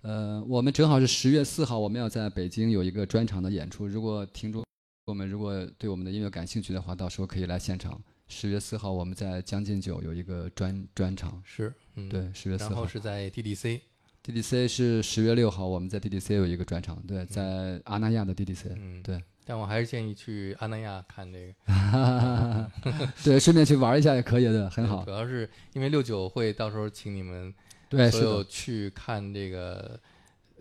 [0.00, 3.86] 呃，我们正好是十月四号，我们要在北京有一个专场的演出。
[3.86, 4.64] 如果听众
[5.06, 8.00] 我们如果对我们的音乐感兴趣的话，到时候可以来现场。
[8.26, 12.08] 十月四号我们在将进酒有一个专专场，是，嗯，。
[12.08, 12.86] 对，十月四然后号。
[12.86, 22.70] 是在 DDC，DDC 是十月六号，我们在 DDC 有一个专场，对，在阿那亚的 DDC，嗯，对，但我还是建议去阿那亚看这个，
[23.22, 25.10] 对，顺便去玩一下也可以的， 很好主。
[25.10, 27.52] 要是因为六九会到时候请你们
[27.88, 30.00] 对，所，有去看这个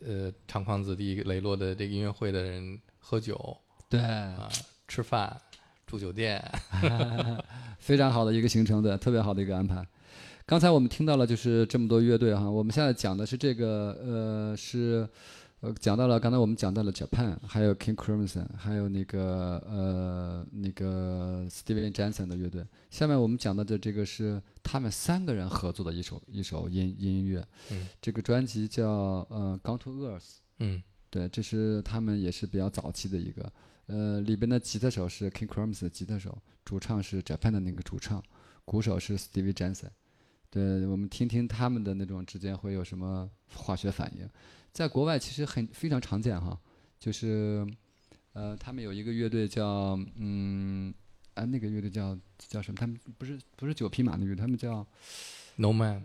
[0.05, 3.57] 呃长矿子弟雷洛的这个音乐会的人喝酒
[3.89, 4.49] 对，啊、
[4.87, 5.35] 吃饭、
[5.87, 6.43] 住酒店，
[7.79, 9.85] 非常好的一个行程，对，特别好的一个安排。
[10.45, 15.07] 刚才我们听到了，就是这么多乐队哈，我们现在讲的是这个，呃，是，
[15.63, 22.67] 呃，讲到了，刚才我们讲到了 Japan，还有 King Crimson，还有那个呃那个 Steven Johnson 的乐队。
[22.89, 27.41] 下面我们讲到的这个是他们三个人合作的一首一首音音乐，
[27.71, 30.19] 嗯这个专辑叫呃《Gone to Earth》。
[30.59, 33.49] 嗯对，这是他们也是比较早期的一个。
[33.85, 38.21] 呃，里边的吉他手是 King Crimson 的吉他手，主唱是 Japan 的那个主唱，
[38.65, 39.87] 鼓手是 Stevie Jensen。
[40.49, 44.29] 对，我们听听他们的那种之间会有什么化学反应。
[44.73, 46.59] 在国外其实很非常常见哈，
[46.99, 47.65] 就是
[48.33, 50.91] 呃，他们有一个乐队叫嗯
[51.35, 52.77] 啊，那个乐队叫叫什么？
[52.77, 54.85] 他们不是不是九匹马那乐队，他们叫
[55.57, 56.03] No Man，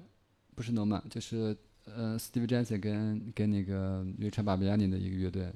[0.54, 5.50] 不是 No Man，就是呃，Steve Jensen 跟跟那个瑞川巴比亚尼的一个乐队，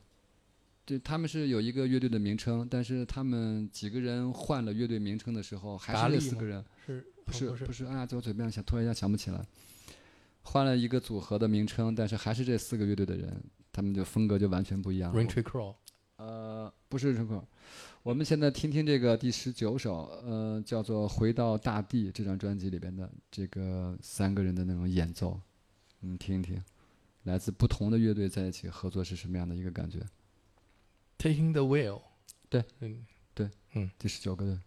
[0.87, 6.21] 对，他们是有一个乐队的名称，但是他们几个人换了乐队名称的时候，还是达利吗？
[6.23, 9.47] 这四个人，是不是不是，哎呀，在我嘴边想突然一下想不起来，
[10.43, 13.43] 换了一个组合的名称，但是还是这四个乐队的人，
[13.73, 15.15] 他们就风格就完全不一样。
[15.15, 15.75] Rain Tree Crow，
[16.17, 17.43] 呃，不是 rain，
[18.03, 25.41] 我们现在听听这个第十九首，呃，叫做《回到大地》这张专辑里边的这个三个人的那种演奏，
[26.01, 26.61] 嗯，听一听，
[27.23, 30.01] 来自不同的乐队在一起合作是什么样的一个感觉
[31.19, 32.03] ？Taking the Wheel，
[32.49, 32.65] 对，
[33.75, 34.59] 嗯，第十九个对。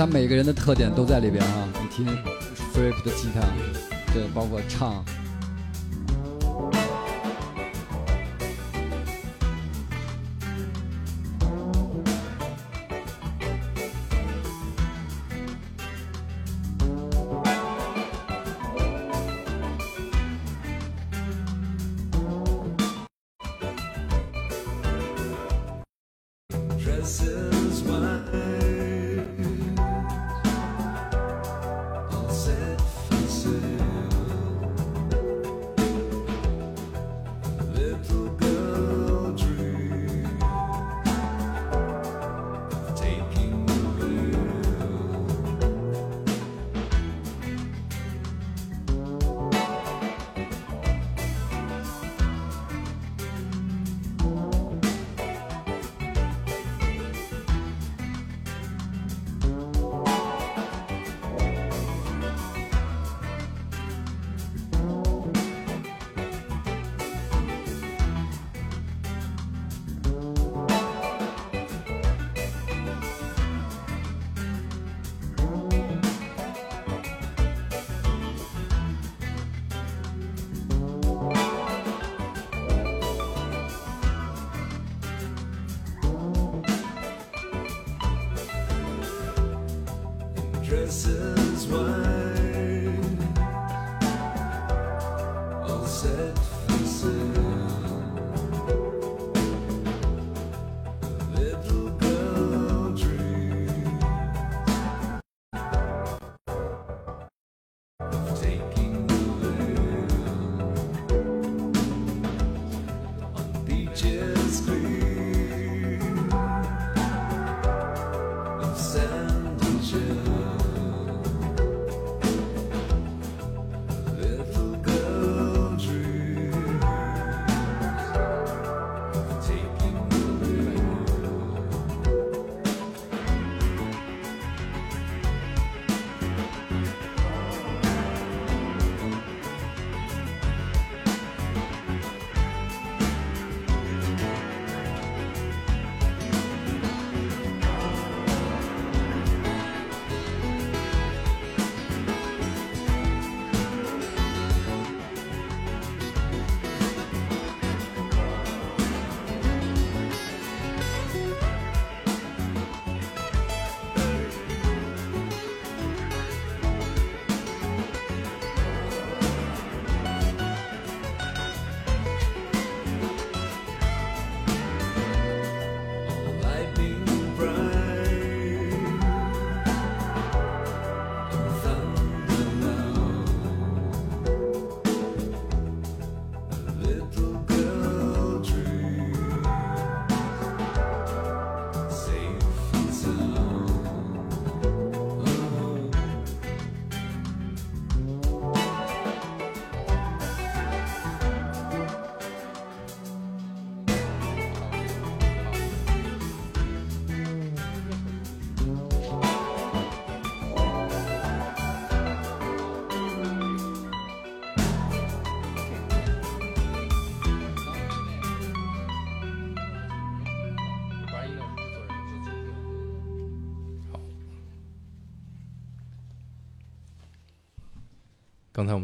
[0.00, 2.06] 他每个人的特点都在里边啊，你听
[2.72, 3.42] Freak 的吉他，
[4.14, 5.04] 对，包括唱，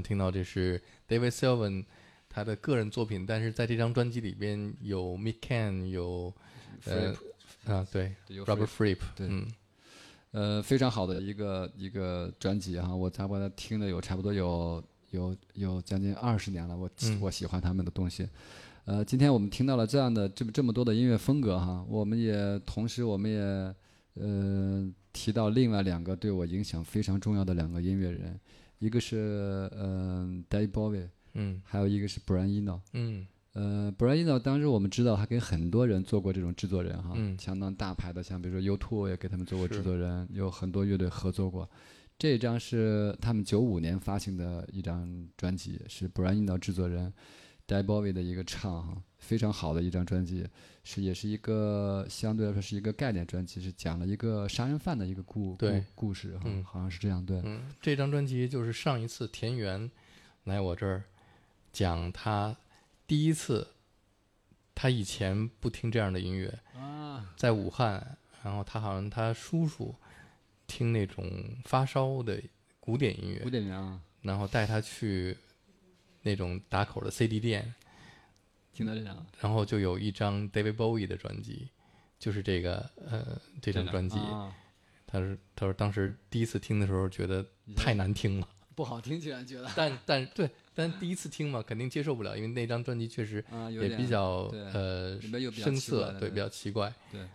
[0.07, 1.85] 听到这是 David Sylvan
[2.28, 6.33] 他的个人作品，但是在这张专辑里边有 Mick Can，有
[6.85, 7.12] 呃
[7.65, 9.49] 啊对对有 Robert Fripp，对嗯。
[10.33, 17.19] 呃，非常好的一个一个专辑哈，我差不多听了有差不多有有有将近二十年了，我、嗯。
[17.23, 18.28] 我喜欢他们的东西。
[18.85, 23.74] 呃，今天我们听到了这样的这么这么多的音乐风格哈，我们也同时我们也
[24.23, 28.39] 呃提到另外两个对我影响非常重要的两个音乐人，
[28.78, 32.81] 一个是嗯、呃、David Bowie，嗯还有一个是 Brian Eno。
[32.93, 41.69] 嗯呃，Brian Eno 当时我们知道，他跟很多人做过这种制作人哈，嗯相当大牌的，像比如说 U2 也给他们做过制作人，有很多乐队合作过。
[42.19, 47.12] 这张是他们九五年发行的一张专辑，是 Brian Eno 制作人
[47.66, 50.47] David Bowie 的一个唱哈，非常好的一张专辑，
[50.85, 57.43] 是也是一个相对来说是一个概念专辑，是讲了一个杀人犯的一个故对故故事哈，嗯好像是这样对。
[57.44, 59.90] 嗯，这张专辑就是上一次田园
[60.44, 61.03] 来我这儿
[61.73, 62.57] 讲他
[63.05, 63.66] 第一次，
[64.77, 69.93] 他以前不听这样的音乐，啊，在武汉，然后他好像他叔叔
[70.69, 71.28] 听那种
[71.65, 72.40] 发烧的
[72.78, 75.36] 古典音乐古，典乐啊，然后带他去
[76.23, 77.74] 那种打口的 CD 店，
[78.77, 81.70] 听到这张然后就有一张 David Bowie 的专辑，
[82.19, 84.55] 就是这个呃这张专辑，啊。
[85.07, 89.70] 他是他说当时第一次听的时候觉得太难听了，不好听，竟然觉得。
[89.74, 94.61] 但但对，但第一次听嘛，肯定接受不了，因为那张专辑确实啊，也比较对。
[94.73, 96.93] 呃里面有比较生涩，奇怪对，比较奇怪。
[97.11, 97.27] 对。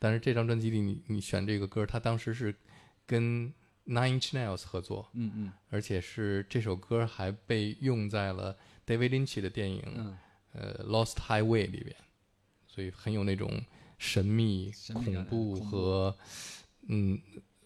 [0.00, 2.54] 但是这张专辑里你你选这个歌，他当时是
[3.04, 3.52] 跟
[3.84, 5.52] Nine Inch Nails 合作，嗯嗯。
[5.70, 8.56] 而且是这首歌还被用在了
[8.86, 10.16] David Lynch 的电影、嗯，
[10.52, 11.94] 呃《Lost Highway》里边，
[12.66, 13.60] 所以很有那种
[13.98, 16.16] 神秘、恐怖和
[16.88, 17.18] 嗯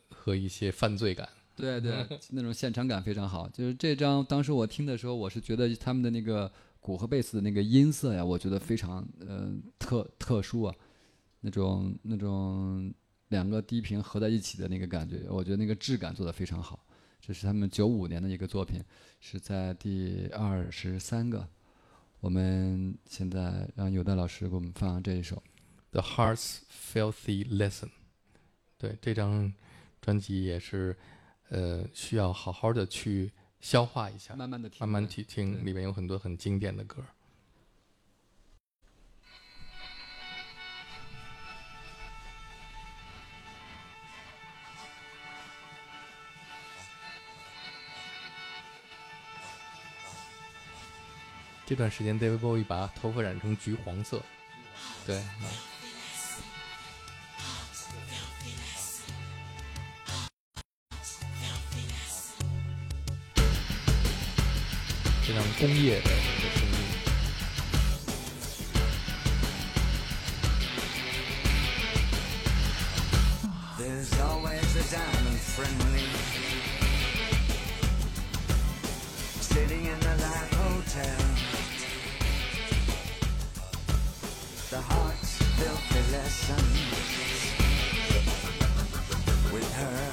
[0.09, 1.29] 和一些犯罪感。
[1.55, 3.49] 对对，那种现场感非常好。
[3.51, 10.75] 就是这张，当时我听的时候，我是觉得他们的那个鼓和贝斯的那个音色呀，我觉得非常呃特特殊啊，
[11.41, 12.93] 那种那种
[13.29, 16.85] 两个低频合在一起的那个感觉，我觉得那个质感做得非常好。
[17.21, 18.83] 这是他们九五年的一个作品，
[19.21, 21.47] 是在第二十三个。
[22.23, 25.43] 我们现在让有的老师给我们放这一首。
[25.91, 27.89] The Heart's Filthy Lesson，
[28.79, 29.53] 对这张
[30.01, 30.97] 专辑也是，
[31.49, 37.03] 呃，需要好好的去消化一下，慢慢的听，慢慢去听，里面有很多很经典的歌。
[51.73, 54.23] 这段时间，David Bowie 把头发染成橘黄色，
[55.07, 55.49] 对，啊
[65.23, 66.75] 非常工业的一个声音。
[73.79, 76.05] There's always a diamond friendly
[79.41, 81.32] sitting in the Life Hotel.
[84.73, 86.65] The heart's filthy lesson
[89.53, 90.13] with her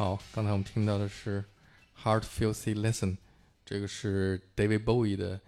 [0.00, 1.44] 好，刚才我们听到的是
[2.02, 3.12] 《Heart Filthy Lesson》，
[3.66, 5.38] 这个是 David Bowie 的，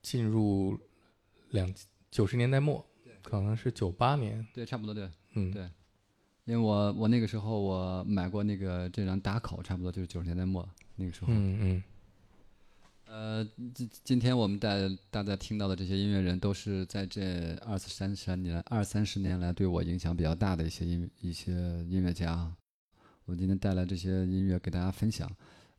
[0.00, 0.78] 进入
[1.48, 1.74] 两
[2.08, 2.86] 九十年代末，
[3.20, 5.10] 可能是九八年，对，差不多对。
[5.34, 5.68] 嗯，对
[6.44, 11.26] 因为我我那个时候我买过那个这张打口，差不多就是九十年代末那个时候。
[11.32, 11.82] 嗯嗯
[13.06, 13.44] 呃，
[13.74, 21.50] 今今天我们带大家听到的这些音乐人，都是在这二三十年、二三十年来对我影响比较大的一些音一些
[21.88, 22.56] 音乐家啊。
[23.30, 25.30] 我今天带来这些音乐给大家分享。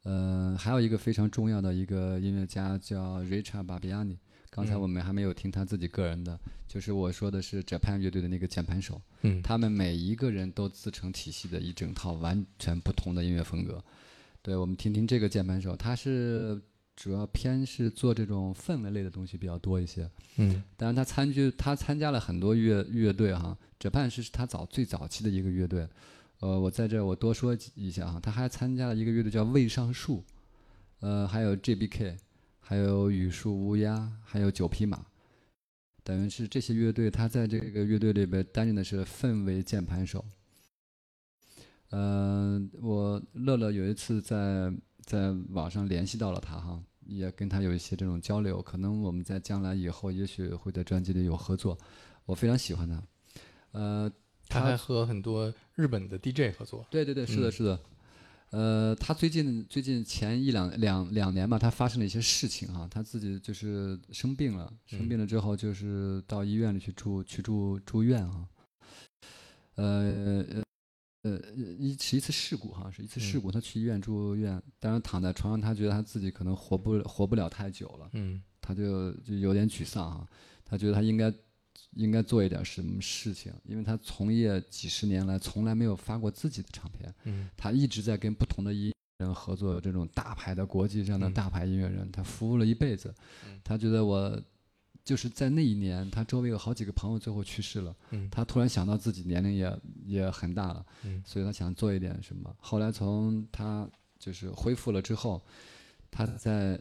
[0.04, 4.16] 呃，还有一个非常重要的一个音乐家叫 Richard Barbiani。
[4.50, 9.02] 刚才嗯我们还没有听他自己个人的，就是我说的是 Japan 乐队的那个键盘手。
[9.24, 13.84] 嗯，他们每一个人都自成体系的一整套完全不同的音乐风格。
[14.42, 16.62] 对，我们听听这个键盘手，他是
[16.96, 20.10] 主要偏是做这种氛围类的东西比较多一些。
[20.38, 25.86] 嗯当然，他参与他参加了很多乐乐队哈，Japan 是他早最早期的一个乐队。
[26.42, 30.24] 呃，我在这我多说一下哈，他还参加了一个乐队叫未上树，
[31.00, 32.18] 呃，还有 JBK，
[32.60, 35.06] 还有雨树乌鸦，还有九匹马。
[36.04, 40.26] 等于是这些乐队，他在这个乐队里边担任的是氛围键盘手。
[41.92, 44.74] 呃，我乐乐有一次在
[45.06, 51.78] 在网上联系到了他哈，也跟他有一些这种交流，可能我们在将来以后也许会在专辑里有合作。
[52.26, 53.04] 我非常喜欢他，
[53.74, 54.12] 呃，
[54.52, 56.86] 他还和很多日本的 DJ 合作。
[56.90, 57.52] 对对对，是的，嗯。
[57.52, 57.80] 是的。
[58.52, 68.46] 呃，他最近最近前一两两两年吧，他发生了一些事情哈、他自己就是生病了，生病了之后就是到医院里去住去住住院啊、
[69.76, 70.64] 呃呃
[71.24, 78.42] 呃，一是一次事故哈、是一次事故，他去医院住院，当然躺在床上，他觉得他自己可能活不活不了太久了，嗯。
[78.60, 80.28] 他就就有点沮丧啊、
[80.66, 81.34] 他觉得他应该
[81.96, 93.14] 应该做一点什么事情，因为他从业几十年来从来没有发过自己的唱片，嗯他一直在跟不同的音乐人合作，有这种大牌的国际上的嗯大牌音乐人，他服务了一辈子
[93.46, 93.60] 嗯。
[93.64, 94.42] 他觉得我
[95.04, 102.56] 就是在那一年，他周围有好几个朋友最后去世了，嗯他突然想到自己年龄也也很大了，嗯所以他想做一点什么。
[102.60, 105.44] 后来从他就是恢复了之后，
[106.10, 106.80] 他在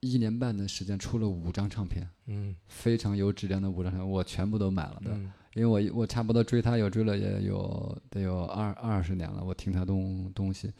[0.00, 5.10] 一年半的时间出了五张唱片，嗯非常有质量的五张唱片，我全部都买了的。
[5.12, 10.70] 嗯因为我我差不多追他有追了也有得有二二十年了，我听他东东西。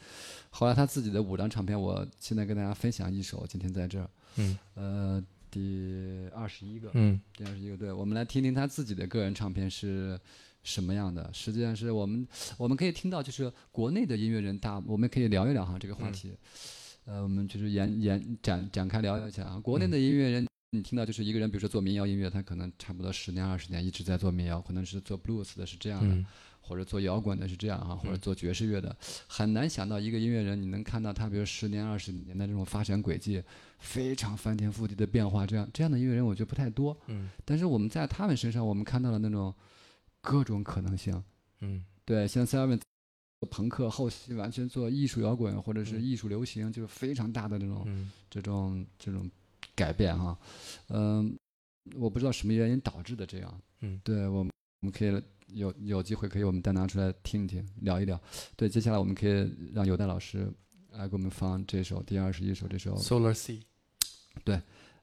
[0.51, 10.17] 后来他自己的五张唱片，我现在跟大家分享一首，今天在这儿，嗯呃，第二十一个，嗯第二十一个，对，我们来听听他自己的个人唱片是
[10.63, 11.29] 什么样的。
[11.33, 12.25] 实际上是我们
[12.57, 16.31] 我们可以听到，就是国内的音乐人大，我们可以聊一聊哈这个话题。
[17.09, 20.45] 呃，我们就是延延展展开聊一下啊，国内的音乐人。
[20.71, 26.23] 你听到就是一个人，比如说做民谣音乐，他可能差不多十年二十年一直在做民谣，可能是做 blues 的是这样的，嗯
[26.61, 33.41] 或者做摇滚的是这样啊，或者做爵士乐的，很难想到一个音乐人，你能看到他比如十年、二十年的这种发展轨迹，
[33.79, 36.95] 非常翻天覆地的变化，这样这样的音乐人我觉得不太多。
[37.07, 39.51] 嗯但是我们在他们身上，我们看到了那种
[40.21, 41.23] 各种可能性。
[41.61, 42.79] 嗯对，像 Selvin
[43.47, 49.29] 朋克，后期完全做艺术摇滚或者是嗯艺术流行，就是非常大的这种、嗯这种这种
[49.75, 50.37] 改变哈。
[50.89, 51.37] 嗯，
[51.95, 53.61] 我不知道什么原因导致的这样。
[53.81, 54.51] 嗯对我们
[54.81, 58.21] 我们可以有有机会可以我们再拿出来听一听，聊一聊。
[58.55, 60.51] 对，接下来我们可以让有代老师
[60.91, 63.61] 来给我们放这首第二十一首这首，Solar Sea。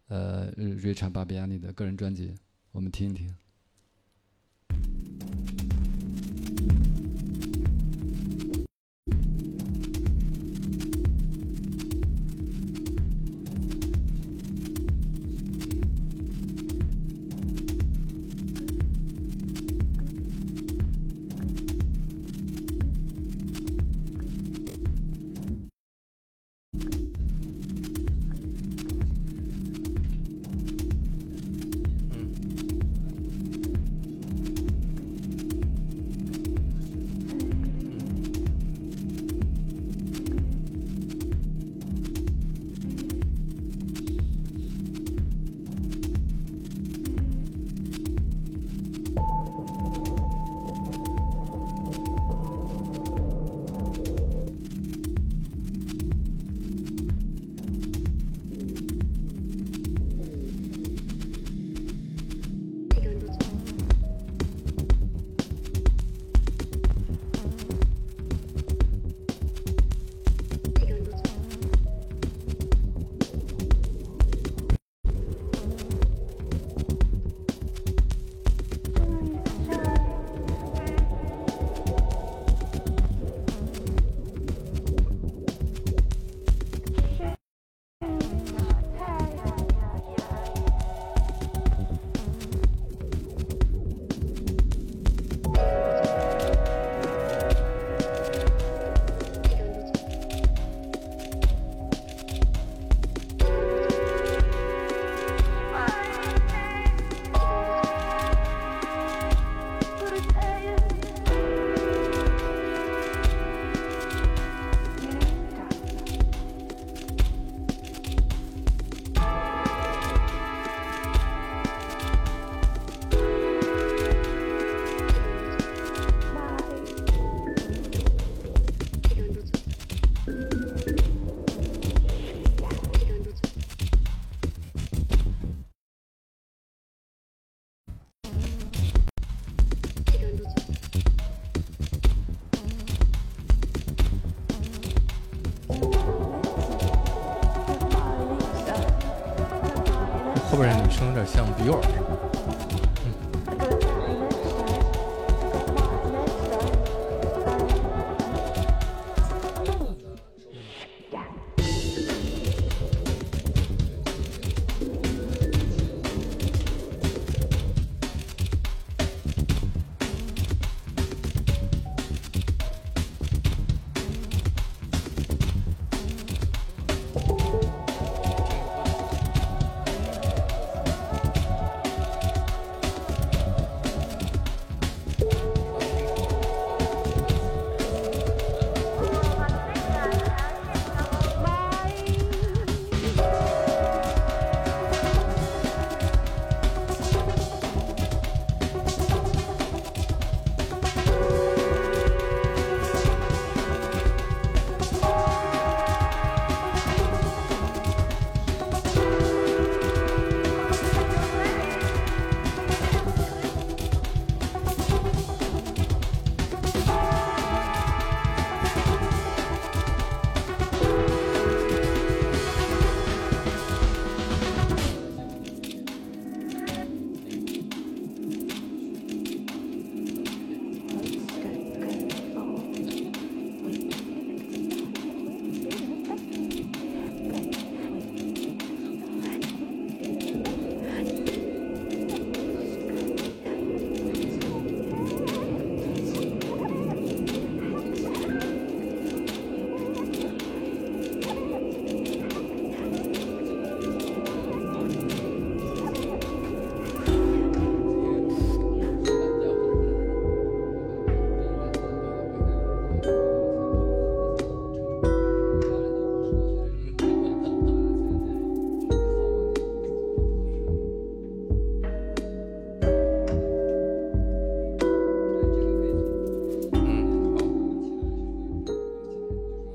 [0.08, 2.34] 呃瑞查巴比亚尼的个人专辑，
[2.70, 3.34] 我们听一听。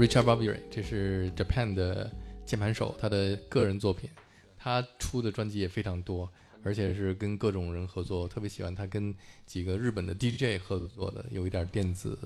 [0.01, 2.11] Richard Bobby，这是 Japan 的
[2.43, 4.09] 键盘手，他的个人作品，
[4.57, 6.27] 他出的专辑也非常多，
[6.63, 9.13] 而且是跟各种人合作，我特别喜欢他跟
[9.45, 12.17] 几个日本的 DJ 合作的，有一点电子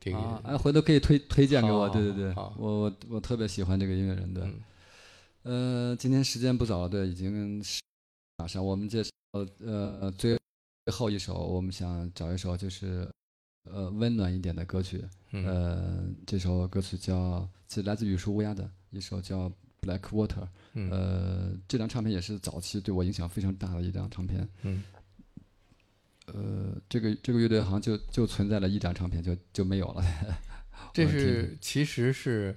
[0.00, 0.16] 这个。
[0.16, 4.42] 啊，哎，回头可以推推荐给我，对对对，好我我我特别喜欢这个音乐人，对。
[5.44, 7.82] 嗯呃，今天时间不早了，对，已经是
[8.38, 9.10] 马上我们介绍
[9.60, 10.38] 呃最
[10.86, 13.06] 最后一首，我们想找一首就是
[13.72, 15.44] 呃温暖一点的歌曲，嗯。
[15.46, 19.48] 呃，这首歌曲叫是来自雨树乌鸦的一首叫
[19.80, 20.26] 《Black Water》，
[20.74, 20.90] 嗯。
[20.90, 24.82] 呃，这张唱片也是早期对我影响非常大的一张唱片，嗯。
[26.26, 30.04] 呃，这个这个乐队好像就就存在了一张唱片，就就没有了，
[30.92, 32.54] 这是其实是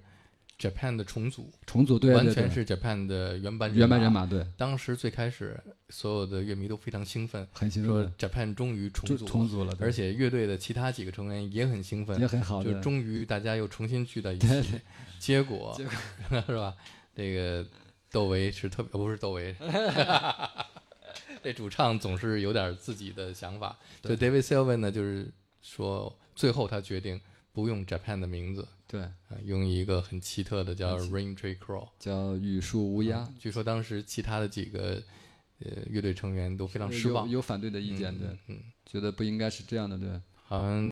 [0.61, 4.27] Japan 的重组，重组对完全是 Japan 的原班原班人马。
[4.27, 5.59] 对，当时最开始，
[5.89, 14.79] 所有的乐迷都非常兴奋，很兴奋说，Japan 终于重组了，重组了，对而且乐队的其他几个成员也很兴奋，也很好，就终于大家又重新聚在一对起。
[15.17, 15.75] 结果
[16.45, 16.75] 是吧？
[17.15, 17.65] 这个
[18.11, 19.55] 窦唯是特别，不是窦唯，
[21.43, 23.75] 这主唱总是有点自己的想法。
[24.03, 25.31] 就 David Sylvian 呢，就是
[25.61, 27.19] 说最后他决定
[27.51, 31.89] 不用 Japan 的名字，对，啊，用一个很奇特的叫 Rain Tree Crow。
[31.99, 33.19] 叫雨树乌鸦。
[33.19, 35.01] 啊，据说当时其他的几个
[35.59, 40.89] 呃乐队成员都非常失望，有反对的意见，对，嗯，嗯，觉得不应该是这样的，对，好像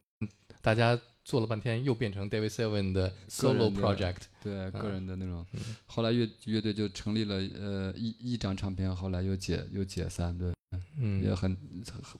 [0.61, 4.23] 大家做了半天又变成 David Sylvian 的 solo project。
[4.43, 5.45] 对，个人的那种。
[5.53, 5.59] 嗯。
[5.85, 10.51] 后来乐乐队就成立了，呃，一一张唱片，后来又解又解散，对，
[10.97, 11.23] 嗯。
[11.23, 11.57] 也嗯，很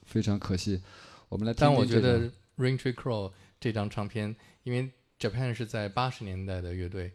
[0.04, 0.80] 非常可惜。
[1.28, 7.12] 我们来听但我觉得 Rain Tree Crow 这张唱片，因为 Japan 是在八十年代的乐队，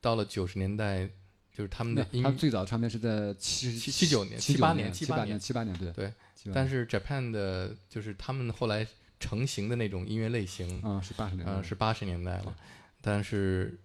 [0.00, 1.08] 到了九十年代，
[1.50, 6.12] 就是他们的音那他最早唱片是在七七七九年七七八年年、七八年七八年、对对。
[6.54, 8.86] 但是 Japan 的，就是他们后来
[9.18, 12.56] 成型的那种音乐类型，啊，是八十年代啊，是八十年代了，
[13.00, 13.78] 但是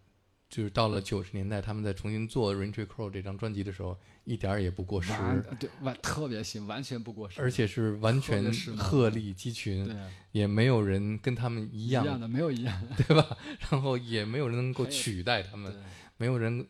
[0.53, 5.11] 就是到了九十年代，他们在重新做《Rain Tree Crow》这张专辑的时候，一点儿也不过时，
[5.59, 9.95] 对完特别新，完全不过时，而且是完全鹤立鸡群，对
[10.31, 13.35] 也没有人跟他们一样，一样的没有一样，对吧？
[13.71, 15.75] 然后也没有人能够取代他们，，
[16.17, 16.63] 没有人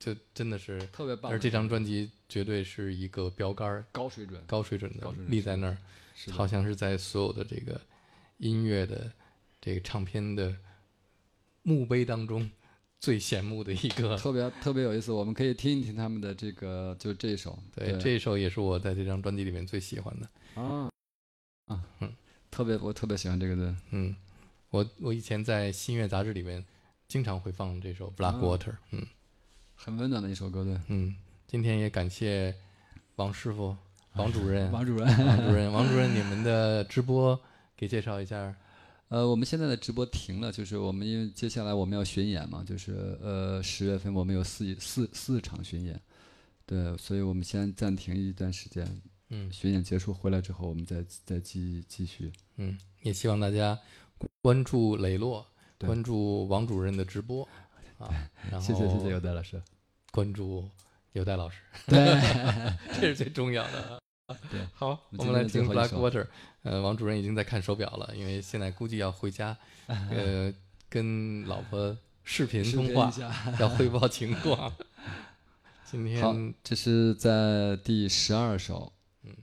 [0.00, 1.30] 就真的是，特别棒。
[1.30, 5.78] 而这张专辑绝对是一个标杆儿，高水准，高水准的立在那儿，
[6.32, 7.80] 好像是在所有的这个
[8.38, 9.12] 音乐的
[9.60, 10.56] 这个唱片的
[11.62, 12.50] 墓碑当中
[13.00, 14.16] 最羡慕的一个。
[14.16, 20.28] 特别特别有意思，我们可以听一听他们的这个，就这一首，对，这首也是我在这张专辑里面最喜欢的。
[20.60, 20.90] 啊
[21.66, 22.12] 啊，嗯
[22.50, 24.14] 特别我特别喜欢这个的，嗯，
[24.70, 26.64] 我我以前在新月杂志里面
[27.08, 28.72] 经常会放这首《Black 啊 Water》。
[28.90, 29.06] 嗯
[29.74, 30.78] 很温暖的一首歌，对。
[30.88, 32.54] 嗯，今天也感谢
[33.16, 33.74] 王师傅、
[34.12, 37.40] 王主任、王主任，王主任、王主任，你们的直播
[37.74, 38.54] 给介绍一下。
[39.10, 46.00] 呃，我们现在的直播停了，就是我们因为接下来我们要巡演嘛，就是呃十月份我们有四四四场巡演，
[46.64, 48.86] 对，所以我们先暂停一段时间，
[49.30, 52.32] 嗯巡演结束回来之后，我们再再继继续。
[52.54, 53.76] 嗯，也希望大家
[54.40, 55.44] 关注磊落，
[55.76, 57.42] 对关注王主任的直播
[57.98, 58.08] 啊，
[58.48, 59.60] 然后谢谢谢谢尤代老师。
[60.12, 60.68] 关注
[61.14, 61.56] 有戴老师，
[61.88, 61.98] 对，
[62.94, 64.00] 这是最重要的。
[64.50, 66.24] 对，好，我我们来听《Black Water》。
[66.62, 69.56] 呃，王主任已经在看手表了，因为现在估计要回家，
[69.88, 70.52] 呃，
[70.88, 73.10] 跟老婆视频通话。
[73.58, 74.72] 要汇报情况。
[75.90, 78.92] 今好天，，这是在第十二首，
[79.24, 79.34] 嗯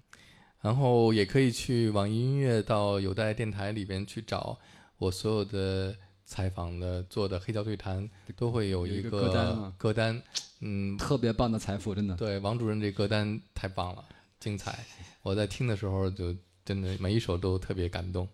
[0.61, 4.57] 然后也可以去网易音乐到有待电台里边去找
[4.97, 10.21] 我所有的采访的做的黑胶对谈，都会有有一个个歌单啊歌单
[10.61, 12.15] 嗯，特别棒的财富，真的。
[12.15, 14.05] 对，王主任这歌单太棒了，
[14.39, 14.85] 精彩！
[15.21, 18.27] 我在听的时候就真的每一首都特别感动。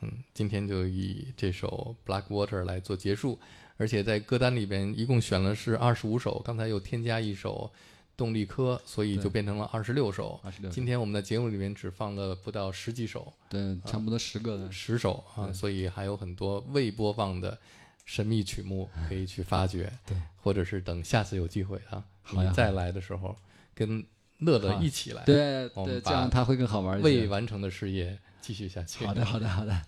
[0.00, 3.38] 嗯，今天就以这首《Black Water》来做结束，
[3.76, 7.68] 而且在歌单里边一共选了是二十五首，刚才又添加一首
[8.16, 10.38] 动力科，所以就变成了二十六首。
[10.44, 14.70] 二十六，今天我们的节目里面只放了不到十几首，对，差不多十个的。
[14.70, 17.58] 十首啊，所以还有很多未播放的
[18.04, 23.36] 神秘曲目可以去发掘，对，或者是等下次有机会啊，你再来的时候
[23.74, 24.04] 跟
[24.38, 27.08] 乐乐一起来，对对，这样他会更好玩一些。
[27.08, 29.04] 未完成的事业继续下去。
[29.04, 29.82] 好的，好的，好的。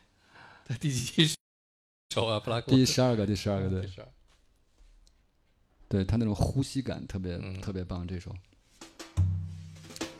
[0.64, 1.34] 在第几
[2.14, 2.40] 首啊？
[2.40, 3.88] 布拉格第十二个，第十二个，对
[5.88, 8.34] 对他那种呼吸感特别嗯特别棒，这首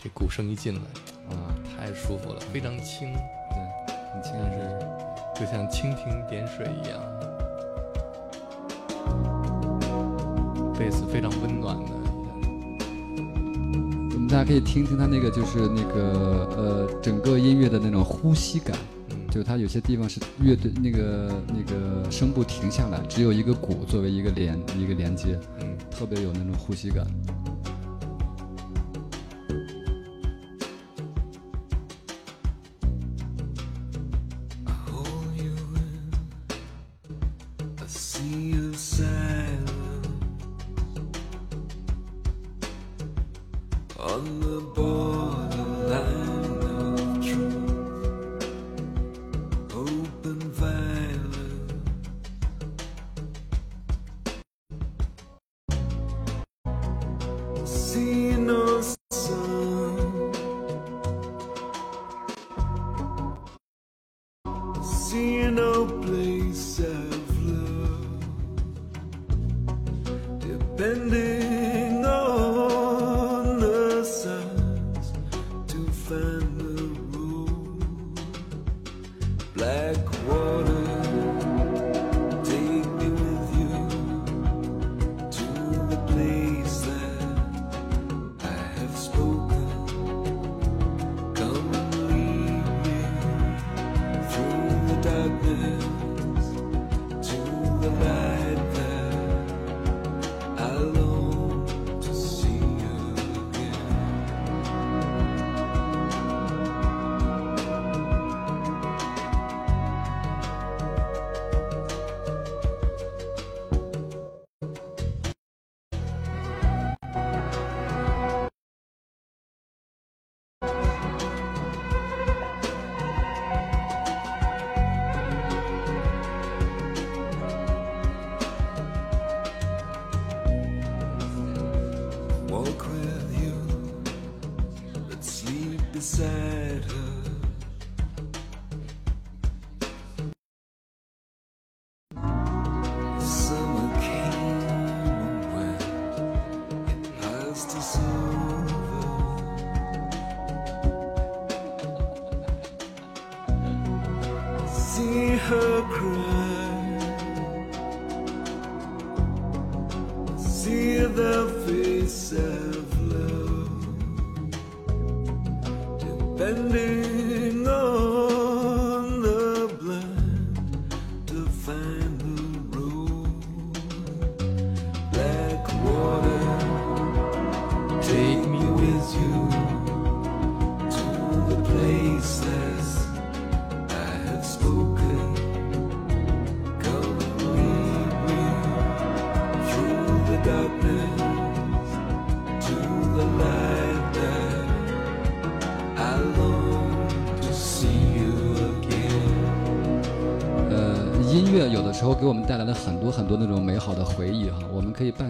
[0.02, 0.80] 这鼓声一进来，
[1.30, 7.00] 啊，太舒服了，非常轻，对，很轻但是就像蜻蜓点水一样。
[10.76, 11.93] 贝斯非常温暖的，
[14.34, 18.76] 大家可以听听他那个就是那个呃整个音乐的那种呼吸感，
[19.10, 27.06] 嗯，就是它有些地方是乐队那个那个声部停下来，只有一个鼓作为一个连一个连接，嗯，特别有那种呼吸感。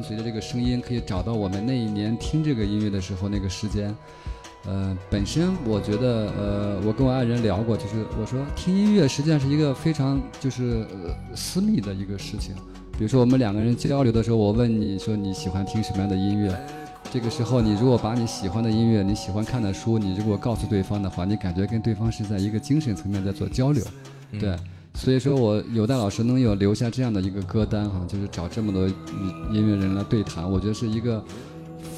[0.05, 3.95] 随着这个声音，可以找到我们那一年听这个音乐的时候那个时间。
[4.67, 12.55] 呃，本身我觉得，呃，我跟我爱人聊过，就是我说听音乐实际上是一个非常就是呃私密的一个事情。
[12.97, 16.59] 比如说我们两个人交流的时候，我问你说你喜欢听什么样的音乐，
[17.11, 23.85] 这个时候你如果把你喜欢的音乐、你喜欢看的书，你如果告诉对方的话，你感觉跟对方是在一个精神层面在做交流，
[24.41, 24.57] 对。
[25.05, 28.95] 所以说我有戴老师能有留下这样的一个歌单哈，就是找这么多音
[29.53, 31.23] 音乐人来对谈，我觉得是一个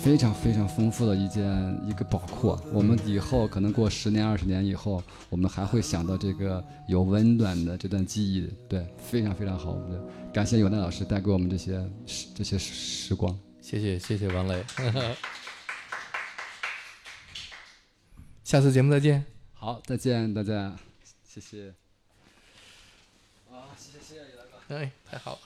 [0.03, 2.59] 非常非常丰富的一件一个宝库。
[2.73, 9.71] 我们以后可能过十年二十年以后，我们还会想到这个有温暖的这段记忆，对，非常非常好。
[9.71, 13.39] 我们就感谢有戴老师带给我们这些时这些时光。
[13.61, 14.65] 谢谢谢谢王磊，
[18.43, 19.25] 下次节目再见。
[19.53, 20.75] 好，再见大家，
[21.25, 21.86] 谢谢。
[24.69, 25.39] 哎，太好了。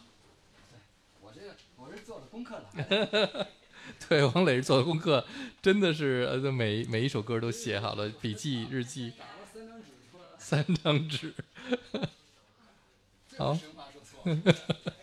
[1.20, 1.40] 我这
[1.76, 3.48] 我是做了功课了。
[4.08, 5.26] 对，王磊是做的功课，
[5.60, 9.12] 真的是呃，每每一首歌都写好了，笔记、日记，
[10.38, 11.34] 三张纸。
[13.36, 13.58] 好，